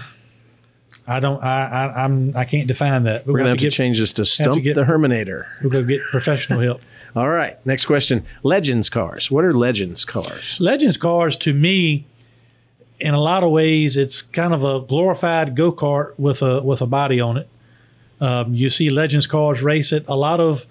[1.10, 1.44] I don't.
[1.44, 2.38] I, I I'm.
[2.38, 3.26] I can't define that.
[3.26, 5.48] We're gonna have to, get, change this to stump get- the Herminator.
[5.64, 6.82] We're gonna get professional help.
[7.16, 8.24] All right, next question.
[8.44, 9.32] Legends cars.
[9.32, 10.60] What are legends cars?
[10.62, 12.06] Legends cars to me,
[13.00, 16.82] in a lot of ways, it's kind of a glorified go kart with a with
[16.82, 17.50] a body on it.
[18.22, 20.68] Um, you see Legends cars race at a lot of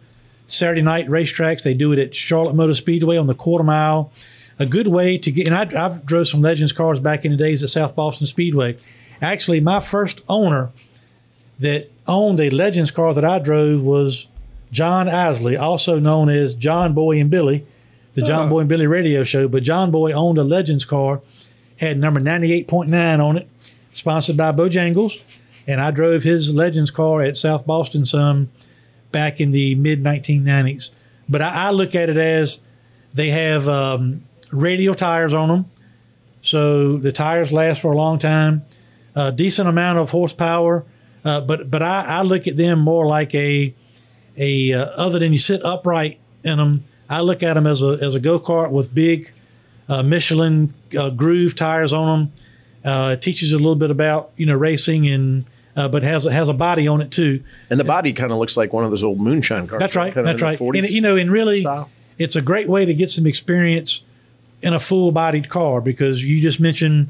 [0.47, 1.65] Saturday night racetracks.
[1.65, 4.13] They do it at Charlotte Motor Speedway on the quarter mile.
[4.61, 7.37] A good way to get, and I, I drove some Legends cars back in the
[7.37, 8.77] days at South Boston Speedway.
[9.21, 10.71] Actually, my first owner
[11.59, 14.29] that owned a Legends car that I drove was
[14.71, 17.67] John Isley, also known as John Boy and Billy,
[18.15, 19.49] the John Boy and Billy radio show.
[19.49, 21.21] But John Boy owned a Legends car,
[21.79, 23.49] had number 98.9 on it,
[23.93, 25.23] sponsored by Bojangles.
[25.67, 28.51] And I drove his Legends car at South Boston some
[29.13, 30.91] back in the mid 1990s.
[31.29, 32.61] But I, I look at it as
[33.13, 35.71] they have um, radial tires on them.
[36.41, 38.63] So the tires last for a long time,
[39.19, 40.85] a decent amount of horsepower.
[41.25, 43.75] Uh, but but I, I look at them more like a
[44.37, 46.85] a uh, other than you sit upright in them.
[47.11, 49.33] I look at them as a as a go kart with big
[49.89, 52.33] uh, Michelin uh, groove tires on them.
[52.85, 55.45] Uh, it teaches you a little bit about you know racing and
[55.79, 57.43] uh, but has has a body on it too.
[57.71, 59.81] And the body kind of looks like one of those old moonshine cars.
[59.81, 60.15] That's right.
[60.15, 60.61] That's right.
[60.61, 61.91] And you know, and really, style.
[62.19, 64.03] it's a great way to get some experience
[64.61, 67.09] in a full-bodied car because you just mentioned,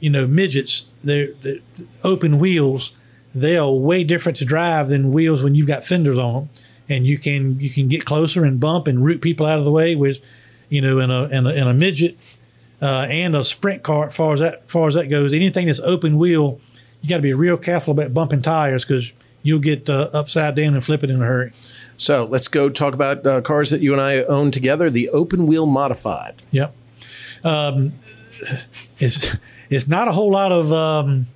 [0.00, 0.88] you know, midgets.
[1.02, 1.58] They're, they're
[2.04, 2.92] open wheels.
[3.34, 6.50] They are way different to drive than wheels when you've got fenders on them,
[6.88, 9.70] and you can you can get closer and bump and root people out of the
[9.70, 9.94] way.
[9.94, 10.20] With,
[10.68, 12.18] you know, in a in a, in a midget
[12.82, 15.80] uh, and a sprint car, as far as that far as that goes, anything that's
[15.80, 16.60] open wheel,
[17.00, 19.12] you got to be real careful about bumping tires because
[19.42, 21.52] you'll get uh, upside down and flip it in a hurry.
[21.96, 24.90] So let's go talk about uh, cars that you and I own together.
[24.90, 26.42] The open wheel modified.
[26.50, 26.74] Yep.
[27.44, 27.92] Um,
[28.98, 29.36] it's
[29.72, 31.26] it's not a whole lot of um,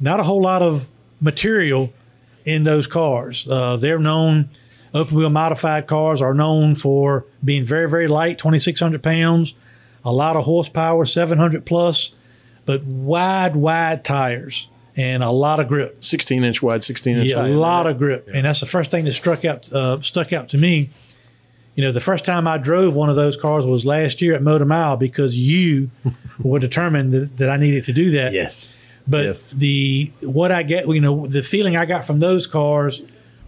[0.00, 0.88] not a whole lot of
[1.20, 1.92] material
[2.44, 3.48] in those cars.
[3.48, 4.50] Uh, they're known
[4.94, 9.54] open wheel modified cars are known for being very very light, twenty six hundred pounds,
[10.04, 12.12] a lot of horsepower, seven hundred plus,
[12.66, 16.04] but wide wide tires and a lot of grip.
[16.04, 19.04] 16 inch wide, 16 inch Yeah, a lot of grip, and that's the first thing
[19.06, 20.90] that struck out uh, stuck out to me.
[21.74, 24.42] You know, the first time I drove one of those cars was last year at
[24.42, 25.90] Motor Mile because you
[26.38, 28.32] were determined that, that I needed to do that.
[28.32, 28.76] Yes.
[29.08, 29.50] But Yes.
[29.52, 33.02] the what I get, you know, the feeling I got from those cars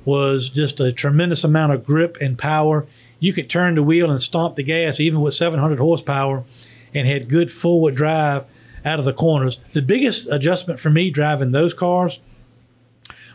[0.05, 2.87] was just a tremendous amount of grip and power.
[3.21, 6.45] You could turn the wheel and stomp the gas, even with 700 horsepower,
[6.93, 8.45] and had good forward drive
[8.85, 9.61] out of the corners.
[9.73, 12.21] The biggest adjustment for me driving those cars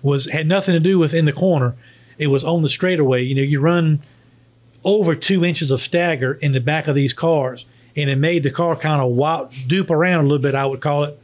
[0.03, 1.75] was had nothing to do with in the corner.
[2.17, 3.23] It was on the straightaway.
[3.23, 4.01] You know, you run
[4.83, 7.65] over two inches of stagger in the back of these cars,
[7.95, 10.55] and it made the car kind of wild, dupe around a little bit.
[10.55, 11.19] I would call it,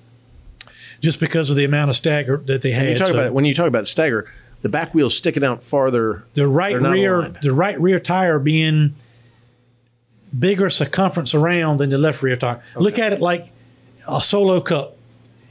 [1.02, 2.84] just because of the amount of stagger that they had.
[2.84, 4.30] When you talk So about when you talk about stagger,
[4.61, 6.26] the back wheel's sticking out farther.
[6.34, 7.38] the right rear, aligned.
[7.41, 8.95] the right rear tire being
[10.38, 12.61] bigger circumference around than the left rear tire.
[12.76, 13.48] Look at it like
[14.10, 14.98] a solo cup.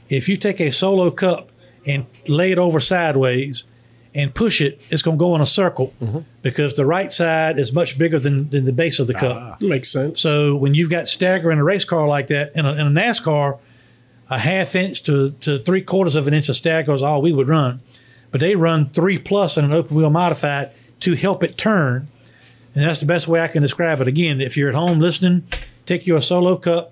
[0.09, 1.49] If you take a solo cup
[1.87, 3.63] and lay it over sideways
[4.15, 6.19] and push it, it's going to go in a circle Mm-hmm.
[6.41, 9.61] because the right side is much bigger than, than the base of the cup.
[9.61, 10.21] Makes sense.
[10.21, 12.89] So when you've got stagger in a race car like that, in a, in a
[12.89, 13.59] NASCAR,
[14.29, 17.31] a half inch to, to three quarters of an inch of stagger is all we
[17.33, 17.81] would run.
[18.31, 20.71] But they run three plus in an open wheel modified
[21.01, 22.07] to help it turn.
[22.73, 24.07] And that's the best way I can describe it.
[24.07, 25.43] Again, if you're at home listening,
[25.85, 26.91] take your solo cup,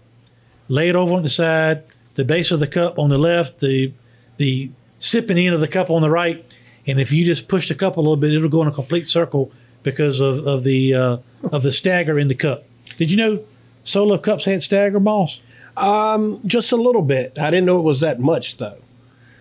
[0.67, 1.83] lay it over on the side,
[2.15, 3.91] the base of the cup on the left, the
[4.37, 6.45] the sipping end of the cup on the right,
[6.85, 9.07] and if you just push the cup a little bit, it'll go in a complete
[9.07, 9.51] circle
[9.83, 11.17] because of, of the uh,
[11.51, 12.63] of the stagger in the cup.
[12.97, 13.43] Did you know
[13.83, 15.41] solo cups had stagger, boss?
[16.45, 17.37] Just a little bit.
[17.39, 18.77] I didn't know it was that much though.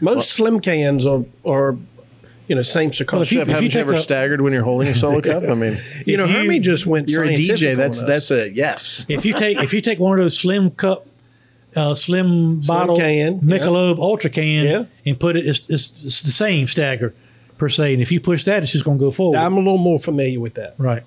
[0.00, 1.76] Most slim cans are, are
[2.48, 3.32] you know, same if you- circumference.
[3.32, 5.44] if Haven't you, take ever a- staggered when you're holding a solo cup?
[5.44, 7.08] I mean, you know, if you- Hermie just went.
[7.08, 7.76] you're a DJ.
[7.76, 9.06] That's that's a yes.
[9.08, 11.06] If you take if you take one of those slim cup,
[11.76, 14.84] uh, slim, bottle can, Michelob Ultra can Yeah.
[15.06, 17.14] and put it, it's, it's, it's the same stagger
[17.62, 17.92] per se.
[17.92, 19.38] And if you push that, it's just going to go forward.
[19.38, 20.74] I'm a little more familiar with that.
[20.78, 21.04] right.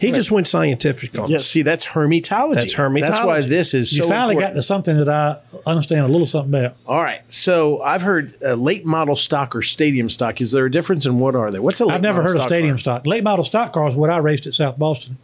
[0.00, 1.46] He just went scientific on Yeah, us.
[1.46, 2.54] see, that's hermietology.
[2.54, 3.00] That's hermietology.
[3.06, 4.54] That's why this is You so finally important.
[4.54, 5.36] got to something that I
[5.66, 6.76] understand a little something about.
[6.86, 7.20] All right.
[7.28, 10.40] So I've heard uh, late model stock or stadium stock.
[10.40, 11.58] Is there a difference in what are they?
[11.58, 12.78] What's a late I've never model heard of stadium car?
[12.78, 13.06] stock.
[13.06, 15.18] Late model stock cars, what I raced at South Boston.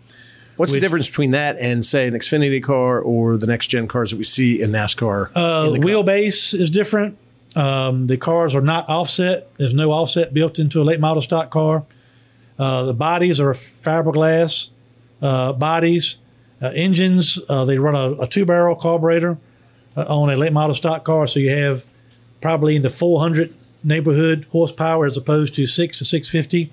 [0.59, 4.11] What's the difference between that and say an Xfinity car or the next gen cars
[4.11, 5.31] that we see in NASCAR?
[5.35, 5.89] Uh, in the Cup?
[6.07, 7.17] wheelbase is different.
[7.57, 9.49] Um, the cars are not offset.
[9.57, 11.85] There's no offset built into a late model stock car.
[12.59, 14.71] Uh, the bodies are fiberglass
[15.23, 16.17] uh, bodies.
[16.61, 19.39] Uh, engines, uh, they run a, a two barrel carburetor
[19.97, 21.27] uh, on a late model stock car.
[21.27, 21.85] So you have
[22.41, 26.71] probably in the 400 neighborhood horsepower as opposed to six to 650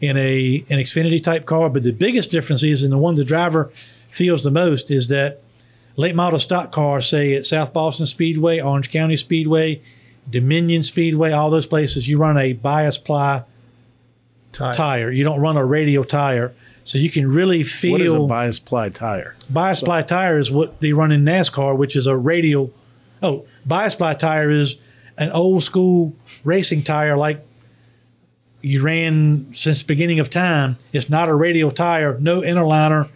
[0.00, 1.70] in a an Xfinity type car.
[1.70, 3.72] But the biggest difference is, and the one the driver
[4.10, 5.40] feels the most, is that
[5.96, 9.80] late model stock cars, say at South Boston Speedway, Orange County Speedway,
[10.28, 13.44] Dominion Speedway, all those places, you run a bias ply
[14.52, 15.10] tire.
[15.10, 16.54] You don't run a radial tire.
[16.84, 19.36] So you can really feel What is a bias ply tire?
[19.48, 22.72] bias ply tire is what they run in NASCAR, which is a radial.
[23.22, 24.76] Oh, bias ply tire is
[25.16, 27.44] an old school racing tire like
[28.60, 30.76] you ran since the beginning of time.
[30.92, 33.08] It's not a radial tire, no inner liner.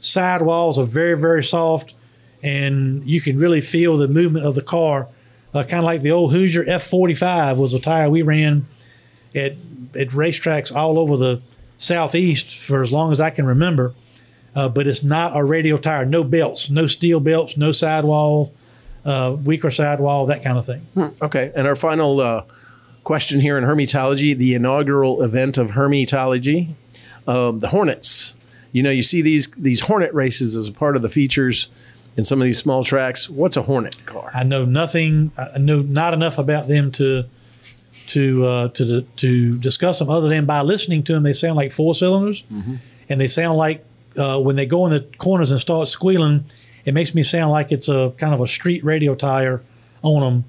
[0.00, 1.94] Sidewalls are very, very soft,
[2.42, 5.08] and you can really feel the movement of the car.
[5.54, 8.66] Uh, kind of like the old Hoosier F45 was a tire we ran
[9.34, 9.52] at,
[9.94, 11.40] at racetracks all over the
[11.78, 13.94] southeast for as long as I can remember
[14.54, 16.06] uh, but it's not a radial tire.
[16.06, 18.52] No belts, no steel belts, no sidewall,
[19.04, 20.86] uh, weaker sidewall, that kind of thing.
[21.20, 21.52] Okay.
[21.54, 22.44] And our final uh,
[23.02, 26.74] question here in hermietology, the inaugural event of hermietology,
[27.26, 28.34] um, the Hornets.
[28.72, 31.68] You know, you see these these Hornet races as a part of the features
[32.16, 33.28] in some of these small tracks.
[33.28, 34.30] What's a Hornet car?
[34.34, 35.32] I know nothing.
[35.36, 37.24] I know not enough about them to
[38.08, 41.22] to uh, to to discuss them other than by listening to them.
[41.22, 42.44] They sound like four cylinders,
[43.08, 43.84] and they sound like
[44.16, 46.44] uh, when they go in the corners and start squealing,
[46.84, 49.62] it makes me sound like it's a kind of a street radio tire
[50.02, 50.44] on them.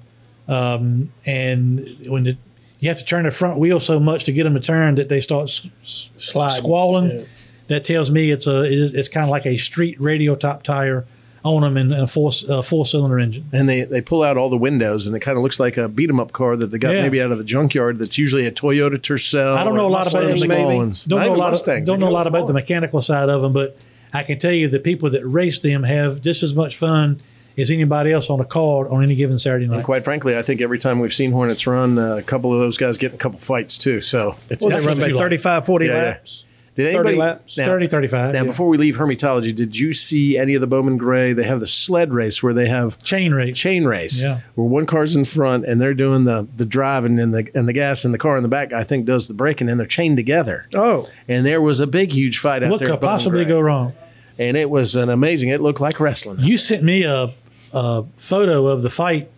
[0.48, 2.36] Um, and when the,
[2.78, 5.08] you have to turn the front wheel so much to get them to turn that
[5.08, 6.56] they start s- s- Sliding.
[6.56, 7.24] squalling, Yeah.
[7.68, 11.04] that tells me it's a it's, it's kind of like a street radio top tire
[11.46, 13.48] on them and a four uh, four cylinder engine.
[13.52, 15.88] and they, they pull out all the windows, and it kind of looks like a
[15.88, 17.02] beat 'em up car that they got Yeah.
[17.02, 17.98] maybe out of the junkyard.
[17.98, 19.56] That's usually a Toyota Tercel.
[19.56, 20.38] I don't know a lot about the them.
[20.38, 21.04] small ones.
[21.04, 21.50] Don't Not know a lot.
[21.52, 21.88] Mustangs.
[21.88, 23.76] Of, don't know a lot about the mechanical side of them, but
[24.12, 27.20] I can tell you the people that race them have just as much fun
[27.58, 29.76] as anybody else on a card on any given Saturday night.
[29.76, 32.58] And quite frankly, I think every time we've seen Hornets run, uh, a couple of
[32.60, 34.00] those guys get in a couple fights too.
[34.02, 35.22] So it's Well, they That's run what about like.
[35.22, 36.02] 35, 40 Yeah, yeah.
[36.02, 36.44] laps.
[36.76, 37.56] Did 30 anybody laps.
[37.56, 38.34] Now, 30, 35.
[38.34, 38.46] now yeah.
[38.46, 41.32] before we leave hermietology, did you see any of the Bowman Gray?
[41.32, 43.56] They have the sled race where they have chain race.
[43.58, 44.40] chain race, Yeah.
[44.54, 47.72] where one car's in front and they're doing the the driving and the and the
[47.72, 48.72] gas and the car in the back.
[48.74, 50.66] I think does the braking and they're chained together.
[50.74, 52.88] Oh, And there was a big, huge fight out What there.
[52.90, 53.54] could possibly Gray.
[53.54, 53.94] go wrong?
[54.38, 55.48] And it was an amazing.
[55.48, 56.40] It looked like wrestling.
[56.40, 57.30] You sent me a,
[57.72, 59.30] a photo of the fight,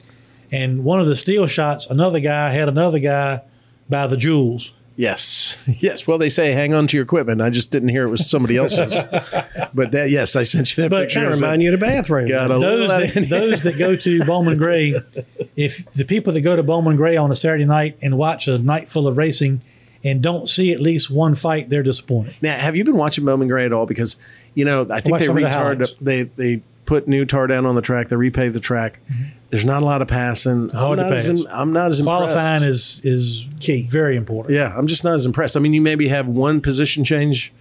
[0.50, 3.42] and one of the steel shots, another guy had another guy
[3.88, 4.72] by the jewels.
[4.98, 6.08] Yes, yes.
[6.08, 7.40] Well, they say hang on to your equipment.
[7.40, 8.96] I just didn't hear it was somebody else's.
[9.72, 11.20] but that, yes, I sent you that picture.
[11.20, 12.26] But kind of remind you of the bathroom.
[12.26, 15.00] Got a those that, those that go to Bowman Gray,
[15.54, 18.58] if the people that go to Bowman Gray on a Saturday night and watch a
[18.58, 19.62] night full of racing
[20.02, 22.34] and don't see at least one fight, they're disappointed.
[22.42, 23.86] Now, have you been watching Bowman Gray at all?
[23.86, 24.16] Because
[24.54, 28.08] you know, I think they the They they put new tar down on the track.
[28.08, 28.98] They repaved the track.
[29.08, 29.37] Mm-hmm.
[29.50, 30.68] There's not a lot of passing.
[30.68, 30.76] Mm-hmm.
[30.76, 31.40] Hard I'm to not as pass.
[31.40, 33.04] im- I'm not as Qualifying impressed.
[33.04, 34.54] is is key, very important.
[34.54, 35.56] Yeah, I'm just not as impressed.
[35.56, 37.52] I mean, you maybe have one position change.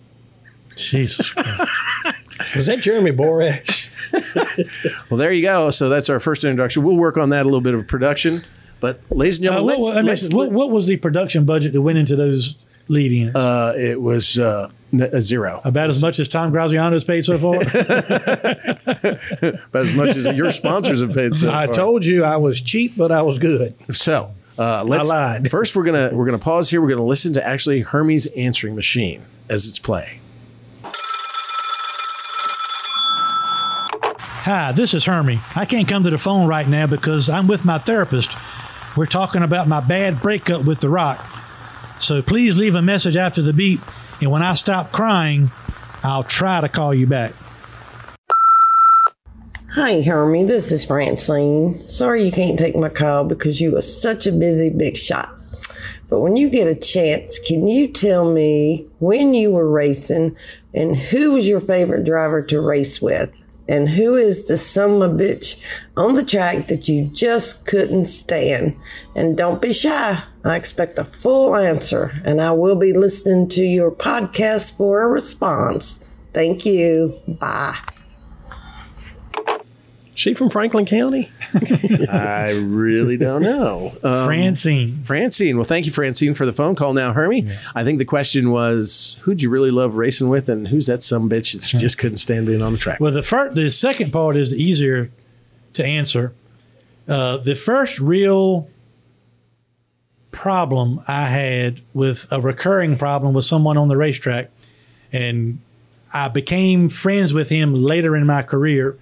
[0.76, 1.70] Jesus Christ.
[2.56, 3.90] Is that Jeremy Borash?
[5.10, 5.70] Well, there you go.
[5.70, 6.82] So that's our first introduction.
[6.84, 8.44] We'll work on that a little bit of production.
[8.80, 11.44] But ladies and Uh, gentlemen, what, let's, I mean, let's- what, what was the production
[11.44, 12.54] budget that went into those
[12.88, 13.34] lead ins?
[13.34, 15.60] uh, it was uh, n- a zero.
[15.64, 17.56] About as much as Tom Graziano's paid so far?
[19.66, 21.56] About as much as your sponsors have paid so far.
[21.56, 21.74] I far.
[21.74, 23.74] told you I was cheap, but I was good.
[23.90, 25.50] So uh, let's lied.
[25.50, 25.74] first.
[25.74, 26.80] We're gonna we're gonna pause here.
[26.80, 30.20] We're gonna listen to actually Hermie's answering machine as it's playing.
[34.46, 35.40] Hi, this is Hermie.
[35.56, 38.36] I can't come to the phone right now because I'm with my therapist.
[38.94, 41.24] We're talking about my bad breakup with The Rock.
[41.98, 43.80] So please leave a message after the beep,
[44.24, 45.50] and when I stop crying,
[46.02, 47.34] I'll try to call you back.
[49.74, 50.44] Hi, Hermie.
[50.44, 51.86] This is Francine.
[51.86, 55.34] Sorry you can't take my call because you are such a busy big shot.
[56.08, 60.36] But when you get a chance, can you tell me when you were racing
[60.72, 63.43] and who was your favorite driver to race with?
[63.66, 65.60] And who is the son of bitch
[65.96, 68.76] on the track that you just couldn't stand?
[69.14, 70.22] And don't be shy.
[70.44, 75.08] I expect a full answer, and I will be listening to your podcast for a
[75.08, 76.04] response.
[76.34, 77.18] Thank you.
[77.26, 77.78] Bye.
[80.14, 81.30] She from Franklin County?
[82.08, 83.92] I really don't know.
[84.04, 85.02] Um, Francine.
[85.02, 85.56] Francine.
[85.56, 86.94] Well, thank you, Francine, for the phone call.
[86.94, 90.86] Now, Hermie, I think the question was, who'd you really love racing with, and who's
[90.86, 93.00] that some bitch that you just couldn't stand being on the track?
[93.00, 95.10] Well, the first, the second part is easier
[95.72, 96.32] to answer.
[97.08, 98.68] Uh, the first real
[100.30, 104.50] problem I had with a recurring problem with someone on the racetrack,
[105.12, 105.58] and
[106.12, 108.96] I became friends with him later in my career,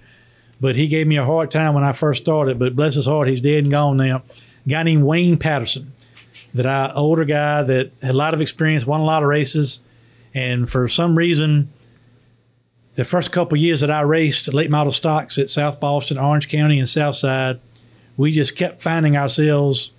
[0.63, 2.57] but he gave me a hard time when I first started.
[2.57, 4.23] But bless his heart, he's dead and gone now.
[4.65, 5.91] A guy named Wayne Patterson,
[6.53, 9.81] that I older guy that had a lot of experience, won a lot of races,
[10.33, 11.73] and for some reason
[12.95, 16.79] the first couple years that I raced late model stocks at South Boston, Orange County,
[16.79, 17.59] and Southside,
[18.15, 19.91] we just kept finding ourselves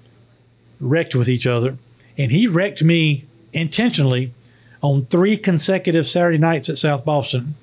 [0.80, 1.76] wrecked with each other.
[2.16, 4.32] And he wrecked me intentionally
[4.80, 7.54] on three consecutive Saturday nights at South Boston.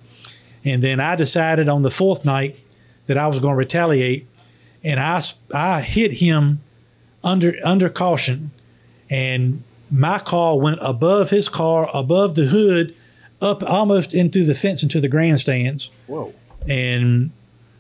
[0.64, 2.60] And then I decided on the fourth night
[3.08, 4.28] that I was going to retaliate.
[4.84, 5.22] And I,
[5.54, 6.62] I hit him
[7.24, 8.52] under, under caution.
[9.10, 12.96] And my car went above his car, above the hood,
[13.42, 15.90] up almost into the fence into the grandstands.
[16.08, 16.34] Whoa.
[16.70, 17.32] And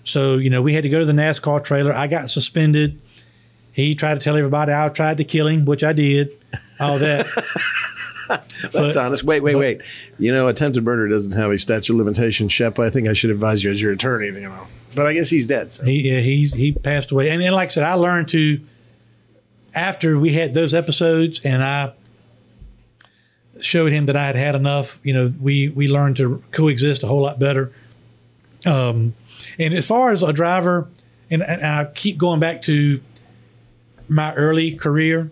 [0.04, 1.94] so, you know, we had to go to the NASCAR trailer.
[1.94, 3.02] I got suspended.
[3.72, 6.32] He tried to tell everybody I tried to kill him, which I did.
[6.80, 7.28] All that.
[8.28, 9.24] That's But- honest.
[9.24, 9.82] Wait, wait, wait.
[10.18, 12.80] You know, attempted murder doesn't have a statute of limitation, Shep.
[12.80, 14.68] I think I should advise you as your attorney, you know.
[14.94, 15.74] But I guess he's dead.
[15.74, 15.86] So.
[15.86, 17.30] he yeah, he he passed away.
[17.30, 18.60] And then, like I said, I learned to
[19.74, 21.94] after we had those episodes, and I
[23.62, 25.00] showed him that I had had enough.
[25.04, 27.72] You know, we we learned to coexist a whole lot better.
[28.66, 29.16] Um,
[29.58, 30.88] and as far as a driver,
[31.30, 33.02] and, and I keep going back to
[34.08, 35.32] my early career,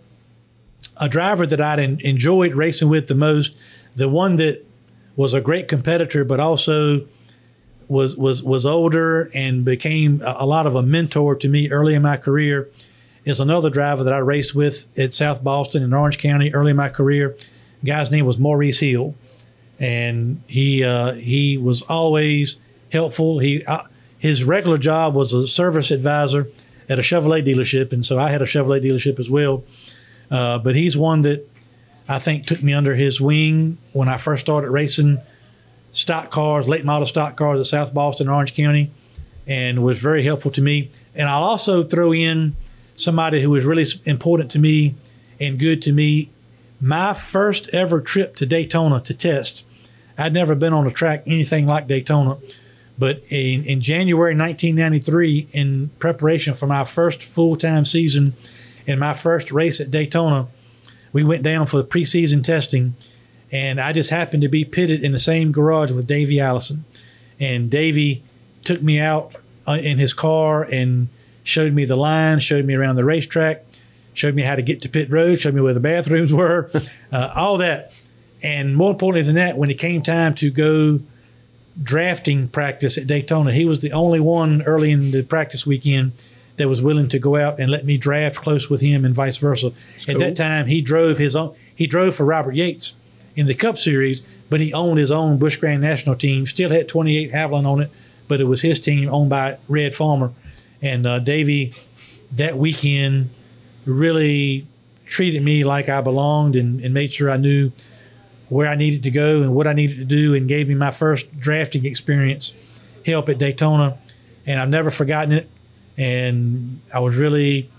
[0.98, 3.56] a driver that I'd en- enjoyed racing with the most,
[3.96, 4.66] the one that
[5.16, 7.06] was a great competitor, but also
[7.90, 11.96] was was was older and became a, a lot of a mentor to me early
[11.96, 12.70] in my career,
[13.26, 16.78] is another driver that I raced with at South Boston in Orange County early in
[16.78, 17.36] my career.
[17.84, 19.16] guy's name was Maurice Hill,
[19.80, 22.58] and he uh, he was always
[22.92, 23.40] helpful.
[23.40, 23.84] He uh,
[24.20, 26.48] his regular job was a service advisor
[26.88, 29.64] at a Chevrolet dealership, and so I had a Chevrolet dealership as well.
[30.30, 31.50] Uh, but he's one that
[32.08, 35.20] I think took me under his wing when I first started racing
[35.92, 38.92] stock cars, late model stock cars at South Boston, Orange County,
[39.48, 40.92] and was very helpful to me.
[41.16, 42.56] And I'll also throw in
[42.96, 44.96] somebody who was really important to me
[45.40, 46.32] and good to me.
[46.82, 49.64] My first ever trip to Daytona to test.
[50.18, 52.38] I'd never been on a track anything like Daytona.
[52.98, 58.34] But in, in January 1993, in preparation for my first full time season
[58.86, 60.48] and my first race at Daytona,
[61.14, 62.96] we went down for the preseason testing.
[63.52, 66.86] And I just happened to be pitted in the same garage with Davey Allison.
[67.40, 68.24] And Davey
[68.64, 69.34] took me out
[69.68, 71.08] uh, in his car and
[71.44, 73.66] showed me the line, showed me around the racetrack,
[74.14, 76.70] showed me how to get to pit road, showed me where the bathrooms were,
[77.12, 77.92] uh, all that.
[78.42, 81.00] And more importantly than that, when it came time to go
[81.82, 86.14] drafting practice at Daytona, he was the only one early in the practice weekend
[86.58, 89.38] that was willing to go out and let me draft close with him and vice
[89.38, 89.72] versa.
[90.08, 91.56] At that time, he drove his own.
[91.74, 92.94] He drove for Robert Yates
[93.40, 96.46] in the Cup Series, but he owned his own Busch Grand National team.
[96.46, 97.90] Still had 28 Havoline on it,
[98.28, 100.34] but it was his team owned by Red Farmer.
[100.82, 101.74] And uh, Davey,
[102.34, 103.30] that weekend,
[103.86, 104.68] really
[105.06, 107.72] treated me like I belonged and, and made sure I knew
[108.50, 110.92] where I needed to go and what I needed to do, and gave me my
[110.92, 112.54] first drafting experience
[113.06, 113.98] help at Daytona.
[114.46, 115.50] And I've never forgotten it.
[115.98, 117.70] And I was really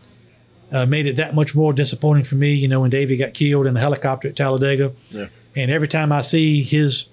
[0.73, 3.66] uh, made it that much more disappointing for me, you know, when Davey got killed
[3.66, 4.93] in a helicopter at Talladega.
[5.11, 5.27] Yeah.
[5.61, 7.07] And every time I see his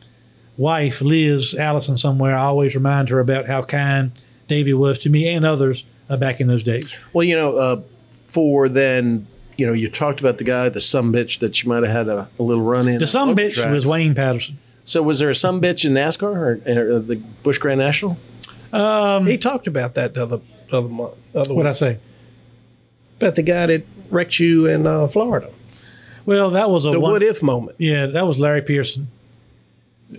[0.55, 4.11] wife, Liz Allison, somewhere, I always remind her about how kind
[4.47, 6.93] Davey was to me and others uh, back in those days.
[7.11, 7.81] Well, you know, uh,
[8.25, 11.83] for then, you know, you talked about the guy, the some bitch that you might
[11.83, 12.99] have had a, a little run in.
[12.99, 13.71] The some bitch tracks.
[13.71, 14.57] was Wayne Patterson.
[14.85, 18.17] So was there a some bitch in NASCAR or, or the Busch Grand National?
[19.27, 20.39] he talked about that the other
[20.71, 21.13] other month.
[21.35, 21.99] Other What'd I say?
[23.17, 25.49] About the guy that wrecked you in uh, Florida.
[26.27, 27.77] Well, that was a The one, what if moment.
[27.79, 29.07] Yeah, that was Larry Pearson.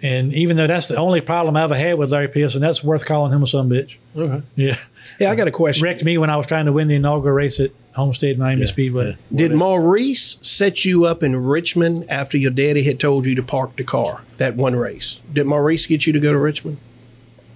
[0.03, 3.05] And even though that's the only problem I ever had with Larry Pearson, that's worth
[3.05, 3.97] calling him a son bitch.
[4.17, 4.43] Okay.
[4.55, 4.77] Yeah.
[5.21, 5.85] Yeah, I got a question.
[5.85, 9.19] Wrecked me when I was trying to win the inaugural race at Homestead Miami Speedway.
[9.35, 13.77] Did Maurice set you up in Richmond after your daddy had told you to park
[13.77, 15.21] the car that one race?
[15.31, 16.79] Did Maurice get you to go to Richmond?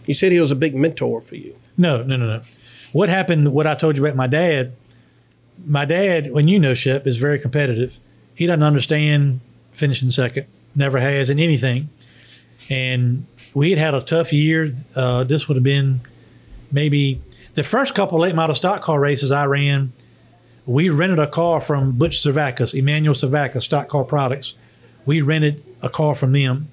[0.05, 1.57] You said he was a big mentor for you.
[1.79, 2.43] No, no, no, no.
[2.93, 4.73] What happened, what I told you about my dad,
[5.65, 7.97] my dad, when you know Shep, is very competitive.
[8.35, 9.41] He doesn't understand
[9.73, 11.91] finishing second, never has in anything.
[12.71, 14.75] And we had had a tough year.
[14.97, 16.01] Uh, this would have been
[16.71, 17.21] maybe
[17.55, 19.93] the first couple late model stock car races I ran.
[20.65, 24.55] We rented a car from Butch Servakis, Emmanuel Servakis, Stock Car Products.
[25.05, 26.69] We rented a car from them.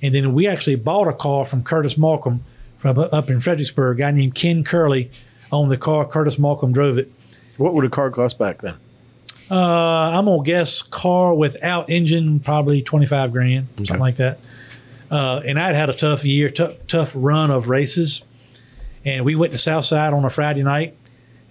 [0.00, 2.44] And then we actually bought a car from Curtis Markham
[2.78, 3.98] from up in Fredericksburg.
[3.98, 5.10] A guy named Ken Curley
[5.50, 6.06] owned the car.
[6.06, 7.12] Curtis Markham drove it.
[7.56, 8.76] What would a car cost back then?
[9.52, 14.38] Uh, I'm gonna guess car without engine, probably 25 grand, something like that.
[15.10, 18.22] Uh, and I'd had a tough year, tough, tough run of races.
[19.04, 20.96] And we went to Southside on a Friday night,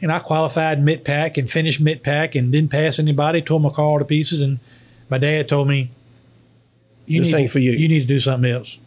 [0.01, 3.39] and I qualified mid pack and finished mid pack and didn't pass anybody.
[3.39, 4.57] Tore my car to pieces, and
[5.07, 5.91] my dad told me,
[7.05, 8.79] "You This need to, for you." You need to do something else.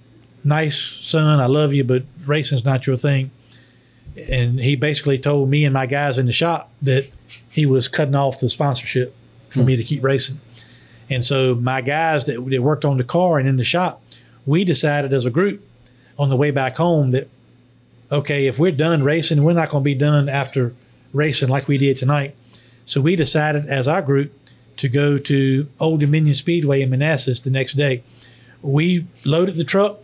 [0.42, 3.30] Nice son, I love you, but racing's not your thing."
[4.28, 7.06] And he basically told me and my guys in the shop that
[7.50, 9.14] he was cutting off the sponsorship
[9.48, 9.80] for me hmm.
[9.80, 10.40] to keep racing.
[11.10, 14.02] And so my guys that, that worked on the car and in the shop,
[14.46, 15.62] we decided as a group
[16.18, 17.28] on the way back home that
[18.12, 20.74] okay, if we're done racing, we're not going to be done after
[21.12, 22.36] racing like we did tonight.
[22.84, 24.32] So we decided as our group
[24.76, 28.02] to go to Old Dominion Speedway in Manassas the next day.
[28.62, 29.98] We loaded the truck,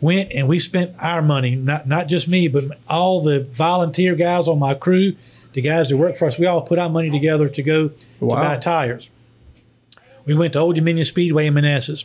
[0.00, 4.48] went and we spent our money, not not just me, but all the volunteer guys
[4.48, 5.14] on my crew,
[5.52, 6.38] the guys that work for us.
[6.38, 8.36] We all put our money together to go Wow.
[8.36, 9.08] to buy tires.
[10.24, 12.04] We went to Old Dominion Speedway in Manassas.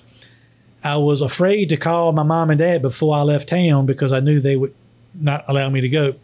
[0.83, 4.19] I was afraid to call my mom and dad before I left town because I
[4.19, 4.73] knew they would
[5.13, 6.15] not allow me to go.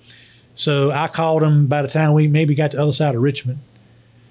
[0.56, 3.22] So I called them by the time we maybe got to the other side of
[3.22, 3.60] Richmond.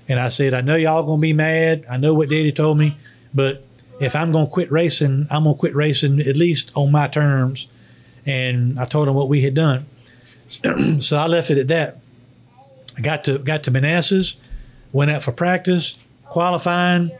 [0.08, 1.84] And I said, I know y'all gonna be mad.
[1.90, 2.96] I know what daddy told me,
[3.34, 3.64] but
[4.00, 7.68] if I'm gonna quit racing, I'm gonna quit racing at least on my terms.
[8.24, 9.86] and I told them what we had done.
[11.00, 11.98] so I left it at that.
[12.96, 14.36] I got to got to Manassas,
[14.92, 15.96] went out for practice,
[16.26, 17.10] qualifying,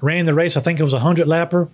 [0.00, 0.56] ran the race.
[0.56, 1.68] I think it was a hundred lapper,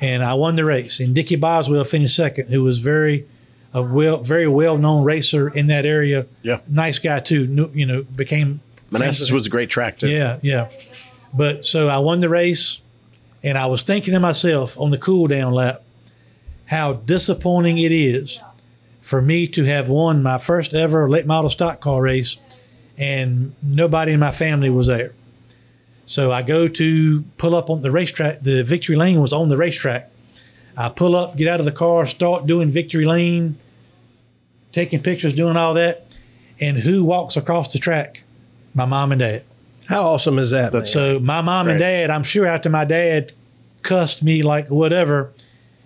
[0.00, 1.00] and I won the race.
[1.00, 3.26] And Dickie Boswell finished second, who was very
[3.74, 6.26] a well very well known racer in that area.
[6.42, 6.60] Yeah.
[6.68, 7.46] nice guy too.
[7.46, 8.60] Knew- You know, became
[8.90, 10.08] Manassas was a great track too.
[10.08, 10.68] yeah, yeah.
[11.34, 12.80] But so I won the race,
[13.42, 15.82] and I was thinking to myself on the cool down lap,
[16.66, 18.40] how disappointing it is
[19.02, 22.38] for me to have won my first ever late model stock car race,
[22.98, 25.14] and nobody in my family was there.
[26.04, 28.40] So I go to pull up on the racetrack.
[28.40, 30.10] The victory lane was on the racetrack.
[30.76, 33.58] I pull up, get out of the car, start doing victory lane,
[34.72, 36.06] taking pictures, doing all that.
[36.60, 38.22] And who walks across the track?
[38.74, 39.44] My mom and dad.
[39.86, 40.72] How awesome is that?
[40.72, 40.86] man?
[40.86, 43.32] So my mom and dad, I'm sure after my dad
[43.82, 45.32] cussed me like whatever,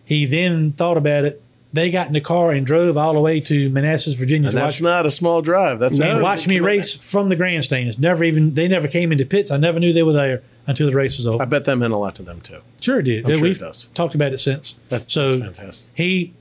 [0.05, 1.42] he then thought about it.
[1.73, 4.77] They got in the car and drove all the way to Manassas, Virginia And that's
[4.77, 5.79] watch, not a small drive.
[5.79, 7.99] That's a- watch me race from the grandstands.
[7.99, 9.51] Never even they never came into pits.
[9.51, 11.43] I never knew they were there until the race was over.
[11.43, 12.61] I bet that meant a lot to them too.
[12.81, 13.25] Sure it did.
[13.25, 14.75] I'm sure We've it talked about it since.
[14.91, 15.89] That's, so that's fantastic.
[15.95, 16.35] he,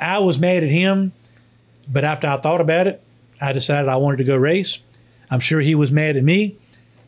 [0.00, 1.12] I was mad at him,
[1.90, 3.02] but after I thought about it,
[3.40, 4.78] I decided I wanted to go race.
[5.30, 6.56] I'm sure he was mad at me,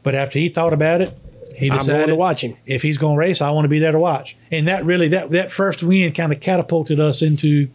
[0.03, 1.17] but after he thought about it,
[1.61, 2.57] he I'm decided going to watch him.
[2.65, 4.35] if he's going to race, I want to be there to watch.
[4.51, 7.69] And that really that that first win kind of catapulted us into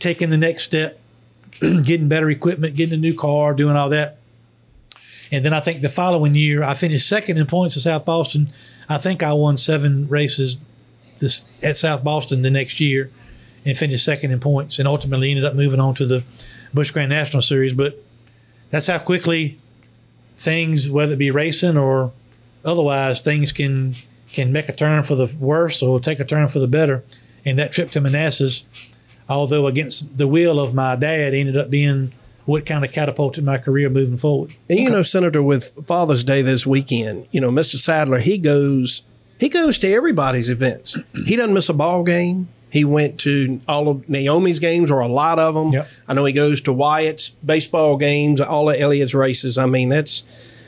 [0.00, 0.98] taking the next step,
[1.60, 4.18] getting better equipment, getting a new car, doing all that.
[5.30, 8.48] And then I think the following year, I finished second in points at South Boston.
[8.88, 10.64] I think I won seven races
[11.20, 13.10] this at South Boston the next year,
[13.64, 16.24] and finished second in points, and ultimately ended up moving on to the
[16.74, 17.72] Busch Grand National Series.
[17.72, 18.02] But
[18.70, 19.58] that's how quickly
[20.36, 22.12] things, whether it be racing or
[22.64, 23.94] otherwise, things can
[24.32, 27.04] can make a turn for the worse or take a turn for the better.
[27.44, 28.64] And that trip to Manassas,
[29.28, 32.12] although against the will of my dad, ended up being
[32.46, 34.52] what kind of catapulted my career moving forward.
[34.68, 37.76] And you know, Senator, with Father's Day this weekend, you know, Mr.
[37.76, 39.02] Sadler, he goes
[39.38, 40.96] he goes to everybody's events.
[41.26, 42.48] he doesn't miss a ball game.
[42.70, 45.70] He went to all of Naomi's games or a lot of them.
[45.70, 45.88] Yep.
[46.08, 49.56] I know he goes to Wyatt's baseball games, all of Elliott's races.
[49.56, 50.24] I mean, that's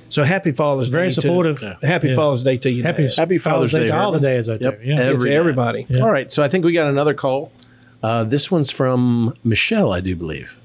[0.08, 1.14] so happy Father's Very Day.
[1.14, 1.58] to- supportive.
[1.82, 2.14] happy Yeah.
[2.16, 2.82] Father's Day to you.
[2.82, 3.14] Happy, Dad.
[3.16, 4.78] Happy Father's Day to all the dads out Yep.
[4.78, 4.86] there.
[4.86, 5.00] Yeah.
[5.00, 5.86] Every It's everybody.
[5.88, 6.02] Yeah.
[6.02, 7.50] All right, so I think we got another call.
[8.02, 10.56] Uh, this one's from Michelle, I do believe.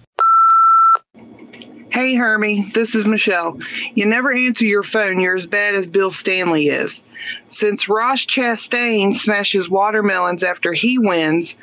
[1.90, 3.58] Hey, Hermie, this is Michelle.
[3.96, 5.20] You never answer your phone.
[5.20, 7.04] You're as bad as Bill Stanley is.
[7.50, 11.58] Since Ross Chastain smashes watermelons after he wins,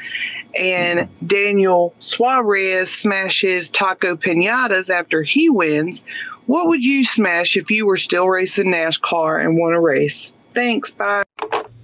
[0.59, 6.03] and Daniel Suarez smashes taco pinatas after he wins,
[6.49, 10.33] what would you smash if you were still racing NASCAR and won a race?
[10.55, 11.23] Thanks, bye.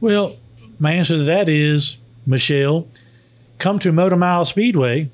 [0.00, 0.36] Well,
[0.80, 2.88] my answer to that is Michelle,
[3.58, 5.10] come to Motor Mile Speedway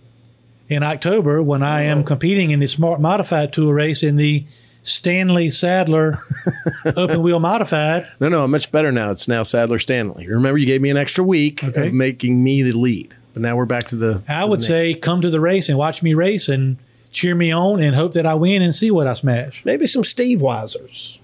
[0.68, 4.44] in October when I am competing in the Smart Modified Tour race in the
[4.82, 6.18] Stanley Sadler
[6.96, 8.06] Open Wheel Modified.
[8.20, 9.10] No, no, I'm much better now.
[9.10, 10.26] It's now Sadler Stanley.
[10.26, 11.88] Remember, you gave me an extra week Okay.
[11.88, 14.22] of making me the lead, but now we're back to the.
[14.28, 16.78] I would say come to the race and watch me race and
[17.12, 19.64] cheer me on and hope that I win and see what I smash.
[19.64, 21.18] Maybe some Steve Weisers.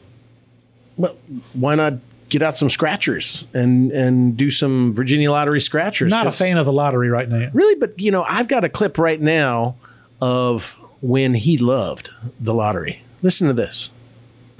[0.97, 1.17] Well,
[1.53, 1.95] why not
[2.29, 6.11] get out some scratchers and and do some Virginia Lottery scratchers?
[6.11, 7.51] Not a fan of the lottery right now.
[7.53, 9.77] Really, but you know, I've got a clip right now
[10.21, 12.11] of when he loved
[12.41, 13.03] the lottery.
[13.23, 13.91] Listen to this.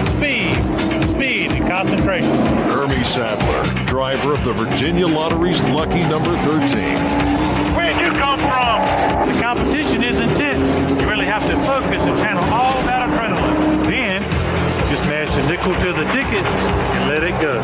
[0.01, 0.55] Speed,
[1.11, 2.31] speed, and concentration.
[2.69, 6.79] Hermie Sadler, driver of the Virginia Lottery's lucky number 13.
[7.75, 9.29] Where'd you come from?
[9.29, 9.96] The competition
[11.83, 13.85] focus and channel all that adrenaline.
[13.85, 14.23] Then,
[14.89, 16.45] just smash the nickel to the ticket
[16.97, 17.61] and let it go.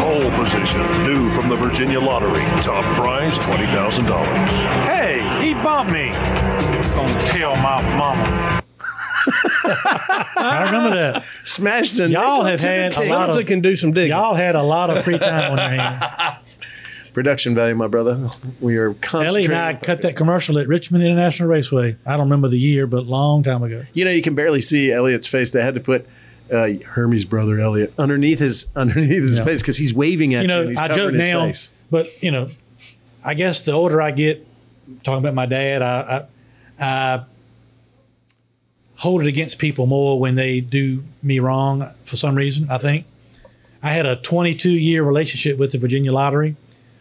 [0.00, 2.40] Pole position, new from the Virginia Lottery.
[2.62, 4.46] Top prize $20,000.
[4.86, 6.08] Hey, he bumped me.
[6.94, 8.62] Gonna tell my mama.
[9.64, 11.24] I remember that.
[11.44, 14.10] Smashed a Y'all nickel have to the had a lot of can do some digging.
[14.10, 16.38] y'all had a lot of free time on your hands.
[17.12, 18.30] Production value, my brother.
[18.60, 21.96] We are Ellie and I cut that commercial at Richmond International Raceway.
[22.06, 23.82] I don't remember the year, but long time ago.
[23.92, 25.50] You know, you can barely see Elliott's face.
[25.50, 26.06] They had to put
[26.50, 29.44] uh, Hermie's brother Elliot underneath his underneath his Yeah.
[29.44, 30.46] face because he's waving at you you.
[30.48, 31.70] know, and he's I joke now, face.
[31.90, 32.48] but you know,
[33.24, 34.46] I guess the older I get,
[35.04, 36.26] talking about my dad, I,
[36.80, 37.24] I, I
[38.96, 42.70] hold it against people more when they do me wrong for some reason.
[42.70, 43.04] I think
[43.82, 46.56] I had a 22 year relationship with the Virginia Lottery,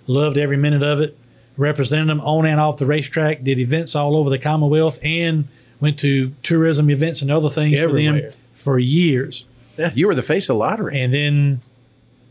[0.07, 1.18] loved every minute of it,
[1.57, 5.48] represented them on and off the racetrack, did events all over the Commonwealth, and
[5.80, 9.45] went to tourism events and other things for them for years.
[9.78, 11.02] Yeah, you were the face of lottery.
[11.02, 11.61] And then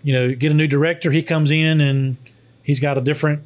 [0.02, 1.10] you know, get a new director.
[1.10, 2.16] He comes in and
[2.62, 3.42] he's got a different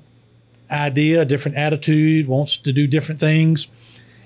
[0.71, 3.69] idea, a different attitude, wants to do different things.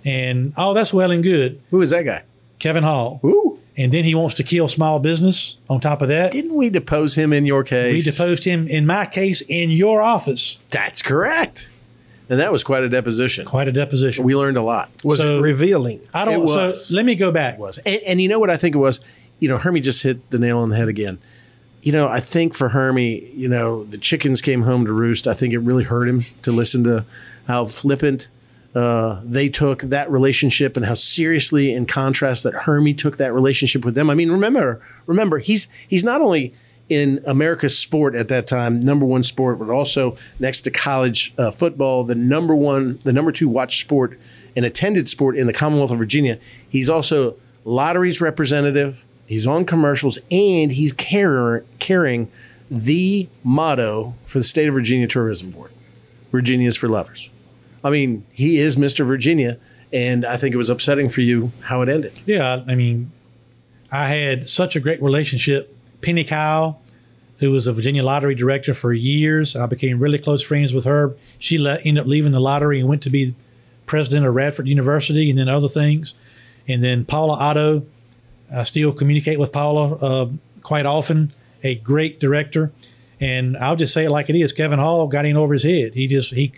[0.05, 1.61] And oh, that's well and good.
[1.70, 2.25] Who is that guy?
[2.59, 3.20] Kevin Hall.
[3.25, 3.57] Ooh.
[3.79, 6.33] And then he wants to kill small business on top of that.
[6.33, 8.05] Didn't we depose him in your case?
[8.05, 10.59] We deposed him in my case in your office.
[10.71, 11.71] That's correct.
[12.29, 13.47] And that was quite a deposition.
[13.47, 14.25] Quite a deposition.
[14.25, 14.91] We learned a lot.
[15.05, 16.01] Was So- it revealing?
[16.13, 16.35] I don't.
[16.35, 16.89] It was.
[16.89, 17.55] So let me go back.
[17.55, 17.79] It was.
[17.79, 19.01] And, and you know what I think it was?
[19.39, 21.19] You know, Hermie just hit the nail on the head again.
[21.81, 25.29] You know, I think for Hermie, you know, the chickens came home to roost.
[25.29, 27.05] I think it really hurt him to listen to
[27.47, 28.27] how flippant
[28.74, 33.85] uh, they took that relationship and how seriously, in contrast, that Hermie took that relationship
[33.85, 34.11] with them.
[34.11, 36.55] I mean, remember, remember, he's he's not only
[36.89, 41.51] in America's sport at that time, number one sport, but also next to college uh,
[41.51, 44.19] football, the number one, the number two watched sport
[44.57, 46.39] and attended sport in the Commonwealth of Virginia.
[46.69, 49.05] He's also lotteries representative.
[49.27, 52.31] He's on commercials, and he's carrier, carrying
[52.70, 55.70] the motto for the state of Virginia Tourism Board:
[56.32, 57.28] "Virginia is for lovers."
[57.83, 59.07] I mean, he is Mr.
[59.07, 59.59] Virginia,
[59.93, 62.21] and I think it was upsetting for you how it ended.
[62.27, 63.13] Yeah, I mean,
[63.91, 65.75] I had such a great relationship.
[66.01, 66.81] Penny Kyle,
[67.39, 71.15] who was a Virginia lottery director for years, I became really close friends with her.
[71.39, 73.35] She le- ended up leaving the lottery and went to be
[73.87, 76.15] president of Radford University and then other things.
[76.67, 77.87] And then Paula Otto,
[78.55, 80.29] I still communicate with Paula uh,
[80.63, 81.33] quite often,
[81.63, 82.73] a great director.
[83.21, 84.53] And I'll just say it like it is.
[84.53, 85.95] Kevin Hall got in over his head.
[85.95, 86.53] He just, he,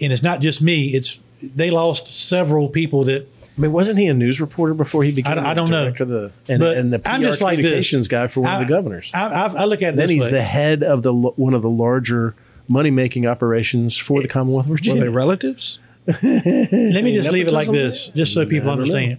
[0.00, 4.08] and it's not just me, it's, they lost several people that I mean, wasn't he
[4.08, 5.38] a news reporter before he became?
[5.38, 5.86] I- I don't know.
[5.88, 8.54] of the and, But and the PR I'm just like communications guy for one I-
[8.62, 9.10] of the governors.
[9.14, 10.30] I, I, I look at it then he's way.
[10.32, 12.34] the head of the one of the larger
[12.66, 15.02] money making operations for the eh, Commonwealth of Were Virginia.
[15.02, 15.78] they relatives?
[16.06, 18.94] Let me just leave it like this, just so people I don't know.
[18.94, 19.18] understand.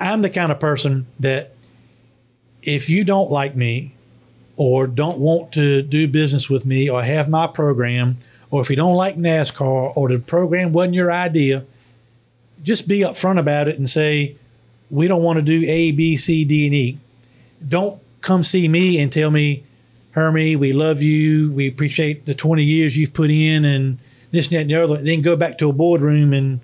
[0.00, 1.52] I'm the kind of person that
[2.62, 3.94] if you don't like me
[4.56, 8.18] or don't want to do business with me or have my program,
[8.50, 11.64] or if you don't like NASCAR or the program wasn't your idea,
[12.62, 14.36] just be upfront about it and say,
[14.90, 16.98] we don't want to do A, B, C, D, and E.
[17.66, 19.64] Don't come see me and tell me,
[20.12, 21.52] Hermie, we love you.
[21.52, 23.98] We appreciate the 20 years you've put in and
[24.32, 25.02] this, and that, and the other.
[25.02, 26.60] Then go back to a boardroom and,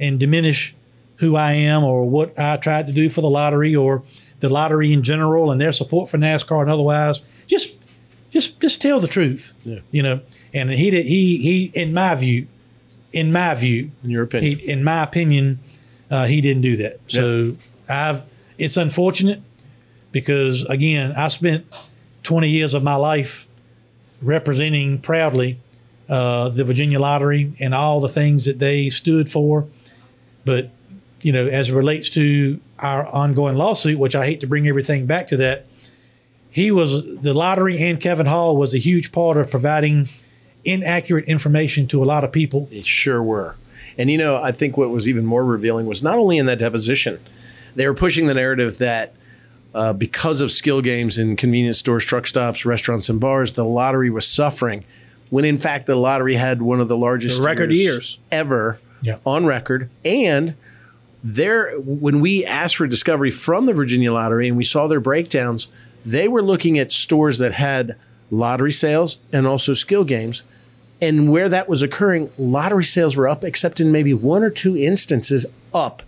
[0.00, 0.74] and diminish
[1.16, 4.02] who I am or what I tried to do for the lottery or
[4.40, 7.20] the lottery in general and their support for NASCAR and otherwise.
[7.46, 7.76] Just,
[8.30, 9.52] just, just tell the truth.
[9.64, 9.80] Yeah.
[9.90, 10.20] You know,
[10.52, 12.46] and he did, he, he, in my view,
[13.12, 15.58] in my view, in your opinion, he, in my opinion,
[16.10, 17.00] uh, he didn't do that.
[17.08, 17.56] So
[17.88, 18.22] I've,
[18.56, 19.40] it's unfortunate
[20.12, 21.66] because again, I spent
[22.22, 23.46] 20 years of my life
[24.20, 25.58] representing proudly
[26.08, 29.66] uh, the Virginia Lottery and all the things that they stood for.
[30.44, 30.70] But,
[31.20, 35.06] you know, as it relates to our ongoing lawsuit, which I hate to bring everything
[35.06, 35.66] back to that,
[36.50, 40.08] he was the lottery and Kevin Hall was a huge part of providing
[40.68, 42.68] inaccurate information to a lot of people.
[42.70, 43.56] It sure were.
[43.96, 46.58] And you know, I think what was even more revealing was not only in that
[46.58, 47.18] deposition,
[47.74, 49.14] they were pushing the narrative that
[49.74, 54.10] uh, because of skill games in convenience stores, truck stops, restaurants, and bars, the lottery
[54.10, 54.84] was suffering.
[55.30, 58.18] When in fact, the lottery had one of the largest The record years.
[58.32, 59.16] ever Yeah.
[59.26, 59.90] on record.
[60.04, 60.54] And
[61.22, 65.68] there, when we asked for discovery from the Virginia Lottery and we saw their breakdowns,
[66.06, 67.96] they were looking at stores that had
[68.30, 70.44] lottery sales and also skill games.
[71.00, 74.76] And where that was occurring, lottery sales were up, except in maybe one or two
[74.76, 76.02] instances up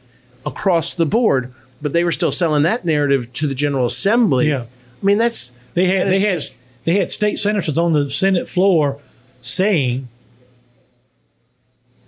[0.44, 1.52] across the board.
[1.80, 4.48] But they were still selling that narrative to the General Assembly.
[4.48, 4.62] Yeah.
[4.62, 6.54] I mean, that's They had that they had just-
[6.84, 8.98] they had state senators on the Senate floor
[9.40, 10.08] saying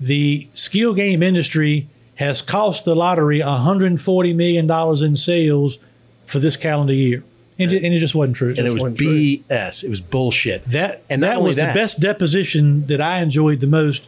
[0.01, 1.87] the skill game industry
[2.17, 5.79] has cost the lottery 140 million dollars in sales
[6.27, 7.23] for this calendar year,
[7.62, 8.51] and, it, and it just wasn't true.
[8.51, 9.09] and it was wasn't true.
[9.09, 9.84] BS.
[9.84, 10.64] It was bullshit.
[10.66, 14.02] that and that was that- the best deposition that I enjoyed the most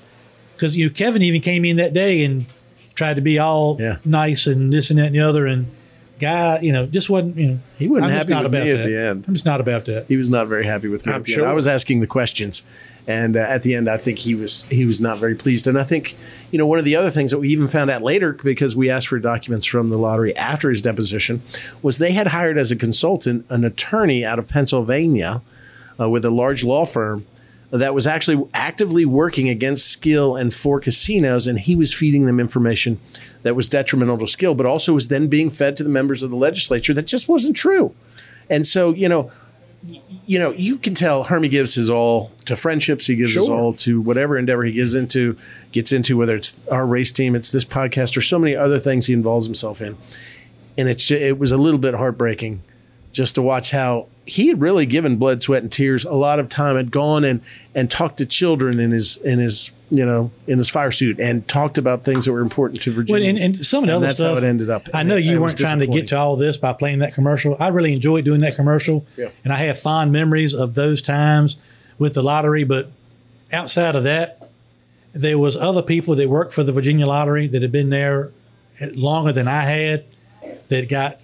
[0.56, 2.46] because you know Kevin even came in that day and
[2.94, 3.96] tried to be all Yeah.
[4.04, 5.66] nice and this and that and the other and
[6.20, 8.64] guy you know just wasn't you know He wasn't I'm just happy not with about
[8.64, 8.86] me at that.
[8.86, 9.24] the end.
[9.26, 10.06] I'm just not about that.
[10.06, 11.12] He was not very happy with me.
[11.12, 11.36] I'm at the end.
[11.40, 11.48] sure.
[11.48, 12.62] I was asking the questions,
[13.06, 15.66] and uh, at the end, I think he was he was not very pleased.
[15.66, 16.16] And I think
[16.50, 18.88] you know one of the other things that we even found out later because we
[18.88, 21.42] asked for documents from the lottery after his deposition
[21.82, 25.42] was they had hired as a consultant an attorney out of Pennsylvania
[26.00, 27.26] uh, with a large law firm
[27.70, 32.38] that was actually actively working against skill and for casinos, and he was feeding them
[32.38, 33.00] information
[33.42, 36.30] that was detrimental to skill, but also was then being fed to the members of
[36.30, 37.92] the legislature that just wasn't true.
[38.48, 39.32] And so, you know,
[40.26, 43.06] you know, you can tell Hermie gives his all to friendships.
[43.06, 45.36] He gives his all to whatever endeavor he gives into,
[45.72, 49.06] gets into, whether it's our race team, it's this podcast, or so many other things
[49.06, 49.96] he involves himself in.
[50.78, 52.62] And it's ju- it was a little bit heartbreaking
[53.12, 56.48] just to watch how he had really given blood, sweat, and tears a lot of
[56.48, 56.76] time.
[56.76, 57.42] Had gone and
[57.74, 61.46] and talked to children in his in his you know in his fire suit and
[61.48, 63.28] talked about things that were important to Well, Virginia.
[63.28, 64.32] and, and some of the other that's stuff.
[64.32, 64.88] how it ended up.
[64.92, 67.56] I know you weren't trying to get to all this by playing that commercial.
[67.60, 69.28] I really enjoyed doing that commercial, Yeah.
[69.44, 71.56] and I have fond memories of those times
[71.98, 72.64] with the lottery.
[72.64, 72.90] But
[73.52, 74.50] outside of that,
[75.12, 78.30] there was other people that worked for the Virginia Lottery that had been there
[78.94, 80.04] longer than I had
[80.68, 81.20] that got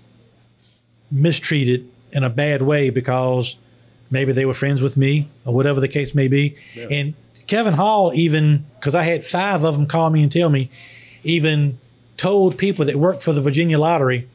[1.11, 3.57] mistreated in a bad way because
[4.11, 6.57] maybe they were friends with me or whatever the case may be.
[6.77, 7.15] And
[7.47, 10.70] Kevin Hall, even because I had five of them call me and tell me,
[11.23, 11.78] even
[12.16, 14.28] told people that work for the Virginia Lottery,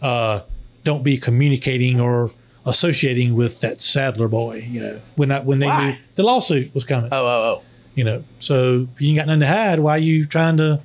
[0.00, 0.40] uh,
[0.84, 2.30] don't be communicating or
[2.64, 4.66] associating with that Sadler boy.
[4.68, 7.10] You know, when I, when they knew the lawsuit was coming.
[7.12, 7.62] Oh, oh, oh.
[7.94, 10.80] You know, so if you ain't got nothing to hide, why are you trying to,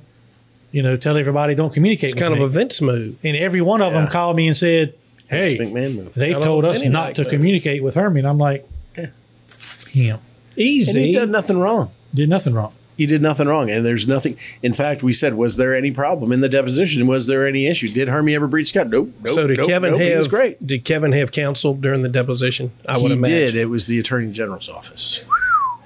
[0.72, 2.10] you know, tell everybody don't communicate?
[2.10, 2.40] It's kind me?
[2.42, 3.24] of a Vince move.
[3.24, 4.94] And every one of them called me and said,
[5.28, 6.14] "Hey, McMahon move.
[6.14, 7.30] they've told us not night to move.
[7.30, 10.22] communicate with Hermie." And I'm like, "F him, And
[10.56, 11.12] he Easy.
[11.12, 11.90] did nothing wrong.
[12.14, 14.36] did nothing wrong." He did nothing wrong, and there's nothing.
[14.60, 17.06] In fact, we said, was there any problem in the deposition?
[17.06, 17.86] Was there any issue?
[17.88, 18.88] Did Hermie ever breach Scott?
[18.88, 19.10] Nope.
[19.22, 20.66] nope so did nope, Kevin nope, have great.
[20.66, 22.72] Did Kevin have counsel during the deposition?
[22.88, 23.36] I would he imagine.
[23.36, 23.54] did.
[23.54, 25.20] It was the attorney general's office,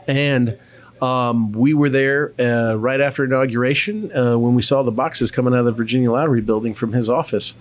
[0.08, 0.56] and
[1.02, 5.52] um, we were there uh, right after inauguration uh, when we saw the boxes coming
[5.52, 7.52] out of the Virginia Lottery building from his office.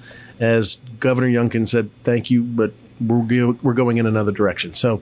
[0.42, 5.02] As Governor Youngkin said, "Thank you, but we're go- we're going in another direction." So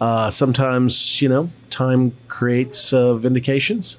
[0.00, 3.96] uh, sometimes, you know, time creates uh, vindications,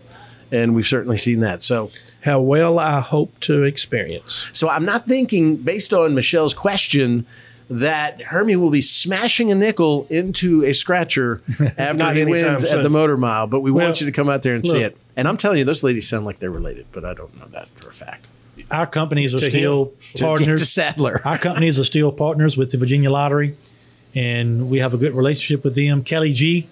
[0.51, 1.63] and we've certainly seen that.
[1.63, 1.89] So.
[2.23, 4.47] How well I hope to experience.
[4.53, 7.25] So I'm not thinking, based on Michelle's question,
[7.67, 11.41] that Hermie will be smashing a nickel into a scratcher
[11.79, 13.47] after he wins at the Motor Mile.
[13.47, 14.95] But we Well, want you to come out there and see it.
[15.15, 17.69] And I'm telling you, those ladies sound like they're related, but I don't know that
[17.69, 18.27] for a fact.
[18.71, 19.91] Our companies are To still him.
[20.19, 20.61] Partners.
[20.61, 21.21] to Sadler.
[21.25, 23.55] Our companies are still partners with the Virginia Lottery,
[24.15, 26.03] and we have a good relationship with them.
[26.03, 26.67] Kelly Gee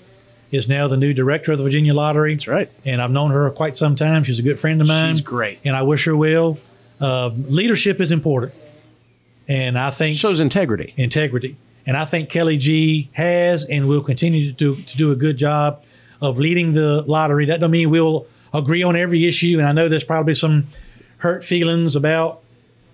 [0.51, 2.33] is now the new director of the Virginia Lottery.
[2.33, 2.69] That's right.
[2.85, 4.23] And I've known her quite some time.
[4.23, 5.13] She's a good friend of mine.
[5.13, 5.59] She's great.
[5.63, 6.57] and I wish her well.
[6.99, 8.53] Uh, leadership is important,
[9.47, 10.93] and I think Shows integrity.
[10.97, 11.55] integrity.
[11.85, 15.37] And I think Kelly Gee has and will continue to do to do a good
[15.37, 15.83] job
[16.21, 17.45] of leading the lottery.
[17.45, 19.57] That don't mean we'll agree on every issue.
[19.59, 20.67] And I know there's probably some
[21.19, 22.41] hurt feelings about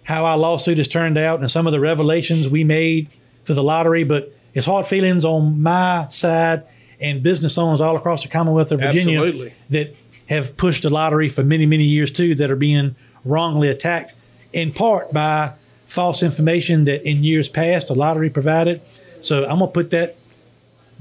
[0.03, 3.09] how our lawsuit has turned out and some of the revelations we made
[3.43, 6.63] for the lottery, but it's hard feelings on my side
[6.99, 9.53] and business owners all across the Commonwealth of Virginia Absolutely.
[9.69, 9.95] that
[10.27, 14.13] have pushed the lottery for many, many years too, that are being wrongly attacked
[14.53, 15.53] in part by
[15.87, 18.81] false information that in years past the lottery provided.
[19.21, 20.15] So I'm gonna put that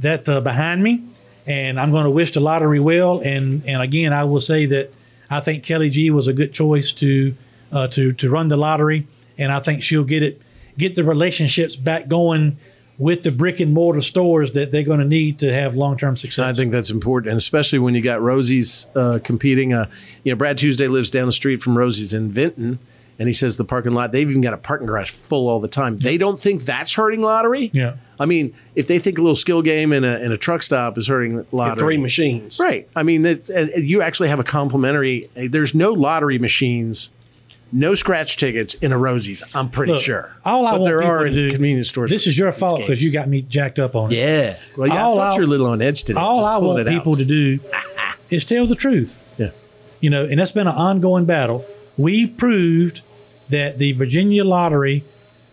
[0.00, 1.02] that uh, behind me,
[1.46, 3.20] and I'm going to wish the lottery well.
[3.20, 4.90] And and again, I will say that
[5.30, 7.34] I think Kelly Gee was a good choice to
[7.72, 9.06] uh, to to run the lottery,
[9.38, 10.40] and I think she'll get it
[10.78, 12.58] get the relationships back going
[12.96, 16.16] with the brick and mortar stores that they're going to need to have long term
[16.16, 16.44] success.
[16.44, 19.72] I think that's important, and especially when you got Rosie's uh, competing.
[19.72, 19.90] Uh,
[20.22, 22.78] you know, Brad Tuesday lives down the street from Rosie's in Vinton,
[23.18, 25.68] and he says the parking lot they've even got a parking garage full all the
[25.68, 25.96] time.
[25.96, 27.70] They don't think that's hurting lottery.
[27.72, 27.96] Yeah.
[28.18, 30.96] I mean, if they think a little skill game in a in a truck stop
[30.98, 32.58] is hurting lottery, Three machines.
[32.60, 32.88] right?
[32.94, 35.24] I mean, that and you actually have a complimentary.
[35.36, 37.10] Eh, there's no lottery machines.
[37.72, 39.52] No scratch tickets in a Rosie's.
[39.52, 40.30] I'm pretty Look, sure.
[40.44, 41.50] All I but want there people are to in do.
[41.50, 42.08] convenience stores.
[42.08, 44.16] This is your these fault because you got me jacked up on it.
[44.16, 44.56] Yeah.
[44.76, 45.02] Well, yeah.
[45.04, 46.20] All I thought I- you were a little on edge today.
[46.20, 46.90] All Just I pulling want it out.
[46.92, 47.58] people to do
[48.30, 49.18] is tell the truth.
[49.38, 49.50] Yeah.
[50.00, 51.64] You know, and that's been an ongoing battle.
[51.96, 53.02] We proved
[53.48, 55.04] that the Virginia lottery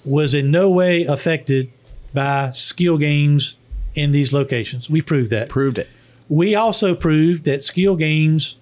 [0.03, 1.71] was in no way affected
[2.13, 3.55] by skill games
[3.93, 4.89] in these locations.
[4.89, 5.49] We proved that.
[5.49, 5.89] Proved it.
[6.29, 8.57] We also proved that skill games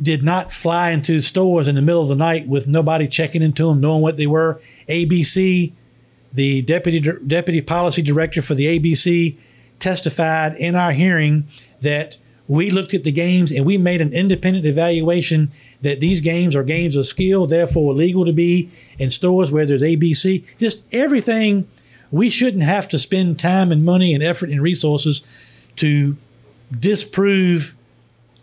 [0.00, 3.68] did not fly into stores in the middle of the night with nobody checking into
[3.68, 4.60] them, knowing what they were.
[4.88, 5.72] ABC,
[6.32, 9.36] the deputy deputy policy director for the ABC,
[9.78, 11.46] testified in our hearing
[11.80, 15.50] that we looked at the games and we made an independent evaluation
[15.82, 19.82] that these games are games of skill, therefore legal to be in stores where there's
[19.82, 20.44] ABC.
[20.58, 21.66] Just everything.
[22.12, 25.22] We shouldn't have to spend time and money and effort and resources
[25.76, 26.16] to
[26.78, 27.74] disprove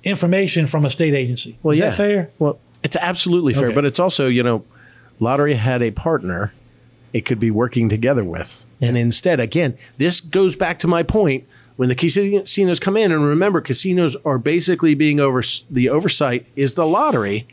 [0.04, 1.58] information from a state agency.
[1.64, 1.90] Well, Is yeah.
[1.90, 2.30] that fair?
[2.40, 3.76] Well, it's absolutely fair, Okay.
[3.76, 4.66] but it's also, you know,
[5.20, 6.54] lottery had a partner
[7.14, 8.66] it could be working together with.
[8.82, 13.26] And instead, again, this goes back to my point when the casinos come in, and
[13.26, 17.48] remember, casinos are basically being over the oversight is the lottery.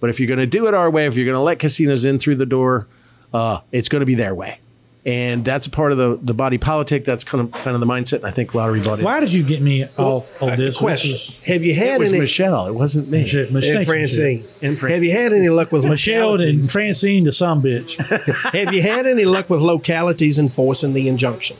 [0.00, 2.04] But if you're going to do it our way, if you're going to let casinos
[2.04, 2.86] in through the door,
[3.32, 4.60] uh, it's going to be their way.
[5.06, 7.04] And that's a part of the, the body politic.
[7.04, 8.16] That's kind of kind of the mindset.
[8.16, 9.04] And I think lottery body.
[9.04, 10.76] Why did you get me off of this?
[10.76, 12.20] question: This is- Have you had It was any?
[12.22, 12.66] Michelle.
[12.66, 13.20] It wasn't me.
[13.20, 14.44] Michelle- and Francine.
[14.62, 16.68] And Have you had any luck with Michelle and?
[16.68, 17.94] Francine, the some bitch.
[18.52, 21.56] Have you had any luck with localities enforcing the injunction?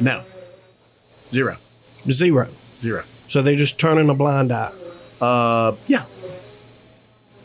[0.00, 0.22] No.
[1.30, 1.56] Zero.
[2.10, 2.48] Zero.
[2.80, 3.04] Zero.
[3.26, 4.72] So they're just turning a blind eye.
[5.20, 6.04] Uh, yeah.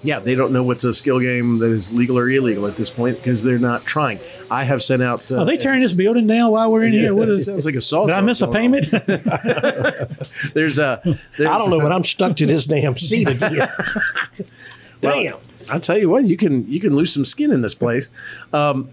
[0.03, 2.89] Yeah, they don't know what's a skill game that is legal or illegal at this
[2.89, 4.19] point because they're not trying.
[4.49, 5.29] I have sent out.
[5.31, 7.13] Uh, Are they tearing this building down while we're in here?
[7.13, 8.07] What it is sounds like a salt.
[8.07, 8.89] Did I miss a payment?
[10.53, 11.01] There's a.
[11.37, 13.69] There's I don't know, but I'm stuck to this damn seat again.
[15.01, 15.37] Damn.
[15.69, 18.09] I tell you what, you can you can lose some skin in this place.
[18.51, 18.89] Um,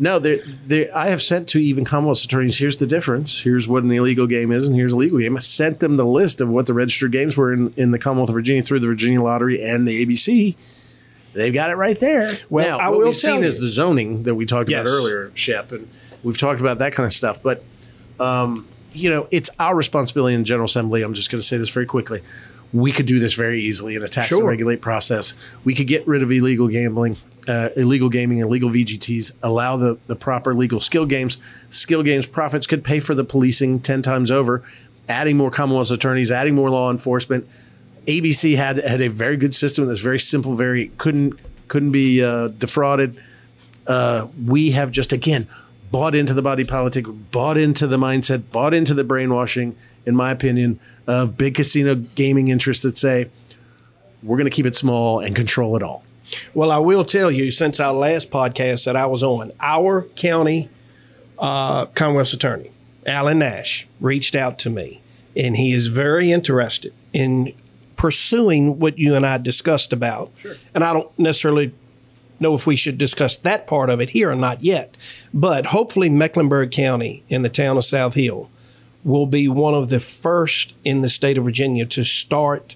[0.00, 0.90] no, there, there.
[0.96, 2.58] I have sent to even Commonwealth attorneys.
[2.58, 3.40] Here's the difference.
[3.42, 5.36] Here's what an illegal game is, and here's a legal game.
[5.36, 8.30] I sent them the list of what the registered games were in, in the Commonwealth
[8.30, 10.56] of Virginia through the Virginia Lottery and the ABC.
[11.32, 12.36] They've got it right there.
[12.48, 14.80] Well, now, I what will we've seen you- is the zoning that we talked Yes.
[14.80, 15.86] about earlier, Shep, and
[16.24, 17.40] we've talked about that kind of stuff.
[17.42, 17.62] But
[18.18, 21.02] um, you know, it's our responsibility in the General Assembly.
[21.02, 22.20] I'm just going to say this very quickly.
[22.72, 25.34] We could do this very easily in a tax and regulate process.
[25.64, 27.16] We could get rid of illegal gambling,
[27.48, 29.32] uh, illegal gaming, illegal VGTs.
[29.42, 31.38] Allow the the proper legal skill games.
[31.68, 34.62] Skill games profits could pay for the policing ten times over.
[35.08, 37.48] Adding more Commonwealth attorneys, adding more law enforcement.
[38.06, 41.38] ABC had had a very good system that's very simple, very couldn't
[41.68, 43.20] couldn't be uh, defrauded.
[43.86, 45.48] Uh, we have just again
[45.90, 49.76] bought into the body politic, bought into the mindset, bought into the brainwashing,
[50.06, 53.28] in my opinion, of big casino gaming interests that say
[54.22, 56.04] we're going to keep it small and control it all.
[56.54, 60.68] Well, I will tell you, since our last podcast that I was on, our county
[61.38, 62.70] uh, Commonwealth attorney,
[63.06, 65.00] Alan Nash, reached out to me,
[65.34, 67.54] and he is very interested in
[67.96, 70.30] pursuing what you and I discussed about.
[70.38, 70.54] Sure.
[70.74, 71.72] And I don't necessarily
[72.38, 74.96] know if we should discuss that part of it here or not yet,
[75.34, 78.50] but hopefully Mecklenburg County in the town of South Hill
[79.04, 82.74] will be one of the first in the state of Virginia to start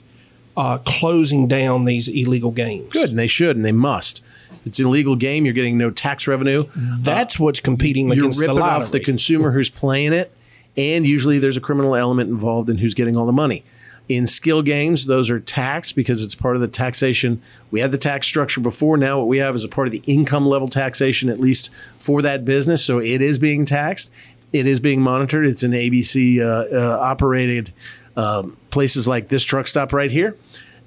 [0.56, 2.90] uh, closing down these illegal games.
[2.90, 4.22] Good, and they should, and they must.
[4.64, 5.44] It's an illegal game.
[5.44, 6.66] You're getting no tax revenue.
[6.74, 8.85] That's what's competing You're against the ripping lottery.
[8.85, 10.32] off the consumer who's playing it,
[10.76, 13.64] and usually there's a criminal element involved in who's getting all the money.
[14.06, 17.40] In skill games, those are taxed because it's part of the taxation.
[17.70, 18.98] We had the tax structure before.
[18.98, 22.20] Now, what we have is a part of the income level taxation, at least for
[22.20, 22.85] that business.
[22.85, 24.10] So it is being taxed.
[24.52, 25.47] It is being monitored.
[25.47, 27.72] It's an ABC uh, uh, operated
[28.16, 30.36] um, places like this truck stop right here.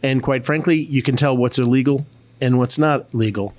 [0.04, 2.06] And quite frankly, you can tell what's illegal
[2.40, 3.54] and what's not legal,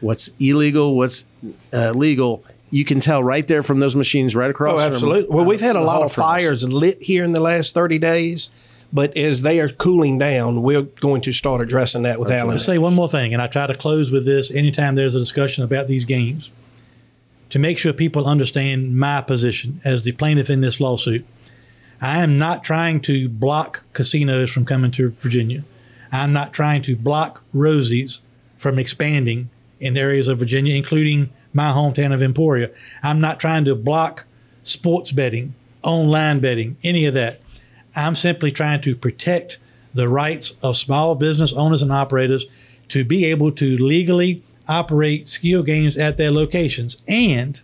[0.00, 1.24] what's illegal, what's
[1.72, 2.44] uh, legal.
[2.70, 4.80] You can tell right there from those machines right across.
[4.80, 5.34] Oh, from, absolutely.
[5.34, 6.28] Well, uh, we've had a lot of from us.
[6.28, 8.50] fires lit here in the last 30 days,
[8.92, 12.50] but as they are cooling down, we're going to start addressing that with Alan.
[12.50, 15.20] Let's say one more thing, and I try to close with this anytime there's a
[15.20, 16.50] discussion about these games
[17.50, 21.24] to make sure people understand my position as the plaintiff in this lawsuit.
[22.04, 25.64] I am not trying to block casinos from coming to Virginia.
[26.12, 28.20] I'm not trying to block Rosie's
[28.58, 29.48] from expanding
[29.80, 32.70] in areas of Virginia, including my hometown of Emporia.
[33.02, 34.26] I'm not trying to block
[34.62, 37.40] sports betting, online betting, any of that.
[37.96, 39.56] I'm simply trying to protect
[39.94, 42.44] the rights of small business owners and operators
[42.88, 47.02] to be able to legally operate skill games at their locations.
[47.08, 47.62] And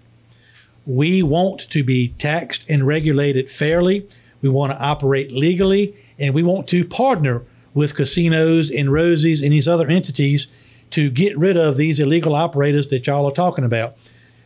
[0.86, 4.08] we want to be taxed and regulated fairly.
[4.42, 7.42] We want to operate legally, and we want to partner
[7.74, 10.46] with casinos and Rosie's and these other entities
[10.90, 13.96] to get rid of these illegal operators that y'all are talking about.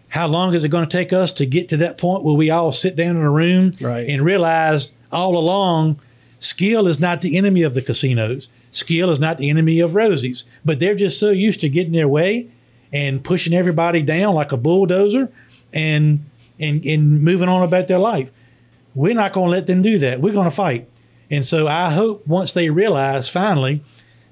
[0.08, 2.50] How long is it going to take us to get to that point where we
[2.50, 4.08] all sit down in a room Right.
[4.08, 5.98] and realize all along
[6.38, 8.48] skill is not the enemy of the casinos?
[8.70, 12.08] Skill is not the enemy of Rosie's, but they're just so used to getting their
[12.08, 12.48] way
[12.92, 15.30] and pushing everybody down like a bulldozer
[15.72, 16.24] and
[16.60, 18.30] and, and moving on about their life.
[18.94, 20.20] We're not going to let them do that.
[20.20, 20.88] We're going to fight.
[21.30, 23.82] And so I hope once they realize finally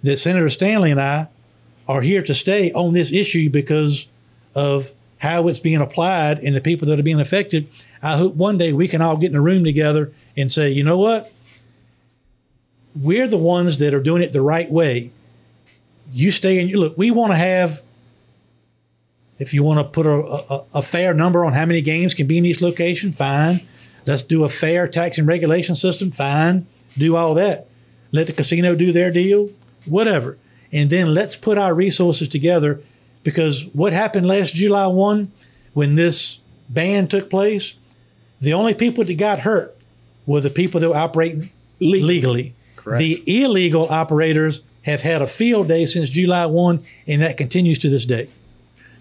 [0.03, 1.29] that Senator Stanley and I
[1.89, 4.07] are here to stay on this issue because
[4.55, 7.69] of how it's being applied and the people that are being affected.
[8.03, 10.83] I hope one day we can all get in a room together and say, you
[10.85, 11.33] know what?
[12.95, 15.13] We're the ones that are doing it the right way.
[16.13, 16.69] You stay in.
[16.69, 17.83] Look, we want to have
[19.39, 22.27] if you want to put a, a, a fair number on how many games can
[22.27, 23.67] be in each location, fine.
[24.07, 26.67] Let's do a fair tax and regulation system, fine.
[26.97, 27.69] Do all that.
[28.11, 29.51] Let the casino do their deal,
[29.87, 30.39] whatever.
[30.73, 32.81] And then let's put our resources together
[33.23, 35.31] because what happened last July 1
[35.73, 37.75] when this ban took place,
[38.41, 39.77] the only people that got hurt
[40.27, 41.51] were the people that were operating
[41.81, 42.55] legally.
[42.77, 42.99] Correct.
[42.99, 47.89] The illegal operators have had a field day since July 1, and that continues to
[47.89, 48.29] this day.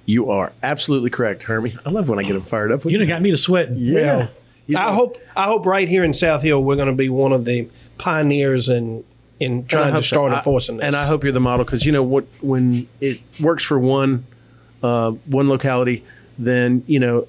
[0.06, 1.78] You are absolutely correct, Hermie.
[1.86, 2.86] I love when I get him fired up.
[2.86, 3.78] You done got me to sweating.
[3.78, 4.28] Yeah.
[4.76, 7.46] I hope I hope right here in South Hill we're going to be one of
[7.46, 7.68] the
[7.98, 9.04] pioneers in
[9.40, 10.16] in trying to so.
[10.16, 10.86] start I- enforcing this.
[10.86, 14.26] And I hope you're the model because you know what when it works for one
[14.84, 16.04] uh, one locality,
[16.38, 17.28] then you know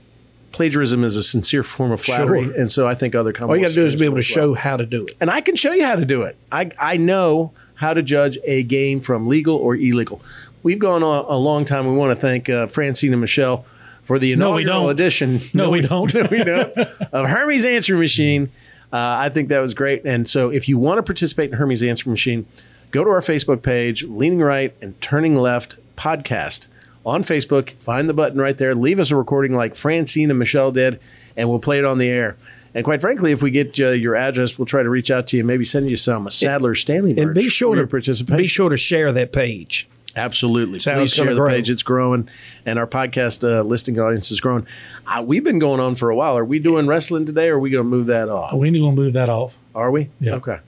[0.53, 2.55] plagiarism is a sincere form of flattery, Sure.
[2.55, 3.51] and so I think other companies.
[3.51, 5.17] all you got to do is be able to show how to do it.
[5.21, 6.37] and I can show you how to do it.
[6.53, 10.21] I I know how to judge a game from legal or illegal.
[10.63, 11.87] We've gone on a long time.
[11.89, 13.65] We want to thank uh, Francine and Michelle
[14.03, 14.91] for the inaugural No, we don't.
[14.91, 15.41] edition.
[15.55, 16.13] No, we don't.
[16.15, 16.77] No, we don't.
[16.77, 18.51] of Hermie's Answer Machine.
[18.93, 20.05] Uh, I think that was great.
[20.05, 22.47] And so, if you want to participate in Hermie's Answer Machine,
[22.91, 26.67] go to our Facebook page, Leaning Right and Turning Left podcast
[27.07, 27.71] on Facebook.
[27.73, 28.75] Find the button right there.
[28.75, 31.01] Leave us a recording like Francine and Michelle did,
[31.37, 32.37] and we'll play it on the air.
[32.75, 35.37] And quite frankly, if we get uh, your address, we'll try to reach out to
[35.37, 38.39] you, maybe send you some Sadler Stanley merch And be sure to participate.
[38.39, 39.87] be sure to share that page.
[40.17, 40.79] Absolutely.
[40.85, 41.49] How Please the grow.
[41.49, 41.71] page.
[41.71, 42.29] It's growing,
[42.67, 44.67] and our podcast uh, listing audience is growing.
[45.07, 46.37] Uh, we've been going on for a while.
[46.37, 48.53] Are we doing wrestling today, or are we going to move that off?
[48.53, 49.59] We need to move that off.
[49.75, 50.11] Are we?
[50.21, 50.35] Yeah.
[50.35, 50.59] Okay.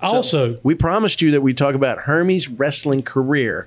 [0.00, 3.66] Also, we promised you that we talk about Hermie's wrestling career.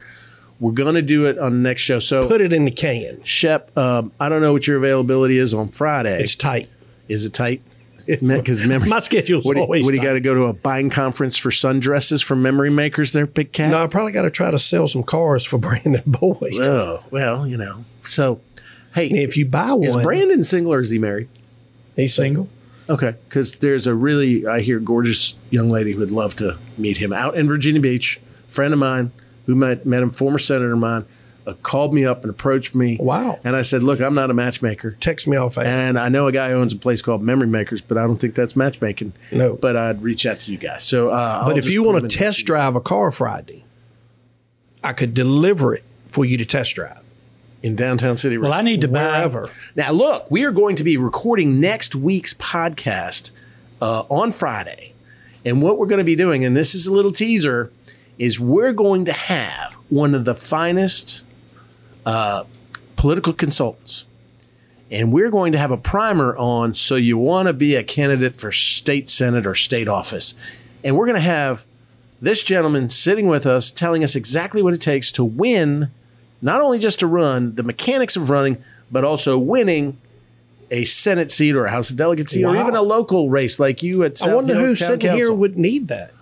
[0.60, 2.00] We're going to do it on the next show.
[2.00, 3.24] So Put it in the can.
[3.24, 6.22] Shep, um, I don't know what your availability is on Friday.
[6.22, 6.70] It's tight.
[7.08, 7.62] Is it tight?
[8.08, 10.90] Because memory, My schedule's what always what do you got to go to a buying
[10.90, 13.14] conference for sundresses from Memory Makers?
[13.14, 13.70] There, big cat.
[13.72, 16.56] No, I probably got to try to sell some cars for Brandon Boyd.
[16.56, 17.84] Oh well, you know.
[18.04, 18.42] So,
[18.96, 21.28] hey, if you buy one, is Brandon single or is he married?
[21.96, 22.48] He's single.
[22.90, 26.98] Okay, because there's a really, I hear, gorgeous young lady who would love to meet
[26.98, 28.22] him out in Virginia Beach.
[28.48, 29.12] Friend of mine
[29.46, 31.06] who met met him, former senator of mine,
[31.54, 32.98] called me up and approached me.
[33.00, 33.40] Wow.
[33.44, 34.92] And I said, look, I'm not a matchmaker.
[35.00, 35.58] Text me off.
[35.58, 38.18] And I know a guy who owns a place called Memory Makers, but I don't
[38.18, 39.14] think that's matchmaking.
[39.32, 39.56] No.
[39.56, 40.84] But I'd reach out to you guys.
[40.84, 43.64] So, uh, I'll but if you want to test drive a car Friday,
[44.84, 47.04] I could deliver it for you to test drive.
[47.64, 48.38] in downtown City.
[48.38, 49.18] well, I need to buy.
[49.20, 49.50] Wherever.
[49.76, 53.32] Now, look, we are going to be recording next week's podcast
[53.82, 54.94] uh, on Friday.
[55.44, 57.72] And what we're going to be doing, and this is a little teaser,
[58.18, 61.24] is we're going to have one of the finest
[62.08, 62.46] uh,
[62.96, 64.06] political consultants.
[64.90, 68.38] And we're going to have a primer on so you want to be a candidate
[68.38, 70.34] for state senate or state office.
[70.86, 71.66] And we're going to have
[72.22, 75.92] this gentleman sitting with us telling us exactly what it takes to win,
[76.42, 79.98] not only just to run, the mechanics of running, but also winning
[80.72, 83.84] a Senate seat or a House of Delegates seat or even a local race like
[83.84, 86.14] you at South I wonder who's Town sitting here would need that.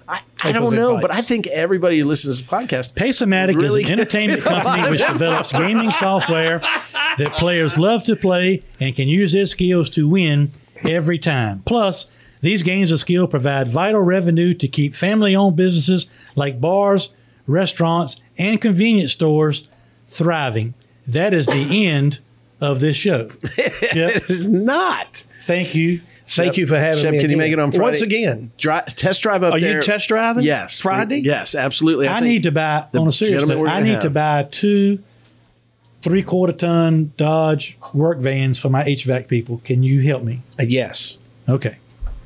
[0.46, 3.90] I, don't know, but I think everybody who listens to this podcast Pace-O-Matic really is
[3.90, 6.60] an entertainment company which develops gaming software
[7.18, 10.52] that players love to play and can use their skills to win
[10.84, 11.62] every time.
[11.66, 17.10] Plus, these games of skill provide vital revenue to keep family owned businesses like bars,
[17.48, 19.68] restaurants, and convenience stores
[20.08, 20.74] thriving.
[21.08, 22.20] That is the end
[22.62, 23.30] of this show.
[23.58, 25.24] It is not.
[25.44, 26.02] thank you.
[26.28, 27.20] Thank you for having Shep, me.
[27.20, 27.84] can you make it on Friday?
[27.84, 30.44] Once again, Dri- test drive up Are you test driving?
[30.44, 31.20] Yes, Friday?
[31.20, 32.08] Yes, absolutely.
[32.08, 33.68] I, think need to buy the on a serious note.
[33.68, 35.00] I gonna need to buy two
[36.02, 39.62] three quarter ton Dodge work vans for my HVAC people.
[39.64, 40.42] Can you help me?
[40.60, 41.18] Uh, yes.
[41.48, 41.78] Okay.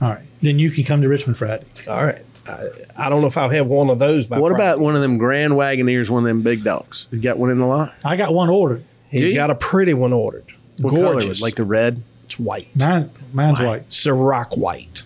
[0.01, 0.25] All right.
[0.41, 1.65] Then you can come to Richmond Friday.
[1.87, 2.23] All right.
[2.47, 2.67] I,
[2.97, 4.63] I don't know if I'll have one of those by What Friday.
[4.63, 7.07] about one of them Grand Wagoneers, one of them big dogs?
[7.11, 7.93] You got one in the lot?
[8.03, 8.83] I got one ordered.
[9.09, 10.53] He's got a pretty one ordered.
[10.79, 11.39] What Gorgeous.
[11.39, 11.43] it?
[11.43, 12.08] Like the red it's
[12.39, 12.67] white.
[12.75, 13.89] Mine, mine's white.
[13.89, 15.03] Ciroc white.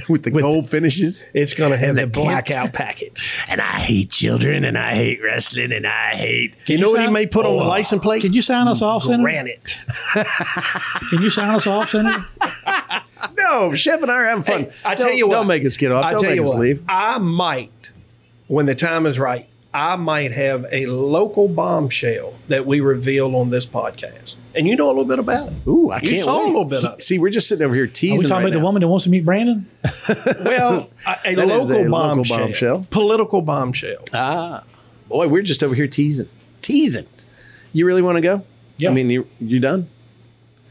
[0.08, 1.24] with the gold finishes?
[1.34, 2.26] It's going to have And the, the tint.
[2.26, 3.38] blackout package.
[3.48, 6.54] And I hate children, and I hate wrestling, and I hate.
[6.66, 8.22] you know what he may put on the oh, license plate?
[8.22, 9.22] Can you sign us off, Senator?
[9.22, 9.78] Granite.
[11.10, 12.26] Can you sign us off, Senator?
[13.36, 14.66] No, Shep and I are having fun.
[14.82, 15.34] I tell you what.
[15.34, 16.02] don't make us get off.
[16.02, 16.58] I don't tell you us what.
[16.58, 16.82] leave.
[16.88, 17.92] I might,
[18.46, 23.50] when the time is right, I might have a local bombshell that we reveal on
[23.50, 25.54] this podcast, and you know a little bit about it.
[25.66, 27.02] Ooh, I You can't saw a little bit of it.
[27.04, 28.18] See, we're just sitting over here teasing.
[28.18, 29.68] Are we talking right about the woman that wants to meet Brandon?
[30.08, 32.86] Well, a, a, local, a local bombshell, bombshell.
[32.90, 34.02] political bombshell.
[34.12, 34.64] Ah,
[35.08, 36.28] boy, we're just over here teasing,
[36.62, 37.06] teasing.
[37.72, 38.44] You really want to go?
[38.76, 38.90] Yeah.
[38.90, 39.88] I mean, you you done?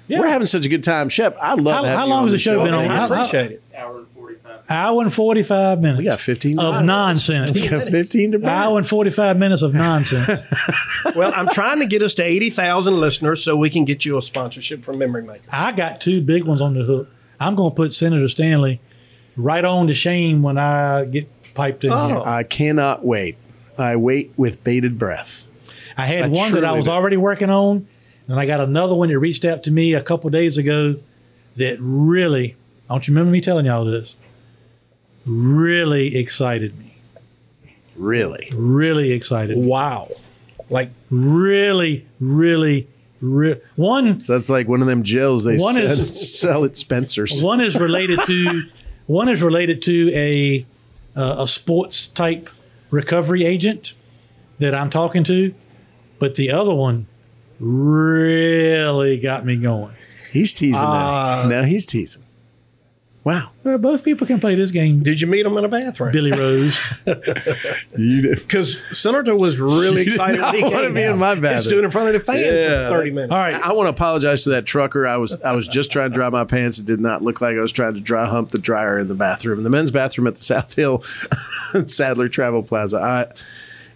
[0.10, 0.20] Yeah.
[0.20, 1.38] We're having such a good time, Shep.
[1.42, 1.86] I love.
[1.86, 2.92] How- how long has the the show been Okay, on?
[2.92, 3.64] I How- how- appreciate it.
[3.78, 4.04] Hour
[4.70, 7.52] and 45 minutes We got fifteen of nonsense.
[7.52, 8.50] We got fifteen to burn.
[8.50, 10.42] Hour and 45 minutes of nonsense.
[11.16, 14.18] Well, I'm trying to get us to eighty thousand listeners so we can get you
[14.18, 15.44] a sponsorship from Memory Maker.
[15.50, 17.08] I got two big ones on the hook.
[17.40, 18.82] I'm going to put Senator Stanley
[19.38, 21.92] right on to shame when I get piped in.
[21.94, 22.08] Oh.
[22.08, 22.22] here.
[22.26, 23.38] I cannot wait.
[23.78, 25.48] I wait with bated breath.
[25.98, 26.92] I had I one that I was do.
[26.92, 27.88] already working on,
[28.28, 30.98] and I got another one that reached out to me a couple days ago
[31.56, 32.58] that really,
[32.90, 34.16] don't you remember me telling y'all this?
[35.30, 36.96] Really excited me.
[37.96, 39.58] Really, Really excited.
[39.58, 39.66] me.
[39.68, 40.10] Wow,
[40.70, 42.88] like Really, really
[43.22, 46.78] Re- one So that's like one of them gels they One sell, is- sell at
[46.78, 47.44] Spencer's.
[47.44, 48.64] one is related to
[49.08, 50.66] one is related to a
[51.16, 52.50] uh, a sports type
[52.92, 53.94] recovery agent
[54.60, 55.54] that I'm talking to,
[56.18, 57.08] but the other one
[57.60, 59.96] really got me going.
[60.32, 61.42] He's teasing Ah.
[61.44, 61.50] now.
[61.62, 62.24] No, he's teasing.
[63.30, 63.52] Wow.
[63.64, 65.04] Well, both people can play this game.
[65.04, 66.12] Did you meet him in a bathroom?
[66.12, 66.82] Billy Rose.
[67.96, 70.40] Because Senator was really You excited.
[70.40, 71.18] not when he wanna came be in out.
[71.20, 71.64] my He bathroom.
[71.64, 72.90] stood in front of the fan Yeah.
[72.90, 73.32] for 30 minutes.
[73.32, 73.54] All right.
[73.54, 75.06] I want to apologize to that trucker.
[75.06, 76.80] I was I was just trying to dry my pants.
[76.80, 79.14] It did not look like I was trying to dry hump the dryer in the
[79.16, 81.04] bathroom, the men's bathroom at the South Hill
[81.86, 82.98] Sadler Travel Plaza.
[83.00, 83.28] I,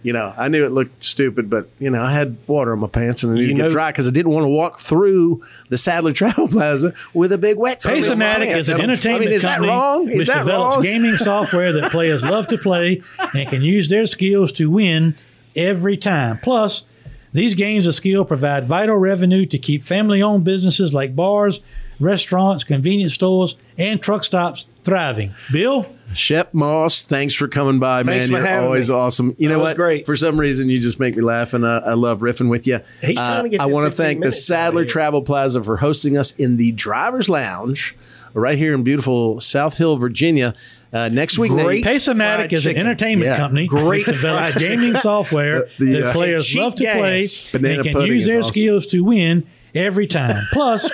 [0.04, 2.86] you know, I knew it looked stupid, but you know, I had water on my
[2.88, 4.78] pants and I needed You to get know- dry because I didn't want to walk
[4.78, 7.88] through the Sadler Travel Plaza with a big wetsuit.
[7.88, 10.08] Pace-O-Matic is an entertainment I mean, is company that wrong?
[10.10, 10.82] Is which that develops wrong?
[10.84, 13.02] gaming software that players love to play
[13.34, 15.16] and can use their skills to win
[15.56, 16.38] every time.
[16.42, 16.84] Plus,
[17.32, 21.60] these games of skill provide vital revenue to keep family-owned businesses like bars,
[21.98, 25.32] restaurants, convenience stores, and truck stops thriving.
[25.52, 28.42] Bill, Shep Moss, thanks for coming by, Thanks man.
[28.42, 28.96] for You're always me.
[28.96, 29.34] awesome.
[29.38, 29.76] You That know was what?
[29.76, 30.06] great.
[30.06, 32.80] For some reason, you just make me laugh, and I, I love riffing with you.
[33.02, 34.92] He's trying to get I want to thank the Sadler out of here.
[34.92, 37.96] Travel Plaza for hosting us in the Driver's Lounge
[38.32, 40.54] right here in beautiful South Hill, Virginia.
[40.92, 43.36] Uh, next week, Great they- Pace-O-Matic fried is an entertainment Yeah.
[43.36, 47.50] company Great which develops gaming software The- the, that uh, players love to play gas.
[47.50, 48.52] Banana and can use is their awesome.
[48.52, 50.42] skills to win every time.
[50.52, 50.90] Plus,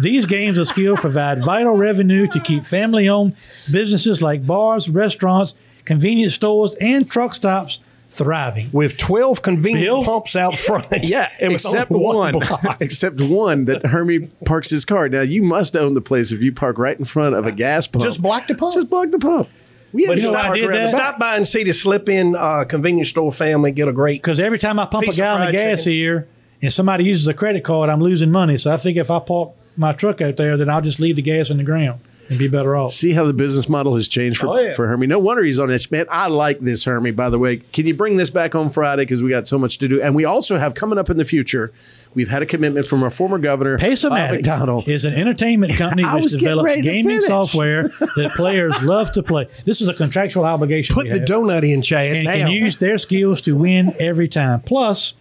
[0.00, 3.34] these games of skill provide vital revenue to keep family-owned
[3.72, 5.54] businesses like bars, restaurants,
[5.84, 7.78] convenience stores, and truck stops
[8.08, 8.70] thriving.
[8.72, 10.04] With 12 convenient Bill?
[10.04, 10.86] pumps out front.
[11.02, 12.34] Yeah, except only one,
[12.80, 15.08] except one that Hermie parks his car.
[15.08, 17.86] Now you must own the place if you park right in front of a gas
[17.86, 18.04] pump.
[18.04, 18.74] Just block the pump.
[18.74, 19.48] Just block the pump.
[19.92, 20.92] We But had You know to why I park did around the that?
[20.92, 21.00] back.
[21.00, 24.22] Stop by and see the slip in uh, convenience store family get a great.
[24.22, 25.92] Because every time I pump a gallon of fried gas chicken.
[25.92, 26.28] here
[26.64, 28.58] and somebody uses a credit card, I'm losing money.
[28.58, 31.22] So I think if I park my truck out there, then I'll just leave the
[31.22, 32.00] gas in the ground
[32.30, 32.90] and be better off.
[32.92, 34.72] See how the business model has changed for, Oh, yeah.
[34.72, 35.06] for Hermie.
[35.06, 36.06] No wonder he's on this, man.
[36.08, 37.58] I like this, Hermie, by the way.
[37.58, 39.02] Can you bring this back on Friday?
[39.02, 40.00] Because we got so much to do.
[40.00, 41.70] And we also have coming up in the future,
[42.14, 44.88] we've had a commitment from our former governor, Bob Pace-O-Matic McDonnell.
[44.88, 49.46] is an entertainment company which develops gaming software that players love to play.
[49.66, 50.94] This is a contractual obligation.
[50.94, 51.28] Put the have.
[51.28, 52.06] donut in, Chad.
[52.16, 52.32] and now.
[52.32, 54.60] can use their skills to win every time.
[54.62, 55.12] Plus,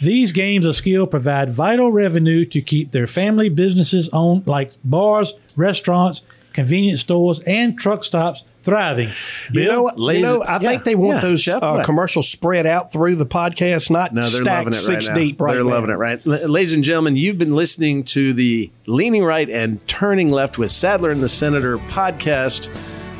[0.00, 5.34] these games of skill provide vital revenue to keep their family businesses on, like bars,
[5.56, 9.08] restaurants, convenience stores, and truck stops thriving.
[9.52, 9.96] You know, what?
[10.14, 13.14] you know, I yeah, think they want yeah, those Shep, uh, commercials spread out through
[13.16, 15.20] the podcast, not No, they're stacked loving it six right now.
[15.20, 15.40] deep.
[15.40, 15.70] Right they're now.
[15.70, 16.20] loving it, right?
[16.26, 20.72] L- ladies and gentlemen, you've been listening to the Leaning Right and Turning Left with
[20.72, 22.68] Sadler and the Senator podcast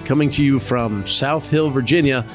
[0.05, 2.27] coming to you from South Hill, Virginia.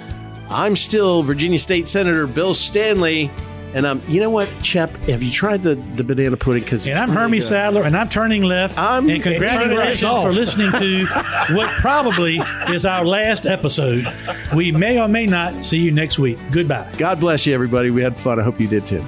[0.49, 3.29] I'm still Virginia State Senator Bill Stanley.
[3.73, 4.95] And um, you know what, Shep?
[5.07, 6.63] Have you tried the, the banana pudding?
[6.63, 8.77] Because and I'm Hermie Sadler, and I'm turning left.
[8.77, 11.05] I'm- and congratulations turning for listening to
[11.55, 12.39] what probably
[12.69, 14.05] is our last episode.
[14.53, 16.37] We may or may not see you next week.
[16.51, 16.91] Goodbye.
[16.97, 17.91] God bless you, everybody.
[17.91, 18.39] We had fun.
[18.39, 19.03] I hope you did too.